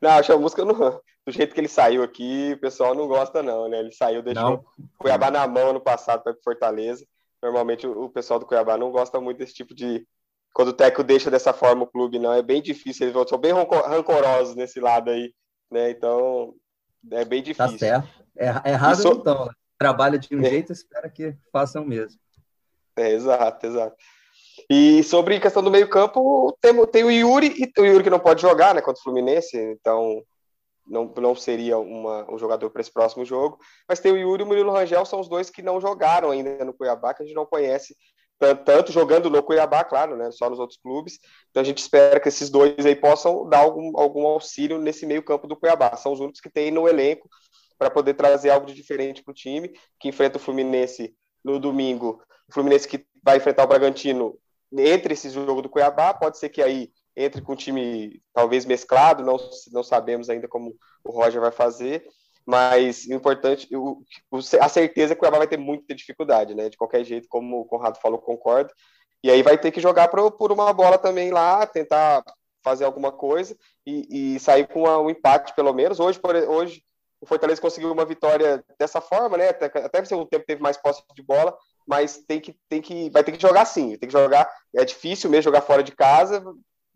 Não, 0.00 0.20
o 0.20 0.22
Chamusca 0.22 0.64
não. 0.64 1.00
Do 1.24 1.32
jeito 1.32 1.54
que 1.54 1.60
ele 1.60 1.68
saiu 1.68 2.02
aqui, 2.02 2.52
o 2.54 2.60
pessoal 2.60 2.94
não 2.94 3.06
gosta, 3.06 3.42
não, 3.42 3.68
né? 3.68 3.78
Ele 3.78 3.92
saiu, 3.92 4.22
deixou 4.22 4.64
o 4.78 4.98
Cuiabá 4.98 5.30
na 5.30 5.46
mão 5.46 5.72
no 5.72 5.80
passado 5.80 6.22
para 6.22 6.34
Fortaleza 6.42 7.06
normalmente 7.42 7.86
o, 7.86 8.08
pessoal 8.08 8.38
do 8.38 8.46
Cuiabá 8.46 8.76
não 8.76 8.90
gosta 8.92 9.20
muito 9.20 9.38
desse 9.38 9.54
tipo 9.54 9.74
de. 9.74 10.06
Quando 10.54 10.68
o 10.68 10.72
Teco 10.72 11.02
deixa 11.02 11.30
dessa 11.30 11.52
forma 11.52 11.82
o 11.82 11.86
clube, 11.86 12.18
não. 12.18 12.32
É 12.32 12.42
bem 12.42 12.62
difícil. 12.62 13.08
Eles 13.08 13.28
são 13.28 13.38
bem 13.38 13.52
rancorosos 13.52 14.54
nesse 14.54 14.78
lado 14.78 15.10
aí, 15.10 15.34
né? 15.70 15.90
Então, 15.90 16.54
é 17.10 17.24
bem 17.24 17.42
tá 17.42 17.46
difícil. 17.46 17.72
Tá 17.72 17.78
certo. 17.78 18.24
É, 18.36 18.46
é 18.64 18.72
errado 18.72 19.02
so... 19.02 19.08
então. 19.08 19.46
Né? 19.46 19.52
Trabalha 19.78 20.18
de 20.18 20.34
um 20.36 20.40
é. 20.42 20.50
jeito, 20.50 20.72
espera 20.72 21.08
que 21.10 21.34
façam 21.50 21.84
mesmo. 21.84 22.20
É, 22.96 23.10
exato, 23.10 23.66
exato. 23.66 23.96
E 24.70 25.02
sobre 25.02 25.40
questão 25.40 25.62
do 25.62 25.70
meio-campo, 25.70 26.56
tem, 26.60 26.86
tem 26.86 27.02
o 27.02 27.10
Yuri, 27.10 27.54
e 27.58 27.80
o 27.80 27.84
Yuri 27.84 28.04
que 28.04 28.10
não 28.10 28.20
pode 28.20 28.40
jogar, 28.40 28.74
né, 28.74 28.80
contra 28.80 29.00
o 29.00 29.02
Fluminense, 29.02 29.56
então 29.56 30.22
não, 30.86 31.12
não 31.16 31.34
seria 31.34 31.78
uma, 31.78 32.30
um 32.32 32.38
jogador 32.38 32.70
para 32.70 32.80
esse 32.80 32.92
próximo 32.92 33.24
jogo. 33.24 33.58
Mas 33.88 34.00
tem 34.00 34.12
o 34.12 34.16
Yuri 34.16 34.42
e 34.42 34.44
o 34.44 34.46
Murilo 34.46 34.72
Rangel, 34.72 35.04
são 35.04 35.20
os 35.20 35.28
dois 35.28 35.50
que 35.50 35.62
não 35.62 35.80
jogaram 35.80 36.30
ainda 36.30 36.64
no 36.64 36.74
Cuiabá, 36.74 37.14
que 37.14 37.22
a 37.22 37.26
gente 37.26 37.34
não 37.34 37.46
conhece 37.46 37.96
tanto, 38.38 38.64
tanto 38.64 38.92
jogando 38.92 39.30
no 39.30 39.42
Cuiabá, 39.42 39.84
claro, 39.84 40.16
né, 40.16 40.30
só 40.32 40.50
nos 40.50 40.58
outros 40.58 40.78
clubes. 40.78 41.18
Então 41.50 41.62
a 41.62 41.64
gente 41.64 41.78
espera 41.78 42.18
que 42.18 42.28
esses 42.28 42.50
dois 42.50 42.84
aí 42.84 42.96
possam 42.96 43.48
dar 43.48 43.58
algum, 43.58 43.92
algum 43.98 44.26
auxílio 44.26 44.78
nesse 44.78 45.06
meio 45.06 45.22
campo 45.22 45.46
do 45.46 45.56
Cuiabá. 45.56 45.96
São 45.96 46.12
os 46.12 46.20
únicos 46.20 46.40
que 46.40 46.50
tem 46.50 46.70
no 46.70 46.88
elenco 46.88 47.28
para 47.78 47.90
poder 47.90 48.14
trazer 48.14 48.50
algo 48.50 48.66
de 48.66 48.74
diferente 48.74 49.22
para 49.22 49.32
o 49.32 49.34
time, 49.34 49.72
que 49.98 50.08
enfrenta 50.08 50.38
o 50.38 50.40
Fluminense 50.40 51.14
no 51.44 51.58
domingo. 51.58 52.22
O 52.48 52.54
Fluminense 52.54 52.88
que 52.88 53.06
vai 53.22 53.36
enfrentar 53.36 53.64
o 53.64 53.68
Bragantino 53.68 54.36
entre 54.72 55.14
esse 55.14 55.30
jogo 55.30 55.62
do 55.62 55.68
Cuiabá, 55.68 56.14
pode 56.14 56.38
ser 56.38 56.48
que 56.48 56.62
aí 56.62 56.90
entre 57.16 57.42
com 57.42 57.52
um 57.52 57.56
time 57.56 58.22
talvez 58.32 58.64
mesclado, 58.64 59.24
não, 59.24 59.36
não 59.72 59.82
sabemos 59.82 60.30
ainda 60.30 60.48
como 60.48 60.74
o 61.04 61.10
Roger 61.10 61.40
vai 61.40 61.52
fazer, 61.52 62.06
mas 62.44 63.06
o 63.06 63.12
importante, 63.12 63.68
o, 63.74 64.02
a 64.60 64.68
certeza 64.68 65.12
é 65.12 65.14
que 65.14 65.18
o 65.18 65.20
Cuiabá 65.20 65.38
vai 65.38 65.46
ter 65.46 65.58
muita 65.58 65.94
dificuldade, 65.94 66.54
né? 66.54 66.68
De 66.68 66.76
qualquer 66.76 67.04
jeito, 67.04 67.28
como 67.28 67.60
o 67.60 67.64
Conrado 67.64 68.00
falou, 68.00 68.18
concordo. 68.18 68.72
E 69.22 69.30
aí 69.30 69.42
vai 69.42 69.56
ter 69.56 69.70
que 69.70 69.80
jogar 69.80 70.08
por, 70.08 70.32
por 70.32 70.50
uma 70.50 70.72
bola 70.72 70.98
também 70.98 71.30
lá, 71.30 71.64
tentar 71.66 72.24
fazer 72.62 72.84
alguma 72.84 73.12
coisa 73.12 73.56
e, 73.86 74.34
e 74.34 74.40
sair 74.40 74.66
com 74.66 74.82
um 74.82 75.10
empate, 75.10 75.54
pelo 75.54 75.72
menos. 75.72 76.00
Hoje, 76.00 76.18
por, 76.18 76.34
hoje, 76.34 76.82
o 77.20 77.26
Fortaleza 77.26 77.60
conseguiu 77.60 77.92
uma 77.92 78.04
vitória 78.04 78.64
dessa 78.78 79.00
forma, 79.00 79.36
né? 79.36 79.50
Até, 79.50 79.66
até 79.66 80.16
o 80.16 80.26
tempo 80.26 80.44
teve 80.44 80.60
mais 80.60 80.76
posse 80.76 81.02
de 81.14 81.22
bola, 81.22 81.56
mas 81.86 82.18
tem 82.26 82.40
que, 82.40 82.56
tem 82.68 82.82
que, 82.82 83.10
vai 83.10 83.22
ter 83.22 83.32
que 83.32 83.40
jogar 83.40 83.64
sim. 83.64 83.96
Tem 83.96 84.08
que 84.08 84.12
jogar. 84.12 84.50
É 84.74 84.84
difícil 84.84 85.30
mesmo 85.30 85.44
jogar 85.44 85.60
fora 85.60 85.82
de 85.82 85.92
casa. 85.92 86.42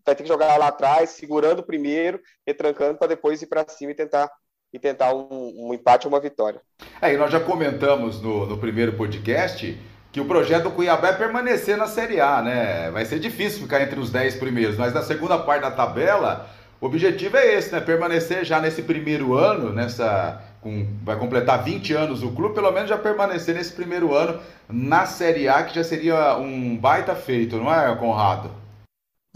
Vai 0.07 0.15
ter 0.15 0.23
que 0.23 0.29
jogar 0.29 0.57
lá 0.57 0.69
atrás, 0.69 1.11
segurando 1.11 1.63
primeiro, 1.63 2.21
retrancando 2.47 2.97
para 2.97 3.09
depois 3.09 3.43
ir 3.43 3.47
para 3.47 3.69
cima 3.69 3.91
e 3.91 3.95
tentar 3.95 4.31
e 4.73 4.79
tentar 4.79 5.15
um, 5.15 5.53
um 5.57 5.75
empate 5.75 6.07
ou 6.07 6.13
uma 6.13 6.21
vitória. 6.21 6.61
É, 7.01 7.13
e 7.13 7.17
nós 7.17 7.31
já 7.31 7.41
comentamos 7.41 8.21
no, 8.21 8.47
no 8.47 8.59
primeiro 8.59 8.93
podcast 8.93 9.79
que 10.13 10.21
o 10.21 10.25
projeto 10.25 10.65
do 10.65 10.71
Cuiabá 10.71 11.09
é 11.09 11.13
permanecer 11.13 11.77
na 11.77 11.87
Série 11.87 12.21
A, 12.21 12.41
né? 12.43 12.91
Vai 12.91 13.05
ser 13.05 13.19
difícil 13.19 13.61
ficar 13.63 13.83
entre 13.83 14.01
os 14.01 14.11
10 14.11 14.37
primeiros, 14.37 14.77
mas 14.77 14.95
na 14.95 15.03
segunda 15.03 15.39
parte 15.39 15.63
da 15.63 15.71
tabela, 15.71 16.49
o 16.81 16.87
objetivo 16.87 17.37
é 17.37 17.55
esse, 17.55 17.73
né? 17.73 17.81
Permanecer 17.81 18.45
já 18.45 18.61
nesse 18.61 18.83
primeiro 18.83 19.35
ano, 19.35 19.73
nessa. 19.73 20.43
Com, 20.61 20.87
vai 21.05 21.17
completar 21.17 21.63
20 21.63 21.93
anos 21.93 22.23
o 22.23 22.33
clube, 22.33 22.55
pelo 22.55 22.73
menos 22.73 22.89
já 22.89 22.99
permanecer 22.99 23.55
nesse 23.55 23.73
primeiro 23.73 24.15
ano 24.15 24.41
na 24.69 25.07
Série 25.07 25.49
A, 25.49 25.63
que 25.63 25.75
já 25.75 25.85
seria 25.85 26.37
um 26.39 26.77
baita 26.77 27.15
feito, 27.15 27.57
não 27.57 27.73
é, 27.73 27.95
Conrado? 27.97 28.51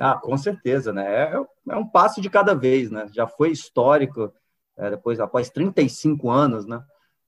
Ah, 0.00 0.14
com 0.14 0.36
certeza, 0.36 0.92
né? 0.92 1.04
É, 1.06 1.34
é 1.68 1.76
um 1.76 1.86
passo 1.86 2.20
de 2.20 2.30
cada 2.30 2.54
vez, 2.54 2.90
né? 2.90 3.06
Já 3.12 3.26
foi 3.26 3.50
histórico 3.50 4.32
é, 4.76 4.90
depois 4.90 5.20
após 5.20 5.50
35 5.50 6.30
anos, 6.30 6.66
né? 6.66 6.82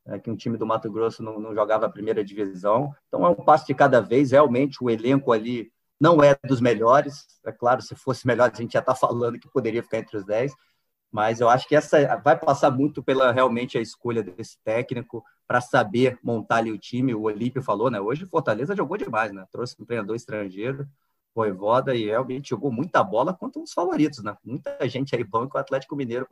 É, 0.07 0.19
que 0.19 0.31
um 0.31 0.37
time 0.37 0.57
do 0.57 0.67
Mato 0.67 0.91
Grosso 0.91 1.23
não, 1.23 1.39
não, 1.39 1.55
jogava 1.55 1.87
a 1.87 1.91
primeira 1.91 2.25
divisão. 2.25 2.93
Então 3.07 3.25
é 3.25 3.29
um 3.29 3.35
passo 3.35 3.67
de 3.67 3.75
cada 3.75 4.01
vez. 4.01 4.33
Realmente 4.33 4.83
o 4.83 4.91
elenco 4.91 5.33
ali 5.33 5.71
não 6.01 6.23
é 6.23 6.37
dos 6.45 6.61
melhores. 6.61 7.27
É 7.45 7.53
claro, 7.53 7.83
se 7.83 7.95
fosse 7.95 8.27
melhor 8.27 8.51
a 8.53 8.57
gente 8.57 8.73
já 8.73 8.81
está 8.81 8.95
falando 8.95 9.39
que 9.39 9.51
poderia 9.51 9.83
ficar 9.83 9.99
entre 9.99 10.17
os 10.17 10.25
10. 10.25 10.53
Mas 11.13 11.41
eu 11.41 11.49
acho 11.49 11.69
que 11.69 11.77
essa 11.77 12.17
vai 12.17 12.39
passar 12.39 12.71
muito 12.71 13.03
pela 13.03 13.31
realmente 13.33 13.77
a 13.77 13.83
escolha 13.83 14.23
desse 14.23 14.57
técnico 14.65 15.23
para 15.47 15.61
saber 15.61 16.19
montar 16.23 16.57
ali 16.57 16.73
o 16.73 16.79
time. 16.79 17.15
O 17.15 17.25
Olímpio 17.25 17.63
falou, 17.63 17.91
né? 17.91 18.01
Hoje 18.01 18.25
o 18.25 18.29
Fortaleza 18.29 18.75
jogou 18.75 18.97
demais, 18.97 19.31
né? 19.31 19.45
Trouxe 19.53 19.77
um 19.79 19.85
treinador 19.85 20.17
estrangeiro, 20.17 20.89
Voivoda, 21.35 21.95
e 21.95 22.07
realmente 22.07 22.51
jogou 22.51 22.71
muita 22.71 23.03
bola 23.03 23.33
contra 23.33 23.61
os 23.61 23.73
favoritos, 23.73 24.23
né? 24.23 24.37
Muita 24.45 24.87
gente 24.89 25.17
aí 25.17 25.25
banco 25.25 25.57
o 25.57 25.61
Atlético 25.61 25.97
Mineiro 25.97 26.27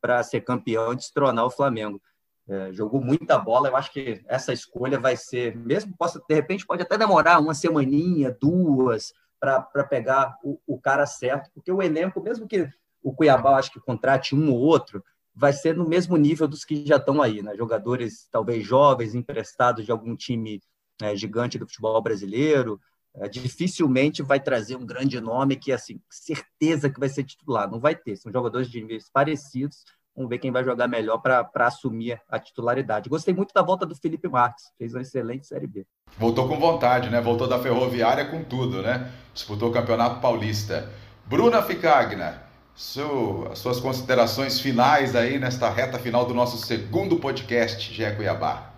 para 0.00 0.22
ser 0.22 0.42
campeão 0.42 0.92
e 0.92 0.96
destronar 0.96 1.46
o 1.46 1.50
Flamengo. 1.50 2.00
É, 2.48 2.72
jogou 2.72 3.00
muita 3.00 3.38
bola, 3.38 3.68
eu 3.68 3.76
acho 3.76 3.92
que 3.92 4.22
essa 4.26 4.52
escolha 4.52 4.98
vai 4.98 5.16
ser, 5.16 5.56
mesmo 5.56 5.96
possa, 5.96 6.20
de 6.28 6.34
repente 6.34 6.66
pode 6.66 6.82
até 6.82 6.98
demorar 6.98 7.38
uma 7.38 7.54
semaninha, 7.54 8.36
duas, 8.40 9.12
para 9.38 9.84
pegar 9.88 10.36
o, 10.42 10.60
o, 10.66 10.78
cara 10.78 11.06
certo, 11.06 11.50
porque 11.54 11.72
o 11.72 11.82
elenco, 11.82 12.20
mesmo 12.20 12.46
que 12.46 12.68
o 13.02 13.14
Cuiabá 13.14 13.56
acho 13.56 13.72
que 13.72 13.80
contrate 13.80 14.34
um 14.34 14.52
ou 14.52 14.58
outro, 14.58 15.02
vai 15.34 15.52
ser 15.52 15.74
no 15.74 15.88
mesmo 15.88 16.16
nível 16.16 16.46
dos 16.46 16.64
que 16.64 16.84
já 16.84 16.96
estão 16.96 17.22
aí, 17.22 17.42
né? 17.42 17.56
Jogadores 17.56 18.28
talvez 18.30 18.66
jovens, 18.66 19.14
emprestados 19.14 19.86
de 19.86 19.92
algum 19.92 20.14
time 20.14 20.60
né, 21.00 21.16
gigante 21.16 21.58
do 21.58 21.66
futebol 21.66 22.02
brasileiro, 22.02 22.78
dificilmente 23.30 24.22
vai 24.22 24.40
trazer 24.40 24.76
um 24.76 24.86
grande 24.86 25.20
nome 25.20 25.56
que, 25.56 25.72
assim, 25.72 26.00
certeza 26.08 26.88
que 26.88 27.00
vai 27.00 27.08
ser 27.08 27.24
titular. 27.24 27.70
Não 27.70 27.80
vai 27.80 27.94
ter. 27.94 28.16
São 28.16 28.32
jogadores 28.32 28.70
de 28.70 28.80
níveis 28.80 29.10
parecidos. 29.12 29.84
Vamos 30.14 30.28
ver 30.28 30.38
quem 30.38 30.50
vai 30.50 30.64
jogar 30.64 30.86
melhor 30.88 31.18
para 31.18 31.48
assumir 31.66 32.20
a 32.28 32.38
titularidade. 32.38 33.08
Gostei 33.08 33.32
muito 33.32 33.54
da 33.54 33.62
volta 33.62 33.86
do 33.86 33.94
Felipe 33.94 34.28
Marques. 34.28 34.64
Fez 34.76 34.92
uma 34.94 35.02
excelente 35.02 35.46
Série 35.46 35.66
B. 35.66 35.86
Voltou 36.18 36.48
com 36.48 36.58
vontade, 36.58 37.10
né? 37.10 37.20
Voltou 37.20 37.48
da 37.48 37.58
Ferroviária 37.58 38.26
com 38.26 38.42
tudo, 38.42 38.82
né? 38.82 39.10
Disputou 39.32 39.70
o 39.70 39.72
Campeonato 39.72 40.20
Paulista. 40.20 40.90
Bruna 41.26 41.62
Ficagna, 41.62 42.42
seu, 42.74 43.48
as 43.50 43.60
suas 43.60 43.80
considerações 43.80 44.60
finais 44.60 45.14
aí 45.14 45.38
nesta 45.38 45.70
reta 45.70 45.98
final 45.98 46.26
do 46.26 46.34
nosso 46.34 46.58
segundo 46.58 47.16
podcast, 47.16 47.92
Gé 47.94 48.10
Cuiabá 48.10 48.69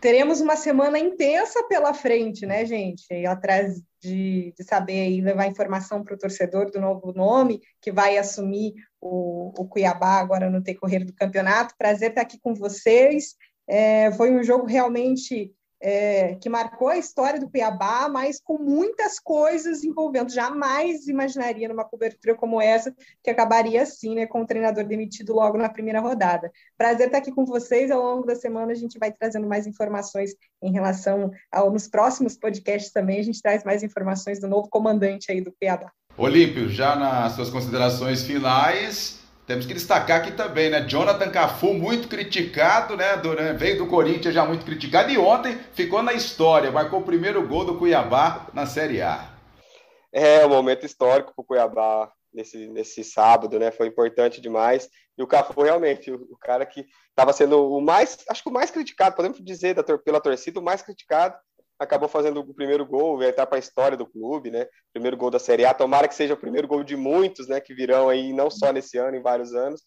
teremos 0.00 0.40
uma 0.40 0.56
semana 0.56 0.98
intensa 0.98 1.62
pela 1.68 1.94
frente, 1.94 2.46
né, 2.46 2.64
gente? 2.64 3.06
Atrás 3.26 3.82
de, 4.00 4.52
de 4.56 4.64
saber 4.64 5.10
e 5.10 5.20
levar 5.20 5.46
informação 5.46 6.02
para 6.02 6.14
o 6.14 6.18
torcedor 6.18 6.70
do 6.70 6.80
novo 6.80 7.12
nome 7.12 7.60
que 7.80 7.90
vai 7.90 8.16
assumir 8.16 8.74
o, 9.00 9.52
o 9.60 9.66
Cuiabá 9.66 10.20
agora 10.20 10.50
no 10.50 10.60
decorrer 10.60 11.04
do 11.04 11.14
campeonato. 11.14 11.74
Prazer 11.76 12.10
estar 12.10 12.22
aqui 12.22 12.38
com 12.40 12.54
vocês. 12.54 13.34
É, 13.68 14.12
foi 14.12 14.30
um 14.30 14.42
jogo 14.42 14.66
realmente 14.66 15.52
é, 15.80 16.36
que 16.36 16.48
marcou 16.48 16.88
a 16.88 16.96
história 16.96 17.38
do 17.38 17.48
Cuiabá, 17.48 18.08
mas 18.08 18.40
com 18.40 18.58
muitas 18.58 19.18
coisas 19.18 19.84
envolvendo. 19.84 20.30
Jamais 20.30 21.06
imaginaria 21.06 21.68
numa 21.68 21.84
cobertura 21.84 22.34
como 22.34 22.60
essa 22.60 22.94
que 23.22 23.30
acabaria 23.30 23.82
assim, 23.82 24.14
né, 24.14 24.26
com 24.26 24.42
o 24.42 24.46
treinador 24.46 24.84
demitido 24.84 25.34
logo 25.34 25.58
na 25.58 25.68
primeira 25.68 26.00
rodada. 26.00 26.50
Prazer 26.76 27.06
estar 27.06 27.18
aqui 27.18 27.32
com 27.32 27.44
vocês. 27.44 27.90
Ao 27.90 28.02
longo 28.02 28.26
da 28.26 28.34
semana 28.34 28.72
a 28.72 28.76
gente 28.76 28.98
vai 28.98 29.12
trazendo 29.12 29.46
mais 29.46 29.66
informações 29.66 30.34
em 30.62 30.72
relação 30.72 31.30
ao 31.52 31.70
nos 31.70 31.88
próximos 31.88 32.36
podcasts 32.36 32.92
também. 32.92 33.20
A 33.20 33.24
gente 33.24 33.42
traz 33.42 33.64
mais 33.64 33.82
informações 33.82 34.40
do 34.40 34.48
novo 34.48 34.68
comandante 34.68 35.30
aí 35.30 35.40
do 35.40 35.52
Cuiabá. 35.52 35.90
Olímpio, 36.18 36.68
já 36.68 36.96
nas 36.96 37.32
suas 37.32 37.50
considerações 37.50 38.24
finais, 38.24 39.20
temos 39.46 39.64
que 39.64 39.74
destacar 39.74 40.20
aqui 40.20 40.32
também, 40.32 40.68
né? 40.68 40.80
Jonathan 40.80 41.30
Cafu, 41.30 41.72
muito 41.72 42.08
criticado, 42.08 42.96
né? 42.96 43.16
Né? 43.16 43.52
Veio 43.52 43.78
do 43.78 43.86
Corinthians 43.86 44.34
já 44.34 44.44
muito 44.44 44.64
criticado 44.64 45.10
e 45.10 45.16
ontem 45.16 45.56
ficou 45.72 46.02
na 46.02 46.12
história, 46.12 46.72
marcou 46.72 47.00
o 47.00 47.04
primeiro 47.04 47.46
gol 47.46 47.64
do 47.64 47.78
Cuiabá 47.78 48.48
na 48.52 48.66
Série 48.66 49.00
A. 49.00 49.32
É, 50.12 50.44
um 50.44 50.48
momento 50.48 50.84
histórico 50.84 51.32
para 51.34 51.42
o 51.42 51.44
Cuiabá 51.44 52.10
nesse, 52.34 52.66
nesse 52.66 53.04
sábado, 53.04 53.58
né? 53.58 53.70
Foi 53.70 53.86
importante 53.86 54.40
demais. 54.40 54.90
E 55.16 55.22
o 55.22 55.26
Cafu, 55.26 55.62
realmente, 55.62 56.10
o, 56.10 56.16
o 56.30 56.36
cara 56.36 56.66
que 56.66 56.84
estava 57.08 57.32
sendo 57.32 57.72
o 57.72 57.80
mais, 57.80 58.18
acho 58.28 58.42
que 58.42 58.48
o 58.48 58.52
mais 58.52 58.70
criticado, 58.70 59.14
podemos 59.14 59.42
dizer 59.42 59.74
da, 59.74 59.82
pela 59.82 60.20
torcida, 60.20 60.58
o 60.58 60.62
mais 60.62 60.82
criticado, 60.82 61.36
acabou 61.78 62.08
fazendo 62.08 62.40
o 62.40 62.54
primeiro 62.54 62.84
gol, 62.86 63.18
vai 63.18 63.28
entrar 63.28 63.46
para 63.46 63.58
a 63.58 63.58
história 63.58 63.96
do 63.96 64.06
clube, 64.06 64.50
né? 64.50 64.66
Primeiro 64.92 65.16
gol 65.16 65.30
da 65.30 65.38
Série 65.38 65.64
A. 65.64 65.74
Tomara 65.74 66.08
que 66.08 66.14
seja 66.14 66.34
o 66.34 66.38
primeiro 66.38 66.66
gol 66.66 66.82
de 66.82 66.96
muitos, 66.96 67.48
né? 67.48 67.60
Que 67.60 67.74
virão 67.74 68.08
aí, 68.08 68.32
não 68.32 68.50
só 68.50 68.72
nesse 68.72 68.96
ano, 68.96 69.16
em 69.16 69.22
vários 69.22 69.54
anos. 69.54 69.82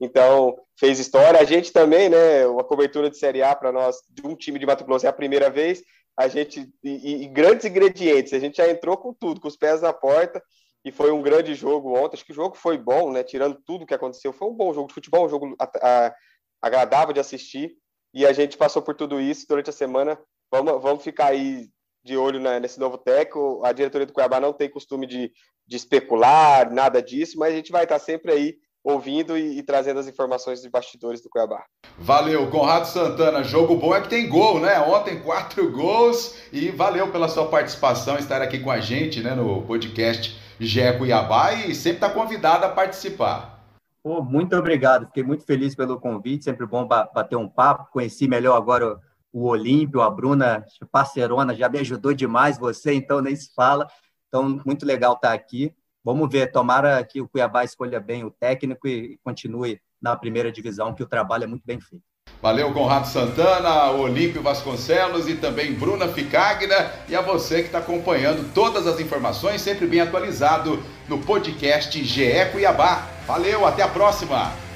Então, 0.00 0.56
fez 0.78 0.98
história. 0.98 1.40
A 1.40 1.44
gente 1.44 1.72
também, 1.72 2.08
né? 2.08 2.46
Uma 2.46 2.64
cobertura 2.64 3.10
de 3.10 3.18
Série 3.18 3.42
A 3.42 3.54
para 3.54 3.72
nós, 3.72 3.96
de 4.08 4.26
um 4.26 4.34
time 4.36 4.58
de 4.58 4.66
Mato 4.66 4.84
Grosso, 4.84 5.06
é 5.06 5.08
a 5.08 5.12
primeira 5.12 5.50
vez. 5.50 5.82
A 6.16 6.28
gente, 6.28 6.70
e, 6.84 7.24
e, 7.24 7.26
grandes 7.28 7.64
ingredientes, 7.64 8.32
a 8.32 8.38
gente 8.38 8.58
já 8.58 8.68
entrou 8.68 8.96
com 8.96 9.14
tudo, 9.14 9.40
com 9.40 9.48
os 9.48 9.56
pés 9.56 9.80
na 9.80 9.92
porta. 9.92 10.42
E 10.84 10.90
foi 10.90 11.10
um 11.10 11.22
grande 11.22 11.54
jogo 11.54 11.96
ontem. 11.96 12.16
Acho 12.16 12.24
que 12.24 12.32
o 12.32 12.34
jogo 12.34 12.56
foi 12.56 12.76
bom, 12.78 13.12
né? 13.12 13.22
Tirando 13.22 13.60
tudo 13.66 13.86
que 13.86 13.94
aconteceu, 13.94 14.32
foi 14.32 14.48
um 14.48 14.54
bom 14.54 14.72
jogo 14.72 14.88
de 14.88 14.94
futebol, 14.94 15.26
um 15.26 15.28
jogo 15.28 15.54
a, 15.58 15.64
a, 15.82 16.14
agradável 16.62 17.14
de 17.14 17.20
assistir. 17.20 17.76
E 18.12 18.26
a 18.26 18.32
gente 18.32 18.56
passou 18.56 18.82
por 18.82 18.94
tudo 18.94 19.20
isso 19.20 19.46
durante 19.48 19.70
a 19.70 19.72
semana 19.72 20.18
Vamos, 20.50 20.82
vamos 20.82 21.04
ficar 21.04 21.26
aí 21.26 21.68
de 22.02 22.16
olho 22.16 22.40
né, 22.40 22.58
nesse 22.58 22.80
novo 22.80 22.98
técnico. 22.98 23.62
A 23.64 23.72
diretoria 23.72 24.06
do 24.06 24.12
Cuiabá 24.12 24.40
não 24.40 24.52
tem 24.52 24.68
costume 24.68 25.06
de, 25.06 25.30
de 25.66 25.76
especular, 25.76 26.72
nada 26.72 27.02
disso, 27.02 27.38
mas 27.38 27.52
a 27.52 27.56
gente 27.56 27.72
vai 27.72 27.84
estar 27.84 27.98
sempre 27.98 28.32
aí 28.32 28.56
ouvindo 28.82 29.36
e, 29.36 29.58
e, 29.58 29.62
trazendo 29.62 30.00
as 30.00 30.08
informações 30.08 30.62
dos 30.62 30.70
bastidores 30.70 31.20
do 31.22 31.28
Cuiabá. 31.28 31.62
Valeu, 31.98 32.50
Conrado 32.50 32.86
Santana. 32.86 33.44
Jogo 33.44 33.76
bom 33.76 33.94
é 33.94 34.00
que 34.00 34.08
tem 34.08 34.28
gol, 34.28 34.58
né? 34.58 34.80
Ontem 34.80 35.20
quatro 35.20 35.70
gols 35.70 36.36
e 36.50 36.70
valeu 36.70 37.12
pela 37.12 37.28
sua 37.28 37.46
participação, 37.48 38.16
estar 38.16 38.40
aqui 38.40 38.58
com 38.58 38.70
a 38.70 38.80
gente, 38.80 39.20
né, 39.20 39.34
no 39.34 39.62
podcast 39.62 40.40
GE 40.58 40.98
Cuiabá 40.98 41.52
e 41.54 41.74
sempre 41.74 41.98
está 41.98 42.10
convidado 42.10 42.64
a 42.64 42.70
participar. 42.70 43.60
Pô, 44.02 44.22
muito 44.22 44.56
obrigado, 44.56 45.06
fiquei 45.06 45.22
muito 45.22 45.44
feliz 45.44 45.74
pelo 45.74 46.00
convite, 46.00 46.44
sempre 46.44 46.66
bom 46.66 46.86
bater 46.86 47.36
um 47.36 47.48
papo, 47.48 47.90
conheci 47.92 48.26
melhor 48.26 48.56
agora 48.56 48.98
o 49.32 49.46
Olímpio, 49.46 50.00
a 50.00 50.10
Bruna, 50.10 50.64
parceirona, 50.90 51.54
já 51.54 51.68
me 51.68 51.78
ajudou 51.78 52.12
demais 52.12 52.58
você, 52.58 52.92
então 52.92 53.20
nem 53.20 53.34
se 53.36 53.52
fala. 53.54 53.86
Então, 54.28 54.60
muito 54.64 54.84
legal 54.84 55.14
estar 55.14 55.32
aqui. 55.32 55.74
Vamos 56.04 56.30
ver, 56.30 56.50
tomara 56.50 57.04
que 57.04 57.20
o 57.20 57.28
Cuiabá 57.28 57.64
escolha 57.64 58.00
bem 58.00 58.24
o 58.24 58.30
técnico 58.30 58.88
e 58.88 59.18
continue 59.22 59.80
na 60.00 60.16
primeira 60.16 60.50
divisão, 60.50 60.94
que 60.94 61.02
o 61.02 61.08
trabalho 61.08 61.44
é 61.44 61.46
muito 61.46 61.66
bem 61.66 61.80
feito. 61.80 62.02
Valeu, 62.40 62.72
Conrado 62.72 63.06
Santana, 63.06 63.90
Olímpio 63.90 64.42
Vasconcelos 64.42 65.28
e 65.28 65.34
também 65.34 65.74
Bruna 65.74 66.08
Ficagna. 66.08 66.90
E 67.06 67.14
a 67.14 67.20
você 67.20 67.56
que 67.56 67.66
está 67.66 67.78
acompanhando 67.78 68.50
todas 68.54 68.86
as 68.86 68.98
informações, 68.98 69.60
sempre 69.60 69.86
bem 69.86 70.00
atualizado 70.00 70.82
no 71.06 71.18
podcast 71.18 72.02
GE 72.02 72.46
Cuiabá. 72.50 73.06
Valeu, 73.26 73.66
até 73.66 73.82
a 73.82 73.88
próxima! 73.88 74.69